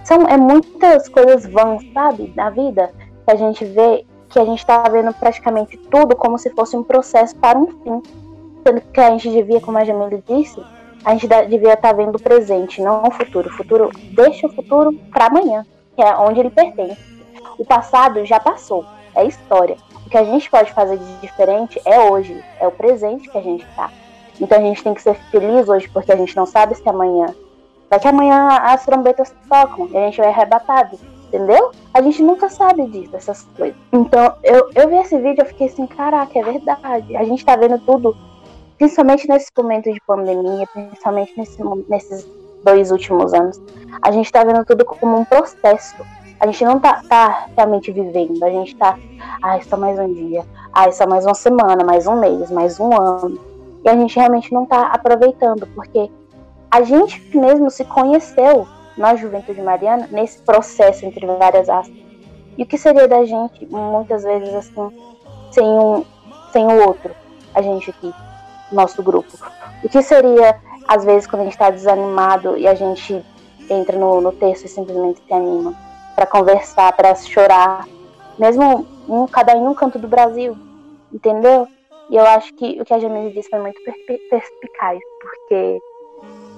são 0.05 0.27
é 0.29 0.37
muitas 0.37 1.09
coisas 1.09 1.47
vãs, 1.47 1.83
sabe, 1.93 2.33
na 2.37 2.51
vida 2.51 2.93
que 3.25 3.31
a 3.31 3.37
gente 3.37 3.65
vê 3.65 4.05
que 4.29 4.39
a 4.39 4.45
gente 4.45 4.59
está 4.59 4.83
vendo 4.89 5.13
praticamente 5.15 5.77
tudo 5.77 6.17
como 6.17 6.39
se 6.39 6.51
fosse 6.51 6.77
um 6.77 6.83
processo 6.83 7.37
para 7.37 7.59
um 7.59 7.67
fim. 7.67 8.03
Sendo 8.67 8.81
que 8.81 9.01
a 9.01 9.11
gente 9.11 9.31
devia, 9.31 9.61
como 9.61 9.79
a 9.79 9.85
Jamila 9.85 10.23
disse, 10.27 10.61
a 11.05 11.13
gente 11.13 11.27
devia 11.27 11.75
estar 11.75 11.89
tá 11.89 11.93
vendo 11.93 12.17
o 12.17 12.23
presente, 12.23 12.81
não 12.81 13.03
o 13.03 13.11
futuro. 13.11 13.49
O 13.49 13.53
futuro, 13.53 13.91
deixa 14.13 14.47
o 14.47 14.53
futuro 14.53 14.93
para 15.11 15.27
amanhã, 15.27 15.67
que 15.97 16.03
é 16.03 16.17
onde 16.17 16.41
ele 16.41 16.51
pertence. 16.51 17.01
O 17.59 17.65
passado 17.65 18.25
já 18.25 18.39
passou, 18.39 18.85
é 19.15 19.25
história. 19.25 19.77
O 20.07 20.11
que 20.11 20.17
a 20.17 20.25
gente 20.25 20.51
pode 20.51 20.73
fazer 20.73 20.99
de 20.99 21.17
diferente 21.21 21.81
é 21.85 22.01
hoje, 22.01 22.43
é 22.61 22.67
o 22.67 22.73
presente 22.73 23.29
que 23.29 23.39
a 23.39 23.43
gente 23.43 23.65
está. 23.65 23.91
Então 24.41 24.59
a 24.59 24.61
gente 24.61 24.83
tem 24.83 24.95
que 24.95 25.03
ser 25.03 25.15
feliz 25.31 25.69
hoje, 25.69 25.89
porque 25.89 26.13
a 26.13 26.17
gente 26.17 26.37
não 26.37 26.47
sabe 26.47 26.75
se 26.75 26.89
amanhã. 26.89 27.35
Vai 27.91 28.01
que 28.01 28.09
amanhã 28.09 28.49
as 28.49 28.85
trombetas 28.85 29.35
tocam 29.49 29.89
e 29.91 29.97
a 29.97 30.07
gente 30.07 30.19
vai 30.19 30.29
arrebatado, 30.29 30.99
entendeu? 31.27 31.73
A 31.93 32.01
gente 32.01 32.23
nunca 32.23 32.49
sabe 32.49 32.87
disso, 32.87 33.11
dessas 33.11 33.43
coisas. 33.57 33.77
Então 33.93 34.35
eu, 34.43 34.71
eu 34.75 34.89
vi 34.89 34.97
esse 34.97 35.19
vídeo 35.19 35.45
e 35.45 35.49
fiquei 35.49 35.67
assim, 35.67 35.87
caraca, 35.87 36.39
é 36.39 36.43
verdade. 36.43 37.17
A 37.17 37.25
gente 37.25 37.45
tá 37.45 37.55
vendo 37.55 37.79
tudo, 37.81 38.17
principalmente 38.83 39.29
nesse 39.29 39.51
momento 39.57 39.93
de 39.93 40.01
pandemia, 40.07 40.67
principalmente 40.73 41.33
nesse, 41.37 41.63
nesses 41.89 42.27
dois 42.65 42.91
últimos 42.91 43.33
anos. 43.33 43.61
A 44.03 44.11
gente 44.11 44.31
tá 44.33 44.43
vendo 44.43 44.65
tudo 44.65 44.85
como 44.85 45.19
um 45.19 45.25
processo. 45.25 46.05
A 46.41 46.47
gente 46.47 46.65
não 46.65 46.81
tá, 46.81 47.01
tá 47.09 47.47
realmente 47.57 47.93
vivendo, 47.93 48.43
a 48.43 48.51
gente 48.51 48.75
tá, 48.75 48.99
ah, 49.41 49.61
só 49.61 49.77
mais 49.77 49.97
um 49.99 50.13
dia, 50.13 50.45
ah, 50.73 50.91
só 50.91 51.07
mais 51.07 51.25
uma 51.25 51.35
semana, 51.35 51.85
mais 51.85 52.09
um 52.09 52.19
mês, 52.19 52.51
mais 52.51 52.81
um 52.81 52.93
ano 53.01 53.53
e 53.85 53.89
a 53.89 53.97
gente 53.97 54.17
realmente 54.17 54.53
não 54.53 54.65
está 54.65 54.87
aproveitando, 54.87 55.67
porque 55.75 56.11
a 56.71 56.83
gente 56.83 57.21
mesmo 57.37 57.71
se 57.71 57.85
conheceu 57.85 58.67
na 58.97 59.15
Juventude 59.15 59.61
Mariana 59.61 60.09
nesse 60.11 60.41
processo 60.43 61.05
entre 61.05 61.27
várias 61.27 61.69
aspas. 61.69 61.97
E 62.57 62.63
o 62.63 62.67
que 62.67 62.79
seria 62.79 63.09
da 63.09 63.25
gente, 63.25 63.67
muitas 63.67 64.23
vezes 64.23 64.55
assim, 64.55 64.91
sem 65.51 65.65
um, 65.65 66.05
sem 66.53 66.67
o 66.67 66.87
outro, 66.87 67.15
a 67.55 67.63
gente 67.63 67.91
aqui, 67.91 68.13
nosso 68.75 69.03
grupo? 69.03 69.31
O 69.83 69.89
que 69.89 70.03
seria, 70.03 70.59
às 70.87 71.05
vezes, 71.05 71.27
quando 71.27 71.43
a 71.43 71.45
gente 71.45 71.55
está 71.55 71.71
desanimado 71.71 72.57
e 72.57 72.67
a 72.67 72.75
gente 72.75 73.25
entra 73.69 73.97
no, 73.99 74.21
no 74.21 74.33
texto 74.33 74.65
e 74.65 74.69
simplesmente 74.69 75.21
se 75.27 75.33
anima 75.33 75.75
para 76.15 76.27
conversar, 76.27 76.93
para 76.93 77.15
chorar, 77.15 77.87
mesmo 78.39 78.87
um, 79.09 79.27
cada 79.27 79.55
um 79.57 79.65
num 79.65 79.75
canto 79.75 79.99
do 79.99 80.09
Brasil, 80.09 80.57
entendeu? 81.13 81.67
E 82.11 82.17
eu 82.17 82.25
acho 82.25 82.53
que 82.55 82.81
o 82.81 82.85
que 82.85 82.93
a 82.93 82.99
Jamile 82.99 83.33
disse 83.33 83.49
foi 83.49 83.61
muito 83.61 83.81
perspicaz, 84.29 84.99
porque 85.21 85.81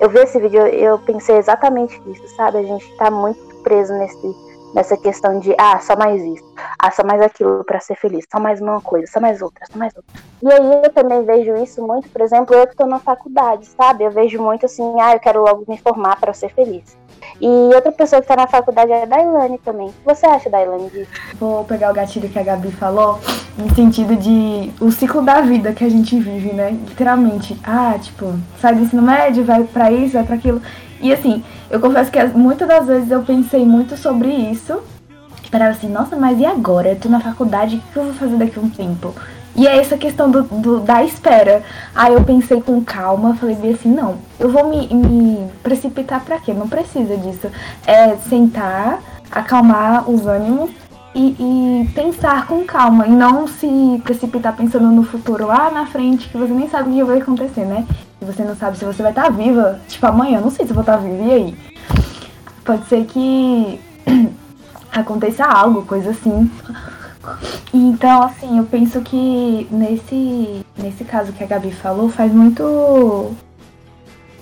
eu 0.01 0.09
vi 0.09 0.19
esse 0.19 0.41
vídeo, 0.41 0.67
eu 0.67 0.99
pensei 1.01 1.37
exatamente 1.37 2.01
nisso, 2.01 2.27
sabe? 2.37 2.59
A 2.59 2.63
gente 2.63 2.97
tá 2.97 3.11
muito 3.11 3.39
preso 3.63 3.93
nesse, 3.95 4.35
nessa 4.75 4.97
questão 4.97 5.39
de, 5.39 5.55
ah, 5.57 5.79
só 5.79 5.97
mais 5.97 6.23
isso, 6.23 6.45
ah, 6.79 6.91
só 6.91 7.05
mais 7.05 7.23
aquilo 7.23 7.63
para 7.65 7.81
ser 7.81 7.95
feliz, 7.97 8.27
só 8.31 8.41
mais 8.41 8.61
uma 8.61 8.81
coisa, 8.81 9.07
só 9.07 9.21
mais 9.21 9.41
outra, 9.41 9.65
só 9.71 9.79
mais 9.79 9.95
outra. 9.95 10.13
E 10.43 10.53
aí 10.53 10.83
eu 10.85 10.93
também 10.93 11.25
vejo 11.25 11.55
isso 11.63 11.81
muito, 11.87 12.09
por 12.09 12.21
exemplo, 12.21 12.55
eu 12.55 12.67
que 12.67 12.77
tô 12.77 12.85
na 12.85 12.99
faculdade, 12.99 13.67
sabe? 13.67 14.05
Eu 14.05 14.11
vejo 14.11 14.43
muito 14.43 14.67
assim, 14.67 15.01
ah, 15.01 15.15
eu 15.15 15.21
quero 15.21 15.43
logo 15.43 15.65
me 15.69 15.79
formar 15.79 16.19
para 16.21 16.33
ser 16.33 16.53
feliz. 16.53 16.97
E 17.41 17.47
outra 17.75 17.93
pessoa 17.93 18.21
que 18.21 18.29
tá 18.29 18.37
na 18.37 18.47
faculdade 18.47 18.93
é 18.93 19.03
a 19.03 19.07
Dailane 19.07 19.59
também. 19.59 19.89
O 19.89 19.93
que 19.93 20.05
você 20.05 20.27
acha, 20.27 20.51
Dailane? 20.51 21.09
Vou 21.35 21.65
pegar 21.65 21.91
o 21.91 21.95
gatilho 21.95 22.29
que 22.29 22.39
a 22.39 22.43
Gabi 22.43 22.71
falou, 22.73 23.19
no 23.57 23.75
sentido 23.75 24.17
de 24.17 24.73
o 24.81 24.91
ciclo 24.91 25.23
da 25.23 25.41
vida 25.41 25.73
que 25.73 25.85
a 25.85 25.89
gente 25.89 26.19
vive, 26.19 26.53
né? 26.53 26.71
Literalmente. 26.71 27.57
Ah, 27.63 27.97
tipo, 28.01 28.35
sai 28.61 28.75
do 28.75 28.83
ensino 28.83 29.03
médio, 29.03 29.45
vai 29.45 29.65
pra 29.65 29.93
isso, 29.93 30.15
vai 30.15 30.25
pra 30.25 30.37
aquilo. 30.37 30.61
E 31.01 31.13
assim, 31.13 31.43
eu 31.71 31.81
confesso 31.81 32.11
que 32.11 32.23
muitas 32.37 32.67
das 32.67 32.87
vezes 32.87 33.11
eu 33.11 33.23
pensei 33.23 33.65
muito 33.65 33.97
sobre 33.97 34.29
isso. 34.29 34.81
Esperava 35.43 35.71
assim, 35.71 35.89
nossa, 35.89 36.17
mas 36.17 36.41
e 36.41 36.45
agora? 36.45 36.91
Eu 36.91 36.97
tô 36.97 37.09
na 37.09 37.21
faculdade, 37.21 37.77
o 37.77 37.93
que 37.93 37.97
eu 37.97 38.05
vou 38.05 38.15
fazer 38.15 38.37
daqui 38.37 38.59
a 38.59 38.63
um 38.63 38.69
tempo? 38.69 39.15
E 39.57 39.69
é 39.69 39.79
essa 39.79 39.97
questão 39.97 40.29
do, 40.29 40.43
do, 40.43 40.81
da 40.81 41.05
espera. 41.05 41.63
Aí 41.95 42.13
eu 42.13 42.25
pensei 42.25 42.61
com 42.61 42.83
calma, 42.83 43.37
falei 43.37 43.55
bem 43.55 43.73
assim, 43.73 43.89
não, 43.89 44.17
eu 44.39 44.51
vou 44.51 44.69
me, 44.69 44.89
me 44.89 45.49
precipitar 45.63 46.25
pra 46.25 46.41
quê? 46.41 46.53
Não 46.53 46.69
precisa 46.69 47.17
disso. 47.17 47.49
É 47.87 48.17
sentar, 48.17 49.01
acalmar 49.31 50.11
os 50.11 50.27
ânimos 50.27 50.71
e, 51.15 51.37
e, 51.39 51.89
pensar 51.95 52.47
com 52.47 52.65
calma. 52.65 53.07
E 53.07 53.11
não 53.11 53.47
se 53.47 54.01
precipitar 54.03 54.57
pensando 54.57 54.91
no 54.91 55.05
futuro 55.05 55.47
lá 55.47 55.71
na 55.71 55.87
frente, 55.87 56.29
que 56.29 56.37
você 56.37 56.53
nem 56.53 56.69
sabe 56.69 56.91
o 56.91 56.93
que 56.95 57.05
vai 57.05 57.19
acontecer, 57.19 57.65
né? 57.65 57.87
E 58.21 58.25
você 58.25 58.43
não 58.43 58.57
sabe 58.57 58.77
se 58.79 58.85
você 58.85 59.03
vai 59.03 59.13
estar 59.13 59.31
viva. 59.31 59.81
Tipo, 59.89 60.07
amanhã, 60.07 60.41
não 60.41 60.51
sei 60.51 60.65
se 60.65 60.73
eu 60.73 60.75
vou 60.75 60.83
estar 60.83 60.97
viva, 60.97 61.23
e 61.23 61.33
aí? 61.33 61.57
Pode 62.65 62.87
ser 62.87 63.05
que 63.05 63.81
aconteça 64.93 65.45
algo, 65.45 65.83
coisa 65.83 66.11
assim. 66.11 66.51
Então, 67.73 68.23
assim, 68.23 68.59
eu 68.59 68.65
penso 68.65 69.01
que 69.01 69.67
nesse, 69.71 70.65
nesse 70.77 71.05
caso 71.05 71.33
que 71.33 71.43
a 71.43 71.47
Gabi 71.47 71.73
falou, 71.73 72.09
faz 72.09 72.33
muito 72.33 73.33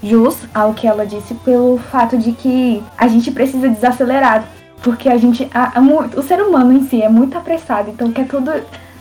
jus 0.02 0.36
ao 0.52 0.74
que 0.74 0.86
ela 0.86 1.06
disse 1.06 1.34
pelo 1.34 1.78
fato 1.78 2.18
de 2.18 2.32
que 2.32 2.82
a 2.98 3.06
gente 3.06 3.30
precisa 3.30 3.68
desacelerar. 3.68 4.44
Porque 4.82 5.08
a 5.08 5.16
gente. 5.16 5.48
A, 5.54 5.78
a, 5.78 5.80
o 5.80 6.22
ser 6.22 6.42
humano 6.42 6.72
em 6.72 6.84
si 6.88 7.02
é 7.02 7.08
muito 7.08 7.36
apressado, 7.38 7.90
então 7.90 8.10
quer 8.10 8.26
tudo 8.26 8.50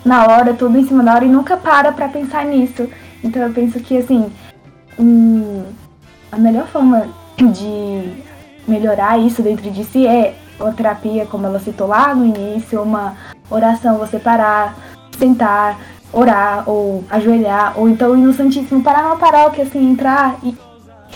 na 0.05 0.27
hora, 0.27 0.53
tudo 0.53 0.77
em 0.77 0.87
cima 0.87 1.03
da 1.03 1.15
hora 1.15 1.25
e 1.25 1.29
nunca 1.29 1.57
para 1.57 1.91
pra 1.91 2.07
pensar 2.07 2.45
nisso. 2.45 2.87
Então 3.23 3.41
eu 3.41 3.53
penso 3.53 3.79
que, 3.79 3.97
assim, 3.97 4.31
a 6.31 6.37
melhor 6.37 6.67
forma 6.67 7.07
de 7.37 8.13
melhorar 8.67 9.19
isso 9.19 9.41
dentro 9.41 9.69
de 9.69 9.83
si 9.83 10.05
é 10.05 10.35
uma 10.59 10.71
terapia, 10.71 11.25
como 11.25 11.45
ela 11.45 11.59
citou 11.59 11.87
lá 11.87 12.13
no 12.13 12.25
início, 12.25 12.81
uma 12.81 13.15
oração, 13.49 13.97
você 13.97 14.19
parar, 14.19 14.75
sentar, 15.17 15.79
orar, 16.13 16.63
ou 16.67 17.03
ajoelhar, 17.09 17.73
ou 17.77 17.89
então 17.89 18.15
ir 18.15 18.21
no 18.21 18.33
Santíssimo, 18.33 18.83
parar 18.83 19.03
numa 19.03 19.17
paróquia, 19.17 19.63
assim, 19.63 19.91
entrar 19.91 20.37
e 20.43 20.55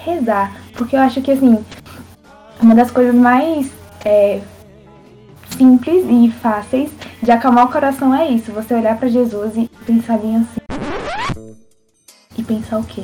rezar. 0.03 0.51
Porque 0.73 0.95
eu 0.95 0.99
acho 0.99 1.21
que, 1.21 1.31
assim, 1.31 1.63
uma 2.61 2.73
das 2.73 2.91
coisas 2.91 3.13
mais 3.13 3.71
é, 4.03 4.41
simples 5.57 6.05
e 6.09 6.31
fáceis 6.31 6.91
de 7.21 7.31
acalmar 7.31 7.65
o 7.65 7.71
coração 7.71 8.13
é 8.13 8.29
isso, 8.29 8.51
você 8.51 8.73
olhar 8.73 8.97
para 8.97 9.07
Jesus 9.07 9.55
e 9.55 9.69
pensar 9.85 10.17
bem 10.17 10.35
assim. 10.37 10.61
E 12.37 12.43
pensar 12.43 12.79
o 12.79 12.83
quê? 12.83 13.03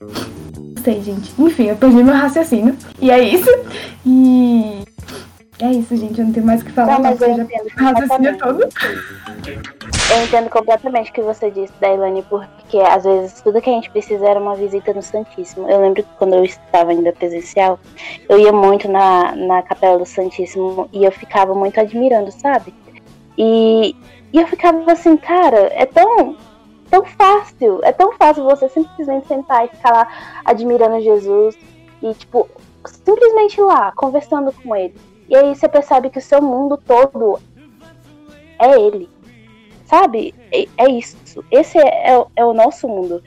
Não 0.00 0.82
sei, 0.82 1.02
gente. 1.02 1.32
Enfim, 1.38 1.64
eu 1.64 1.76
perdi 1.76 2.02
meu 2.02 2.14
raciocínio. 2.14 2.76
E 3.00 3.10
é 3.10 3.20
isso. 3.20 3.50
E 4.04 4.82
é 5.60 5.70
isso, 5.72 5.96
gente. 5.96 6.18
Eu 6.18 6.26
não 6.26 6.32
tenho 6.32 6.46
mais 6.46 6.62
o 6.62 6.64
que 6.64 6.72
falar. 6.72 6.94
Não, 6.94 7.02
mas 7.02 7.20
eu 7.20 7.30
entendo 7.30 7.68
raciocínio 7.76 8.38
todo. 8.38 8.68
Eu 10.10 10.24
entendo 10.24 10.48
completamente 10.48 11.10
o 11.10 11.12
que 11.12 11.20
você 11.20 11.50
disse, 11.50 11.72
Dailane, 11.78 12.22
porque 12.22 12.78
às 12.78 13.04
vezes 13.04 13.42
tudo 13.42 13.60
que 13.60 13.68
a 13.68 13.72
gente 13.74 13.90
precisa 13.90 14.26
era 14.26 14.40
uma 14.40 14.54
visita 14.54 14.94
no 14.94 15.02
Santíssimo. 15.02 15.68
Eu 15.68 15.82
lembro 15.82 16.02
que 16.02 16.08
quando 16.16 16.34
eu 16.34 16.44
estava 16.44 16.92
ainda 16.92 17.12
presencial, 17.12 17.78
eu 18.26 18.38
ia 18.38 18.50
muito 18.50 18.88
na, 18.88 19.36
na 19.36 19.62
Capela 19.62 19.98
do 19.98 20.06
Santíssimo 20.06 20.88
e 20.94 21.04
eu 21.04 21.12
ficava 21.12 21.54
muito 21.54 21.78
admirando, 21.78 22.32
sabe? 22.32 22.72
E, 23.36 23.94
e 24.32 24.40
eu 24.40 24.46
ficava 24.46 24.90
assim, 24.90 25.14
cara, 25.18 25.70
é 25.74 25.84
tão, 25.84 26.36
tão 26.90 27.04
fácil, 27.04 27.80
é 27.82 27.92
tão 27.92 28.12
fácil 28.14 28.44
você 28.44 28.66
simplesmente 28.70 29.28
sentar 29.28 29.66
e 29.66 29.68
ficar 29.68 29.92
lá 29.92 30.08
admirando 30.42 31.02
Jesus 31.02 31.54
e, 32.02 32.14
tipo, 32.14 32.48
simplesmente 32.86 33.60
lá, 33.60 33.92
conversando 33.92 34.52
com 34.52 34.74
ele. 34.74 34.94
E 35.28 35.36
aí 35.36 35.54
você 35.54 35.68
percebe 35.68 36.08
que 36.08 36.18
o 36.18 36.22
seu 36.22 36.40
mundo 36.40 36.78
todo 36.78 37.38
é 38.58 38.80
ele. 38.80 39.17
Sabe? 39.88 40.34
É, 40.52 40.66
é 40.76 40.90
isso. 40.90 41.16
Esse 41.50 41.78
é, 41.78 42.12
é, 42.12 42.24
é, 42.36 42.44
o 42.44 42.52
nosso 42.52 42.86
mundo. 42.86 43.22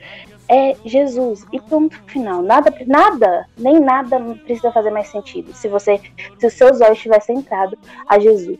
É 0.48 0.76
Jesus. 0.84 1.44
E 1.52 1.60
ponto 1.60 2.00
final. 2.06 2.40
Nada, 2.42 2.72
nada, 2.86 3.46
nem 3.58 3.80
nada 3.80 4.20
precisa 4.44 4.70
fazer 4.70 4.90
mais 4.90 5.08
sentido. 5.08 5.52
Se 5.54 5.68
você, 5.68 6.00
se 6.38 6.46
os 6.46 6.52
seus 6.52 6.80
olhos 6.80 6.98
tivessem 6.98 7.38
entrado 7.38 7.76
a 8.06 8.18
Jesus. 8.18 8.58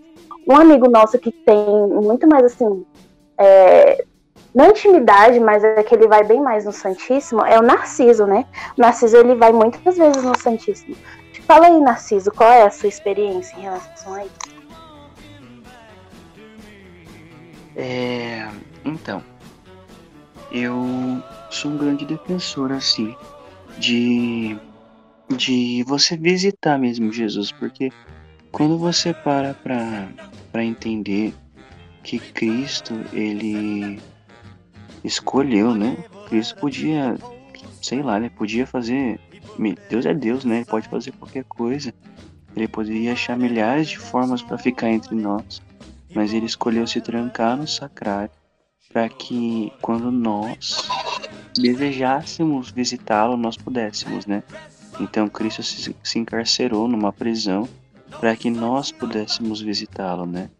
Um 0.48 0.56
amigo 0.56 0.88
nosso 0.88 1.18
que 1.18 1.30
tem 1.30 1.56
muito 2.02 2.26
mais 2.26 2.44
assim, 2.44 2.84
é, 3.38 4.04
não 4.52 4.70
intimidade, 4.70 5.38
mas 5.38 5.62
é 5.62 5.82
que 5.84 5.94
ele 5.94 6.08
vai 6.08 6.24
bem 6.24 6.40
mais 6.40 6.64
no 6.64 6.72
Santíssimo, 6.72 7.44
é 7.44 7.58
o 7.58 7.62
Narciso, 7.62 8.26
né? 8.26 8.44
O 8.76 8.80
Narciso 8.80 9.16
ele 9.16 9.36
vai 9.36 9.52
muitas 9.52 9.96
vezes 9.96 10.22
no 10.24 10.36
Santíssimo. 10.36 10.96
Fala 11.46 11.66
aí, 11.66 11.80
Narciso, 11.80 12.32
qual 12.32 12.50
é 12.50 12.62
a 12.62 12.70
sua 12.70 12.88
experiência 12.88 13.56
em 13.56 13.62
relação 13.62 14.14
a 14.14 14.24
isso? 14.24 14.52
É, 17.76 18.48
então, 18.84 19.22
eu 20.50 21.22
sou 21.50 21.70
um 21.70 21.76
grande 21.76 22.04
defensor, 22.04 22.72
assim, 22.72 23.14
de, 23.78 24.56
de 25.36 25.82
você 25.86 26.16
visitar 26.16 26.78
mesmo 26.78 27.12
Jesus, 27.12 27.52
porque 27.52 27.90
quando 28.50 28.76
você 28.78 29.14
para 29.14 29.54
para 30.52 30.62
entender 30.62 31.34
que 32.02 32.18
Cristo, 32.18 32.92
ele 33.12 34.00
escolheu, 35.02 35.74
né? 35.74 35.96
Cristo 36.28 36.56
podia, 36.56 37.16
sei 37.80 38.02
lá, 38.02 38.20
né? 38.20 38.28
Podia 38.28 38.66
fazer 38.66 39.18
Deus 39.88 40.06
é 40.06 40.14
Deus, 40.14 40.44
né? 40.44 40.56
Ele 40.56 40.64
pode 40.64 40.88
fazer 40.88 41.12
qualquer 41.12 41.44
coisa. 41.44 41.92
Ele 42.54 42.68
poderia 42.68 43.12
achar 43.12 43.36
milhares 43.36 43.88
de 43.88 43.98
formas 43.98 44.42
para 44.42 44.58
ficar 44.58 44.90
entre 44.90 45.14
nós, 45.14 45.62
mas 46.14 46.32
ele 46.32 46.46
escolheu 46.46 46.86
se 46.86 47.00
trancar 47.00 47.56
no 47.56 47.66
sacrário 47.66 48.30
para 48.92 49.08
que 49.08 49.72
quando 49.80 50.10
nós 50.10 50.88
desejássemos 51.56 52.70
visitá-lo, 52.70 53.36
nós 53.36 53.56
pudéssemos, 53.56 54.26
né? 54.26 54.42
Então 55.00 55.28
Cristo 55.28 55.62
se, 55.62 55.96
se 56.02 56.18
encarcerou 56.18 56.86
numa 56.86 57.12
prisão 57.12 57.68
para 58.20 58.36
que 58.36 58.50
nós 58.50 58.92
pudéssemos 58.92 59.60
visitá-lo, 59.60 60.26
né? 60.26 60.50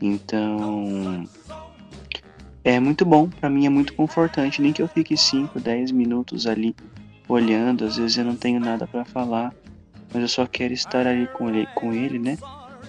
Então 0.00 1.24
é 2.64 2.78
muito 2.80 3.04
bom, 3.04 3.28
para 3.28 3.48
mim 3.48 3.66
é 3.66 3.70
muito 3.70 3.94
confortante, 3.94 4.60
nem 4.60 4.72
que 4.72 4.82
eu 4.82 4.88
fique 4.88 5.16
5, 5.16 5.58
10 5.60 5.92
minutos 5.92 6.46
ali 6.46 6.74
olhando, 7.28 7.84
às 7.84 7.96
vezes 7.96 8.18
eu 8.18 8.24
não 8.24 8.36
tenho 8.36 8.58
nada 8.58 8.86
para 8.86 9.04
falar, 9.04 9.54
mas 10.12 10.22
eu 10.22 10.28
só 10.28 10.46
quero 10.46 10.72
estar 10.72 11.06
ali 11.06 11.26
com 11.28 11.48
ele, 11.48 11.66
com 11.74 11.92
ele, 11.92 12.18
né? 12.18 12.36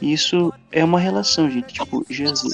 Isso 0.02 0.54
é 0.72 0.84
uma 0.84 1.00
relação, 1.00 1.50
gente. 1.50 1.74
Tipo, 1.74 2.06
Jesus, 2.10 2.54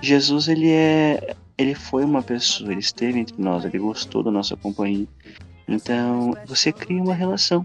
Jesus 0.00 0.48
ele 0.48 0.70
é, 0.70 1.34
ele 1.56 1.74
foi 1.74 2.04
uma 2.04 2.22
pessoa, 2.22 2.70
ele 2.70 2.80
esteve 2.80 3.18
entre 3.18 3.40
nós, 3.40 3.64
ele 3.64 3.78
gostou 3.78 4.22
da 4.22 4.30
nossa 4.30 4.56
companhia. 4.56 5.06
Então, 5.66 6.34
você 6.46 6.72
cria 6.72 7.02
uma 7.02 7.14
relação. 7.14 7.64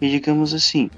E 0.00 0.10
digamos 0.10 0.52
assim, 0.52 0.90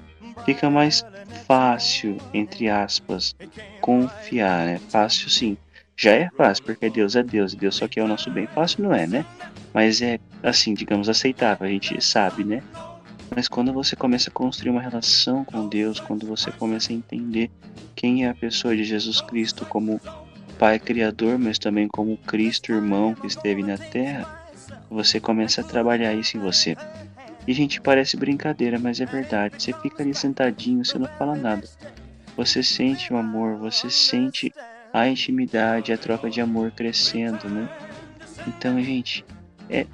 fica 0.44 0.70
mais 0.70 1.04
fácil, 1.46 2.16
entre 2.32 2.68
aspas, 2.68 3.34
confiar, 3.80 4.66
né? 4.66 4.80
Fácil 4.88 5.28
sim. 5.28 5.56
Já 5.96 6.12
é 6.12 6.30
fácil, 6.36 6.64
porque 6.64 6.90
Deus 6.90 7.16
é 7.16 7.22
Deus, 7.22 7.52
e 7.52 7.56
Deus 7.56 7.76
só 7.76 7.88
quer 7.88 8.02
o 8.02 8.08
nosso 8.08 8.30
bem. 8.30 8.46
Fácil 8.46 8.84
não 8.84 8.94
é, 8.94 9.06
né? 9.06 9.24
Mas 9.72 10.02
é 10.02 10.18
assim, 10.42 10.74
digamos, 10.74 11.08
aceitável, 11.08 11.66
a 11.66 11.70
gente 11.70 12.02
sabe, 12.02 12.44
né? 12.44 12.62
Mas 13.36 13.48
quando 13.48 13.70
você 13.70 13.94
começa 13.94 14.30
a 14.30 14.32
construir 14.32 14.70
uma 14.70 14.80
relação 14.80 15.44
com 15.44 15.68
Deus, 15.68 16.00
quando 16.00 16.26
você 16.26 16.50
começa 16.50 16.90
a 16.90 16.96
entender 16.96 17.50
quem 17.94 18.24
é 18.24 18.30
a 18.30 18.34
pessoa 18.34 18.74
de 18.74 18.82
Jesus 18.82 19.20
Cristo 19.20 19.66
como 19.66 20.00
Pai 20.58 20.78
Criador, 20.78 21.38
mas 21.38 21.58
também 21.58 21.86
como 21.86 22.16
Cristo 22.16 22.72
irmão 22.72 23.14
que 23.14 23.26
esteve 23.26 23.62
na 23.62 23.76
Terra, 23.76 24.48
você 24.88 25.20
começa 25.20 25.60
a 25.60 25.64
trabalhar 25.64 26.14
isso 26.14 26.38
em 26.38 26.40
você. 26.40 26.78
E 27.46 27.52
gente, 27.52 27.78
parece 27.78 28.16
brincadeira, 28.16 28.78
mas 28.78 29.02
é 29.02 29.04
verdade. 29.04 29.62
Você 29.62 29.74
fica 29.74 30.02
ali 30.02 30.14
sentadinho, 30.14 30.82
você 30.82 30.98
não 30.98 31.06
fala 31.18 31.36
nada. 31.36 31.68
Você 32.38 32.62
sente 32.62 33.12
o 33.12 33.18
amor, 33.18 33.58
você 33.58 33.90
sente 33.90 34.50
a 34.94 35.06
intimidade, 35.06 35.92
a 35.92 35.98
troca 35.98 36.30
de 36.30 36.40
amor 36.40 36.70
crescendo, 36.70 37.50
né? 37.50 37.68
Então, 38.48 38.82
gente, 38.82 39.26
é, 39.68 39.86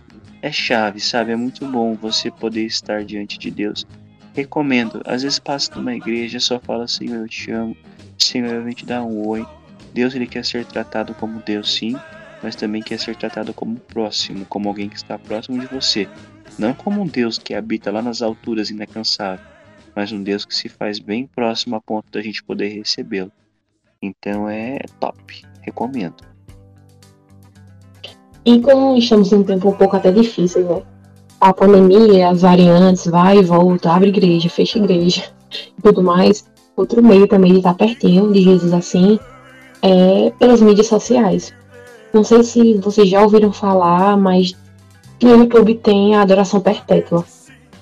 é 0.42 0.50
chave, 0.50 1.00
sabe? 1.00 1.32
É 1.32 1.36
muito 1.36 1.64
bom 1.66 1.94
você 1.94 2.30
poder 2.30 2.66
estar 2.66 3.04
diante 3.04 3.38
de 3.38 3.50
Deus. 3.50 3.86
Recomendo. 4.34 5.00
Às 5.06 5.22
vezes 5.22 5.38
passa 5.38 5.74
numa 5.76 5.94
igreja 5.94 6.40
só 6.40 6.58
fala 6.58 6.88
Senhor, 6.88 7.20
eu 7.20 7.28
te 7.28 7.50
amo. 7.52 7.76
Senhor, 8.18 8.52
eu 8.52 8.64
vim 8.64 8.72
te 8.72 8.84
dar 8.84 9.04
um 9.04 9.26
oi. 9.26 9.46
Deus 9.94 10.14
ele 10.14 10.26
quer 10.26 10.44
ser 10.44 10.64
tratado 10.64 11.14
como 11.14 11.42
Deus, 11.42 11.72
sim, 11.74 11.94
mas 12.42 12.56
também 12.56 12.82
quer 12.82 12.98
ser 12.98 13.14
tratado 13.14 13.54
como 13.54 13.78
próximo, 13.78 14.44
como 14.46 14.68
alguém 14.68 14.88
que 14.88 14.96
está 14.96 15.18
próximo 15.18 15.60
de 15.60 15.66
você. 15.66 16.08
Não 16.58 16.74
como 16.74 17.02
um 17.02 17.06
Deus 17.06 17.38
que 17.38 17.54
habita 17.54 17.90
lá 17.90 18.02
nas 18.02 18.20
alturas 18.20 18.70
inalcançável, 18.70 19.44
mas 19.94 20.10
um 20.12 20.22
Deus 20.22 20.44
que 20.44 20.54
se 20.54 20.68
faz 20.68 20.98
bem 20.98 21.26
próximo 21.26 21.76
a 21.76 21.80
ponto 21.80 22.10
da 22.10 22.22
gente 22.22 22.42
poder 22.42 22.68
recebê-lo. 22.68 23.30
Então 24.00 24.48
é 24.48 24.78
top. 24.98 25.42
Recomendo. 25.60 26.31
E 28.44 28.60
como 28.60 28.96
estamos 28.96 29.32
em 29.32 29.36
um 29.36 29.44
tempo 29.44 29.68
um 29.68 29.72
pouco 29.72 29.96
até 29.96 30.10
difícil, 30.10 30.64
né? 30.64 30.82
A 31.40 31.52
pandemia, 31.52 32.28
as 32.28 32.42
variantes, 32.42 33.06
vai 33.06 33.38
e 33.38 33.42
volta, 33.42 33.90
abre 33.90 34.08
igreja, 34.08 34.48
fecha 34.48 34.78
igreja 34.78 35.24
e 35.78 35.82
tudo 35.82 36.02
mais. 36.02 36.44
Outro 36.76 37.02
meio 37.02 37.26
também 37.26 37.52
de 37.52 37.58
estar 37.58 37.74
pertinho 37.74 38.32
de 38.32 38.42
Jesus 38.42 38.72
assim 38.72 39.18
é 39.82 40.32
pelas 40.38 40.60
mídias 40.60 40.86
sociais. 40.86 41.52
Não 42.12 42.24
sei 42.24 42.42
se 42.42 42.74
vocês 42.74 43.08
já 43.08 43.22
ouviram 43.22 43.52
falar, 43.52 44.16
mas 44.16 44.54
no 45.22 45.30
YouTube 45.30 45.74
tem 45.76 46.14
a 46.14 46.22
adoração 46.22 46.60
perpétua. 46.60 47.24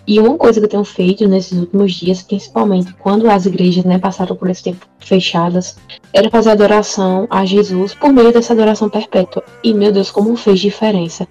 E 0.07 0.19
uma 0.19 0.37
coisa 0.37 0.61
que 0.61 0.67
eu 0.67 0.71
tenho 0.71 0.85
feito 0.85 1.29
nesses 1.29 1.59
últimos 1.59 1.93
dias, 1.93 2.23
principalmente 2.23 2.93
quando 2.95 3.31
as 3.31 3.47
igrejas 3.47 3.85
né, 3.85 3.99
passaram 3.99 4.35
por 4.35 4.49
esse 4.49 4.65
tempo 4.65 4.87
fechadas, 4.99 5.77
era 6.13 6.31
fazer 6.31 6.51
adoração 6.51 7.27
a 7.31 7.45
Jesus 7.45 7.95
por 7.95 8.13
meio 8.13 8.33
dessa 8.33 8.53
adoração 8.53 8.89
perpétua. 8.89 9.45
E 9.63 9.73
meu 9.73 9.93
Deus, 9.93 10.11
como 10.11 10.37
fez 10.37 10.61
diferença. 10.61 11.29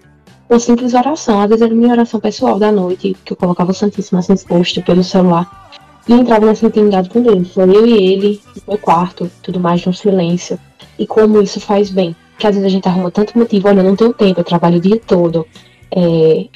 Uma 0.49 0.59
simples 0.59 0.93
oração, 0.93 1.41
às 1.41 1.49
vezes 1.49 1.61
era 1.61 1.75
minha 1.75 1.91
oração 1.91 2.19
pessoal 2.19 2.57
da 2.57 2.71
noite, 2.71 3.15
que 3.23 3.33
eu 3.33 3.37
colocava 3.37 3.71
o 3.71 3.73
Santíssimo 3.73 4.17
assim 4.17 4.33
exposto 4.33 4.81
pelo 4.81 5.03
celular. 5.03 5.69
E 6.07 6.13
entrava 6.13 6.47
nessa 6.47 6.65
intimidade 6.65 7.09
com 7.09 7.21
Deus. 7.21 7.51
Foi 7.51 7.65
eu 7.65 7.85
e 7.85 7.93
ele, 7.93 8.41
no 8.55 8.73
meu 8.73 8.77
quarto, 8.79 9.29
tudo 9.43 9.59
mais 9.59 9.85
no 9.85 9.93
silêncio. 9.93 10.59
E 10.97 11.05
como 11.05 11.39
isso 11.39 11.59
faz 11.59 11.91
bem. 11.91 12.15
Que 12.39 12.47
às 12.47 12.55
vezes 12.55 12.65
a 12.65 12.69
gente 12.69 12.87
arruma 12.87 13.11
tanto 13.11 13.37
motivo, 13.37 13.67
olha, 13.67 13.81
eu 13.81 13.83
não 13.83 13.95
tenho 13.95 14.13
tempo, 14.13 14.39
eu 14.39 14.43
trabalho 14.43 14.77
o 14.77 14.81
dia 14.81 14.99
todo. 15.05 15.45
É, 15.91 16.47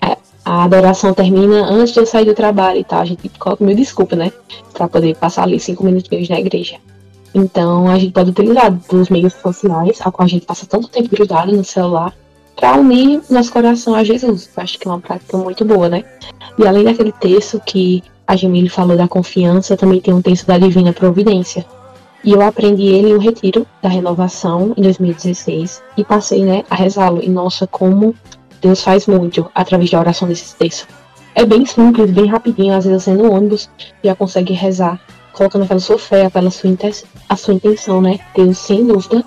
a 0.45 0.63
adoração 0.63 1.13
termina 1.13 1.65
antes 1.65 1.93
de 1.93 1.99
eu 1.99 2.05
sair 2.05 2.25
do 2.25 2.33
trabalho 2.33 2.79
e 2.79 2.83
tal. 2.83 3.01
A 3.01 3.05
gente 3.05 3.29
coloca 3.39 3.63
mil 3.63 3.75
desculpa, 3.75 4.15
né? 4.15 4.31
Pra 4.73 4.87
poder 4.87 5.15
passar 5.15 5.43
ali 5.43 5.59
cinco 5.59 5.83
minutinhos 5.83 6.29
na 6.29 6.39
igreja. 6.39 6.77
Então 7.33 7.89
a 7.89 7.97
gente 7.97 8.11
pode 8.11 8.29
utilizar 8.29 8.71
dos 8.71 9.09
meios 9.09 9.33
sociais, 9.33 9.99
a 10.01 10.11
qual 10.11 10.25
a 10.25 10.29
gente 10.29 10.45
passa 10.45 10.65
tanto 10.65 10.87
tempo 10.87 11.09
grudado 11.09 11.51
no 11.51 11.63
celular, 11.63 12.13
para 12.55 12.77
unir 12.77 13.21
nosso 13.29 13.51
coração 13.51 13.95
a 13.95 14.03
Jesus. 14.03 14.49
Eu 14.55 14.63
acho 14.63 14.77
que 14.77 14.87
é 14.87 14.91
uma 14.91 14.99
prática 14.99 15.37
muito 15.37 15.65
boa, 15.65 15.89
né? 15.89 16.03
E 16.57 16.67
além 16.67 16.83
daquele 16.83 17.11
texto 17.11 17.59
que 17.65 18.03
a 18.27 18.35
Jamile 18.35 18.69
falou 18.69 18.95
da 18.95 19.07
confiança, 19.07 19.75
também 19.75 19.99
tem 19.99 20.13
um 20.13 20.21
texto 20.21 20.45
da 20.45 20.57
Divina 20.57 20.93
Providência. 20.93 21.65
E 22.23 22.31
eu 22.31 22.41
aprendi 22.41 22.83
ele 22.83 23.09
em 23.09 23.15
um 23.15 23.19
retiro 23.19 23.67
da 23.81 23.89
renovação 23.89 24.73
em 24.77 24.81
2016 24.81 25.83
e 25.97 26.05
passei 26.05 26.45
né, 26.45 26.63
a 26.69 26.75
rezá-lo. 26.75 27.21
E 27.21 27.27
nossa, 27.27 27.67
como 27.67 28.15
Deus 28.63 28.81
faz 28.81 29.05
muito 29.07 29.51
através 29.53 29.91
da 29.91 29.99
oração 29.99 30.27
desses 30.27 30.53
textos. 30.53 30.87
É 31.35 31.45
bem 31.45 31.65
simples, 31.65 32.09
bem 32.11 32.27
rapidinho, 32.27 32.73
às 32.73 32.85
vezes 32.85 33.03
você 33.03 33.13
no 33.13 33.29
ônibus 33.29 33.69
já 34.01 34.15
consegue 34.15 34.53
rezar, 34.53 35.01
colocando 35.33 35.63
aquela 35.63 35.79
sua 35.81 35.99
fé, 35.99 36.25
aquela 36.25 36.49
sua, 36.49 36.71
a 37.27 37.35
sua 37.35 37.53
intenção, 37.55 38.01
né? 38.01 38.19
Deus, 38.33 38.57
sem 38.57 38.87
dúvida, 38.87 39.23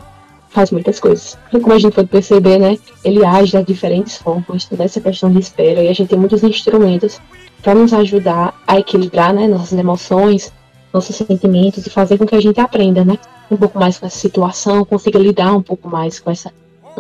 faz 0.49 0.71
muitas 0.71 0.99
coisas. 0.99 1.37
E 1.53 1.61
como 1.61 1.75
a 1.75 1.79
gente 1.79 1.93
pode 1.93 2.09
perceber, 2.09 2.59
né? 2.59 2.79
Ele 3.05 3.25
age 3.27 3.59
de 3.59 3.65
diferentes 3.65 4.17
formas, 4.17 4.65
toda 4.65 4.85
essa 4.85 5.01
questão 5.01 5.31
de 5.31 5.39
espera, 5.39 5.83
e 5.83 5.89
a 5.89 5.93
gente 5.93 6.09
tem 6.09 6.19
muitos 6.19 6.43
instrumentos 6.43 7.21
para 7.61 7.75
nos 7.75 7.93
ajudar 7.93 8.55
a 8.67 8.79
equilibrar, 8.79 9.35
né? 9.35 9.47
Nossas 9.47 9.79
emoções, 9.79 10.51
nossos 10.95 11.15
sentimentos 11.15 11.87
e 11.87 11.91
fazer 11.91 12.17
com 12.17 12.25
que 12.25 12.35
a 12.35 12.41
gente 12.41 12.59
aprenda, 12.59 13.05
né? 13.05 13.19
Um 13.51 13.57
pouco 13.57 13.79
mais 13.79 13.99
com 13.99 14.07
essa 14.07 14.19
situação, 14.19 14.85
consiga 14.85 15.19
lidar 15.19 15.53
um 15.55 15.63
pouco 15.63 15.91
mais 15.91 16.19
com 16.19 16.31
essa 16.31 16.51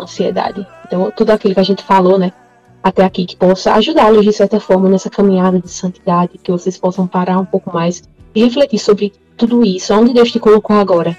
ansiedade. 0.01 0.67
Então, 0.87 1.13
tudo 1.17 1.31
aquilo 1.31 1.55
que 1.55 1.61
a 1.61 1.65
gente 1.65 1.83
falou, 1.83 2.19
né, 2.19 2.33
até 2.83 3.05
aqui, 3.05 3.27
que 3.27 3.37
possa 3.37 3.75
ajudá-los 3.75 4.25
de 4.25 4.33
certa 4.33 4.61
forma 4.61 4.89
nessa 4.89 5.11
caminhada 5.11 5.59
de 5.59 5.69
santidade, 5.69 6.39
que 6.43 6.53
vocês 6.53 6.79
possam 6.79 7.07
parar 7.07 7.39
um 7.39 7.45
pouco 7.45 7.75
mais 7.75 8.03
e 8.35 8.45
refletir 8.45 8.79
sobre 8.79 9.13
tudo 9.37 9.65
isso, 9.65 9.93
onde 9.93 10.15
Deus 10.15 10.31
te 10.31 10.39
colocou 10.39 10.77
agora. 10.77 11.17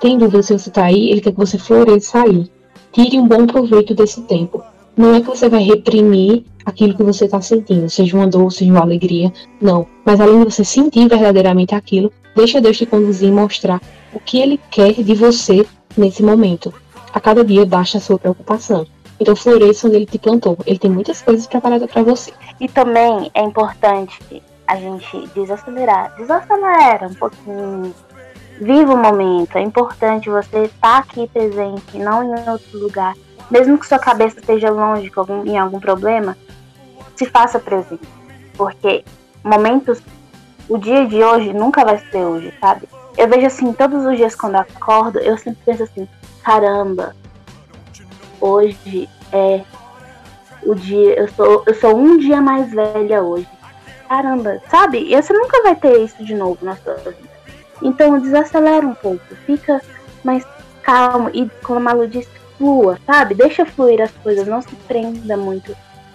Tem 0.00 0.18
dúvida 0.18 0.42
se 0.42 0.58
você 0.58 0.68
está 0.68 0.86
aí, 0.86 1.10
Ele 1.10 1.20
quer 1.20 1.30
que 1.30 1.38
você 1.38 1.56
floresça 1.56 2.22
aí. 2.22 2.50
Tire 2.92 3.18
um 3.18 3.28
bom 3.28 3.46
proveito 3.46 3.94
desse 3.94 4.22
tempo. 4.22 4.62
Não 4.96 5.14
é 5.14 5.20
que 5.20 5.26
você 5.26 5.48
vai 5.48 5.62
reprimir 5.62 6.44
aquilo 6.64 6.94
que 6.94 7.02
você 7.02 7.26
está 7.26 7.40
sentindo, 7.40 7.88
seja 7.88 8.16
uma 8.16 8.26
dor, 8.26 8.50
seja 8.50 8.70
uma 8.70 8.80
alegria, 8.80 9.32
não. 9.60 9.86
Mas 10.04 10.20
além 10.20 10.38
de 10.40 10.52
você 10.52 10.64
sentir 10.64 11.08
verdadeiramente 11.08 11.74
aquilo, 11.74 12.12
deixa 12.34 12.60
Deus 12.60 12.76
te 12.76 12.86
conduzir 12.86 13.28
e 13.28 13.32
mostrar 13.32 13.80
o 14.12 14.20
que 14.20 14.38
Ele 14.38 14.58
quer 14.70 14.92
de 14.94 15.14
você 15.14 15.64
nesse 15.96 16.22
momento 16.22 16.72
a 17.14 17.20
cada 17.20 17.44
dia 17.44 17.64
baixa 17.64 17.98
a 17.98 18.00
sua 18.00 18.18
preocupação. 18.18 18.84
Então 19.20 19.36
floresça 19.36 19.86
onde 19.86 19.96
ele 19.96 20.06
te 20.06 20.18
plantou. 20.18 20.58
Ele 20.66 20.78
tem 20.78 20.90
muitas 20.90 21.22
coisas 21.22 21.46
preparadas 21.46 21.88
para 21.88 22.02
você. 22.02 22.32
E 22.60 22.68
também 22.68 23.30
é 23.32 23.40
importante 23.40 24.42
a 24.66 24.74
gente 24.74 25.28
desacelerar. 25.28 26.16
Desacelera 26.16 27.06
um 27.06 27.14
pouquinho. 27.14 27.94
Viva 28.60 28.94
o 28.94 28.96
momento. 28.96 29.56
É 29.56 29.60
importante 29.60 30.28
você 30.28 30.64
estar 30.64 30.98
aqui 30.98 31.28
presente, 31.28 31.96
não 31.98 32.24
em 32.24 32.50
outro 32.50 32.78
lugar. 32.80 33.14
Mesmo 33.48 33.78
que 33.78 33.86
sua 33.86 34.00
cabeça 34.00 34.40
esteja 34.40 34.70
longe 34.70 35.12
algum, 35.14 35.46
em 35.46 35.56
algum 35.56 35.78
problema, 35.78 36.36
se 37.14 37.26
faça 37.26 37.60
presente. 37.60 38.08
Porque 38.56 39.04
momentos, 39.44 40.02
o 40.68 40.78
dia 40.78 41.06
de 41.06 41.22
hoje 41.22 41.52
nunca 41.52 41.84
vai 41.84 41.98
ser 42.10 42.24
hoje, 42.24 42.52
sabe? 42.60 42.88
Eu 43.16 43.28
vejo 43.28 43.46
assim, 43.46 43.72
todos 43.72 44.04
os 44.04 44.16
dias 44.16 44.34
quando 44.34 44.56
acordo, 44.56 45.20
eu 45.20 45.38
sempre 45.38 45.60
penso 45.64 45.84
assim, 45.84 46.08
caramba, 46.44 47.16
hoje 48.40 49.08
é 49.32 49.62
o 50.62 50.74
dia, 50.74 51.18
eu 51.18 51.28
sou, 51.28 51.64
eu 51.66 51.74
sou 51.74 51.96
um 51.96 52.18
dia 52.18 52.40
mais 52.40 52.70
velha 52.70 53.22
hoje. 53.22 53.48
Caramba, 54.08 54.60
sabe? 54.70 54.98
E 54.98 55.20
você 55.20 55.32
nunca 55.32 55.62
vai 55.62 55.74
ter 55.74 55.98
isso 56.00 56.22
de 56.22 56.34
novo 56.34 56.58
na 56.62 56.76
sua 56.76 56.94
vida. 56.94 57.16
Então 57.82 58.18
desacelera 58.20 58.86
um 58.86 58.94
pouco, 58.94 59.24
fica 59.46 59.80
mais 60.22 60.46
calmo 60.82 61.30
e 61.32 61.50
como 61.62 61.78
a 61.78 61.82
Malu 61.82 62.06
disse, 62.06 62.28
flua, 62.58 62.98
sabe? 63.06 63.34
Deixa 63.34 63.66
fluir 63.66 64.00
as 64.00 64.12
coisas, 64.12 64.46
não 64.46 64.60
se 64.62 64.74
prenda 64.86 65.36
muito 65.36 65.74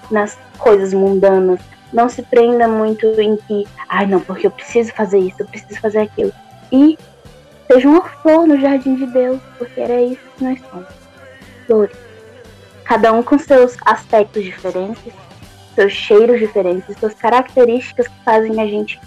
nas 0.09 0.37
coisas 0.57 0.93
mundanas. 0.93 1.59
Não 1.91 2.07
se 2.07 2.21
prenda 2.21 2.67
muito 2.67 3.07
em 3.19 3.35
que, 3.35 3.67
ai 3.87 4.05
não, 4.05 4.19
porque 4.19 4.45
eu 4.45 4.51
preciso 4.51 4.93
fazer 4.93 5.17
isso, 5.17 5.37
eu 5.39 5.47
preciso 5.47 5.79
fazer 5.79 6.01
aquilo. 6.01 6.31
E 6.71 6.97
seja 7.71 7.87
uma 7.87 8.01
flor 8.01 8.47
no 8.47 8.59
jardim 8.59 8.95
de 8.95 9.05
Deus, 9.05 9.39
porque 9.57 9.79
era 9.79 10.01
isso 10.01 10.21
que 10.35 10.43
nós 10.43 10.59
somos. 10.71 10.87
Flores. 11.67 11.95
Cada 12.83 13.13
um 13.13 13.21
com 13.21 13.37
seus 13.37 13.77
aspectos 13.85 14.43
diferentes, 14.43 15.13
seus 15.75 15.93
cheiros 15.93 16.39
diferentes, 16.39 16.97
suas 16.97 17.13
características 17.13 18.07
que 18.07 18.23
fazem 18.25 18.59
a 18.59 18.65
gente 18.65 18.99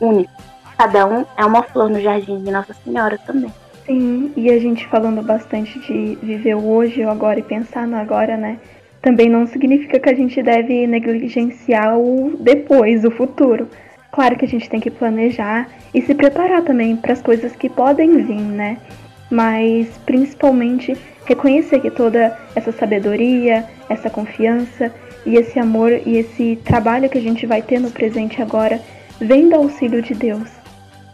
único. 0.00 0.32
Cada 0.78 1.06
um 1.06 1.26
é 1.36 1.44
uma 1.44 1.62
flor 1.62 1.90
no 1.90 2.00
jardim 2.00 2.42
de 2.42 2.50
Nossa 2.50 2.72
Senhora 2.72 3.18
também. 3.18 3.52
Sim, 3.84 4.32
e 4.34 4.50
a 4.50 4.58
gente 4.58 4.86
falando 4.88 5.20
bastante 5.22 5.78
de 5.80 6.16
viver 6.22 6.54
o 6.54 6.66
hoje, 6.66 7.04
o 7.04 7.10
agora 7.10 7.38
e 7.38 7.42
pensar 7.42 7.86
no 7.86 7.96
agora, 7.96 8.36
né? 8.36 8.58
Também 9.02 9.28
não 9.28 9.46
significa 9.46 9.98
que 10.00 10.08
a 10.08 10.14
gente 10.14 10.42
deve 10.42 10.86
negligenciar 10.86 11.98
o 11.98 12.34
depois, 12.38 13.04
o 13.04 13.10
futuro 13.10 13.68
Claro 14.12 14.36
que 14.36 14.44
a 14.44 14.48
gente 14.48 14.68
tem 14.68 14.80
que 14.80 14.90
planejar 14.90 15.68
e 15.94 16.02
se 16.02 16.14
preparar 16.14 16.62
também 16.62 16.96
para 16.96 17.12
as 17.12 17.22
coisas 17.22 17.54
que 17.54 17.68
podem 17.68 18.22
vir, 18.22 18.40
né? 18.40 18.78
Mas 19.30 19.88
principalmente 20.04 20.96
reconhecer 21.24 21.80
que 21.80 21.90
toda 21.90 22.36
essa 22.56 22.72
sabedoria, 22.72 23.64
essa 23.88 24.10
confiança 24.10 24.92
e 25.24 25.36
esse 25.36 25.58
amor 25.58 25.92
e 26.04 26.16
esse 26.16 26.56
trabalho 26.64 27.08
que 27.08 27.18
a 27.18 27.22
gente 27.22 27.46
vai 27.46 27.62
ter 27.62 27.78
no 27.78 27.90
presente 27.90 28.42
agora 28.42 28.80
vem 29.20 29.48
do 29.48 29.54
auxílio 29.54 30.02
de 30.02 30.14
Deus. 30.14 30.48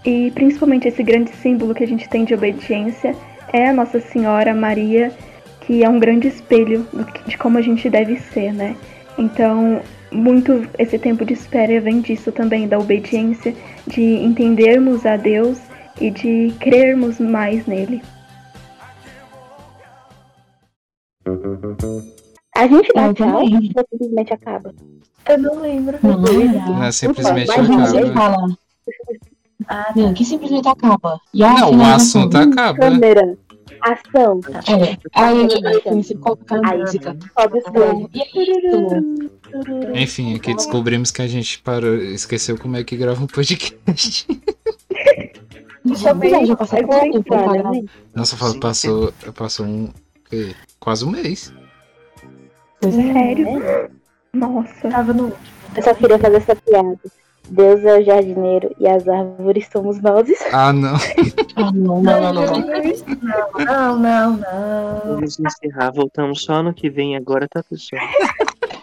E 0.04 0.30
principalmente 0.30 0.88
esse 0.88 1.02
grande 1.02 1.30
símbolo 1.32 1.74
que 1.74 1.84
a 1.84 1.86
gente 1.86 2.08
tem 2.08 2.24
de 2.24 2.32
obediência 2.32 3.14
é 3.52 3.68
a 3.68 3.72
Nossa 3.72 4.00
Senhora 4.00 4.54
Maria, 4.54 5.12
que 5.60 5.82
é 5.82 5.88
um 5.88 5.98
grande 5.98 6.28
espelho 6.28 6.86
de 7.26 7.36
como 7.36 7.58
a 7.58 7.62
gente 7.62 7.90
deve 7.90 8.16
ser, 8.16 8.52
né? 8.52 8.76
Então, 9.18 9.80
muito 10.10 10.68
esse 10.78 10.98
tempo 10.98 11.24
de 11.24 11.34
espera 11.34 11.80
vem 11.80 12.00
disso 12.00 12.32
também, 12.32 12.68
da 12.68 12.78
obediência, 12.78 13.54
de 13.86 14.02
entendermos 14.02 15.04
a 15.04 15.16
Deus 15.16 15.58
e 16.00 16.10
de 16.10 16.54
crermos 16.60 17.18
mais 17.18 17.66
nele. 17.66 18.02
A 22.56 22.66
gente 22.66 22.92
dá 22.94 23.12
tchau 23.12 23.42
ou 23.42 23.48
simplesmente 23.48 24.32
acaba? 24.32 24.74
Eu 25.28 25.38
não 25.38 25.60
lembro. 25.60 25.98
Não, 26.02 26.18
não, 26.18 26.78
não 26.80 26.92
simplesmente 26.92 27.50
acaba. 27.50 28.46
Ah, 29.68 29.92
não, 29.96 30.14
que 30.14 30.24
simplesmente 30.24 30.68
acaba. 30.68 31.20
E 31.34 31.40
não, 31.40 31.78
o 31.78 31.82
assunto 31.82 32.36
acaba. 32.36 32.78
Câmera. 32.78 33.36
Ação. 33.80 34.40
É, 34.68 34.98
aí 35.12 35.48
eu 35.72 35.82
comecei 35.82 36.16
a 36.16 36.18
colocar 36.18 36.60
Aí, 36.64 36.78
música. 36.78 37.16
sobe 37.38 37.58
o 37.58 38.10
aí, 39.92 40.02
Enfim, 40.02 40.34
aqui 40.36 40.54
descobrimos 40.54 41.10
que 41.10 41.22
a 41.22 41.26
gente 41.26 41.58
parou, 41.60 41.94
esqueceu 41.96 42.58
como 42.58 42.76
é 42.76 42.84
que 42.84 42.96
grava 42.96 43.22
um 43.22 43.26
podcast. 43.26 44.26
já, 45.86 46.14
já, 46.14 46.44
já 46.44 46.56
passou 46.56 46.78
É 46.78 47.10
tempo 47.10 47.34
né? 47.34 47.84
Nossa, 48.14 48.36
fala, 48.36 48.58
passou, 48.58 49.12
passou 49.34 49.66
um. 49.66 49.92
quê? 50.28 50.54
Quase 50.80 51.04
um 51.04 51.10
mês. 51.10 51.52
É. 52.82 52.90
Sério? 52.90 53.46
Nossa. 54.32 54.88
Tava 54.88 55.12
no. 55.12 55.32
Eu 55.76 55.82
só 55.82 55.94
queria 55.94 56.18
fazer 56.18 56.36
essa 56.36 56.56
piada. 56.56 56.98
Deus 57.48 57.84
é 57.84 57.98
o 57.98 58.04
jardineiro 58.04 58.74
e 58.78 58.86
as 58.86 59.08
árvores 59.08 59.68
somos 59.70 60.00
nós. 60.00 60.28
Ah, 60.52 60.72
não. 60.72 60.96
Ah, 61.56 61.72
não, 61.72 62.02
não, 62.02 62.20
não, 62.20 62.32
não. 62.32 62.46
não. 62.46 63.64
Não, 63.64 63.98
não, 63.98 64.36
não. 64.36 65.02
Vamos 65.04 65.38
encerrar, 65.38 65.90
voltamos 65.92 66.42
só 66.42 66.62
no 66.62 66.74
que 66.74 66.90
vem 66.90 67.16
agora, 67.16 67.48
tá 67.48 67.62
pessoal? 67.62 68.02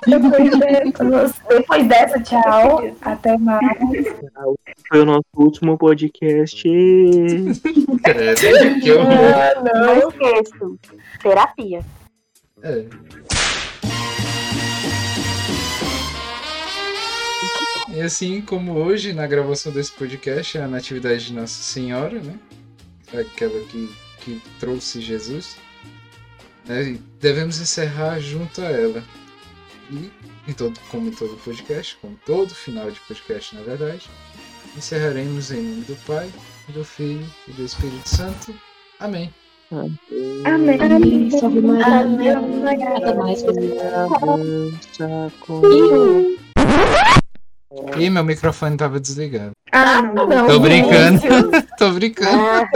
Depois 0.07 0.59
dessa. 0.59 1.33
Depois 1.49 1.87
dessa, 1.87 2.19
tchau. 2.21 2.83
Até 3.01 3.37
mais. 3.37 3.77
Foi 4.89 4.99
o 4.99 5.05
nosso 5.05 5.23
último 5.35 5.77
podcast. 5.77 6.63
Credo, 8.03 8.81
que 8.81 8.91
horror. 8.91 9.63
Não 9.63 10.09
esqueço. 10.09 10.79
Terapia. 11.21 11.81
É. 12.63 12.85
E 17.93 18.01
assim 18.01 18.41
como 18.41 18.73
hoje, 18.73 19.13
na 19.13 19.27
gravação 19.27 19.71
desse 19.71 19.91
podcast, 19.91 20.57
é 20.57 20.63
a 20.63 20.67
Natividade 20.67 21.27
de 21.27 21.33
Nossa 21.33 21.61
Senhora, 21.61 22.19
né? 22.19 22.39
Aquela 23.13 23.63
que, 23.65 23.87
que 24.21 24.41
trouxe 24.59 24.99
Jesus. 24.99 25.57
Né? 26.65 26.93
E 26.93 26.93
devemos 27.19 27.61
encerrar 27.61 28.19
junto 28.19 28.61
a 28.61 28.71
ela. 28.71 29.03
E, 29.91 30.09
em 30.47 30.53
todo, 30.53 30.79
como 30.89 31.09
em 31.09 31.11
todo 31.11 31.37
podcast, 31.43 31.95
como 32.01 32.17
todo 32.25 32.55
final 32.55 32.89
de 32.89 32.99
podcast, 33.01 33.55
na 33.55 33.61
verdade, 33.61 34.09
encerraremos 34.75 35.51
em 35.51 35.61
nome 35.61 35.83
do 35.83 35.95
Pai, 36.07 36.31
do 36.69 36.83
Filho 36.83 37.27
e 37.47 37.51
do 37.51 37.63
Espírito 37.63 38.09
Santo. 38.09 38.55
Amém. 38.99 39.31
Amém. 39.71 39.99
Amém. 40.81 41.29
Salve 41.29 41.61
Maria. 41.61 42.39
Amém. 42.39 42.87
Até 42.97 43.13
mais, 43.13 43.43
pessoal. 43.43 44.09
Ih, 47.97 48.09
meu 48.09 48.23
microfone 48.23 48.77
tava 48.77 48.99
desligado. 48.99 49.51
Ah, 49.71 50.01
não. 50.01 50.27
Não, 50.27 50.47
Tô 50.47 50.59
brincando. 50.59 51.21
Tô 51.77 51.91
brincando. 51.91 52.37
Ah, 52.37 52.69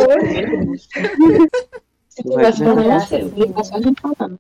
Se 2.09 2.23
tivesse 2.23 2.63
problema, 2.63 2.99
seu. 3.01 3.27
Liga 3.27 3.63
só 3.63 3.75
a 3.75 3.81
gente 3.81 4.01
falando. 4.01 4.39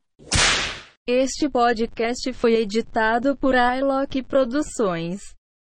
Este 1.07 1.47
podcast 1.47 2.33
foi 2.33 2.55
editado 2.55 3.35
por 3.37 3.53
iLock 3.55 4.23
Produções. 4.23 5.36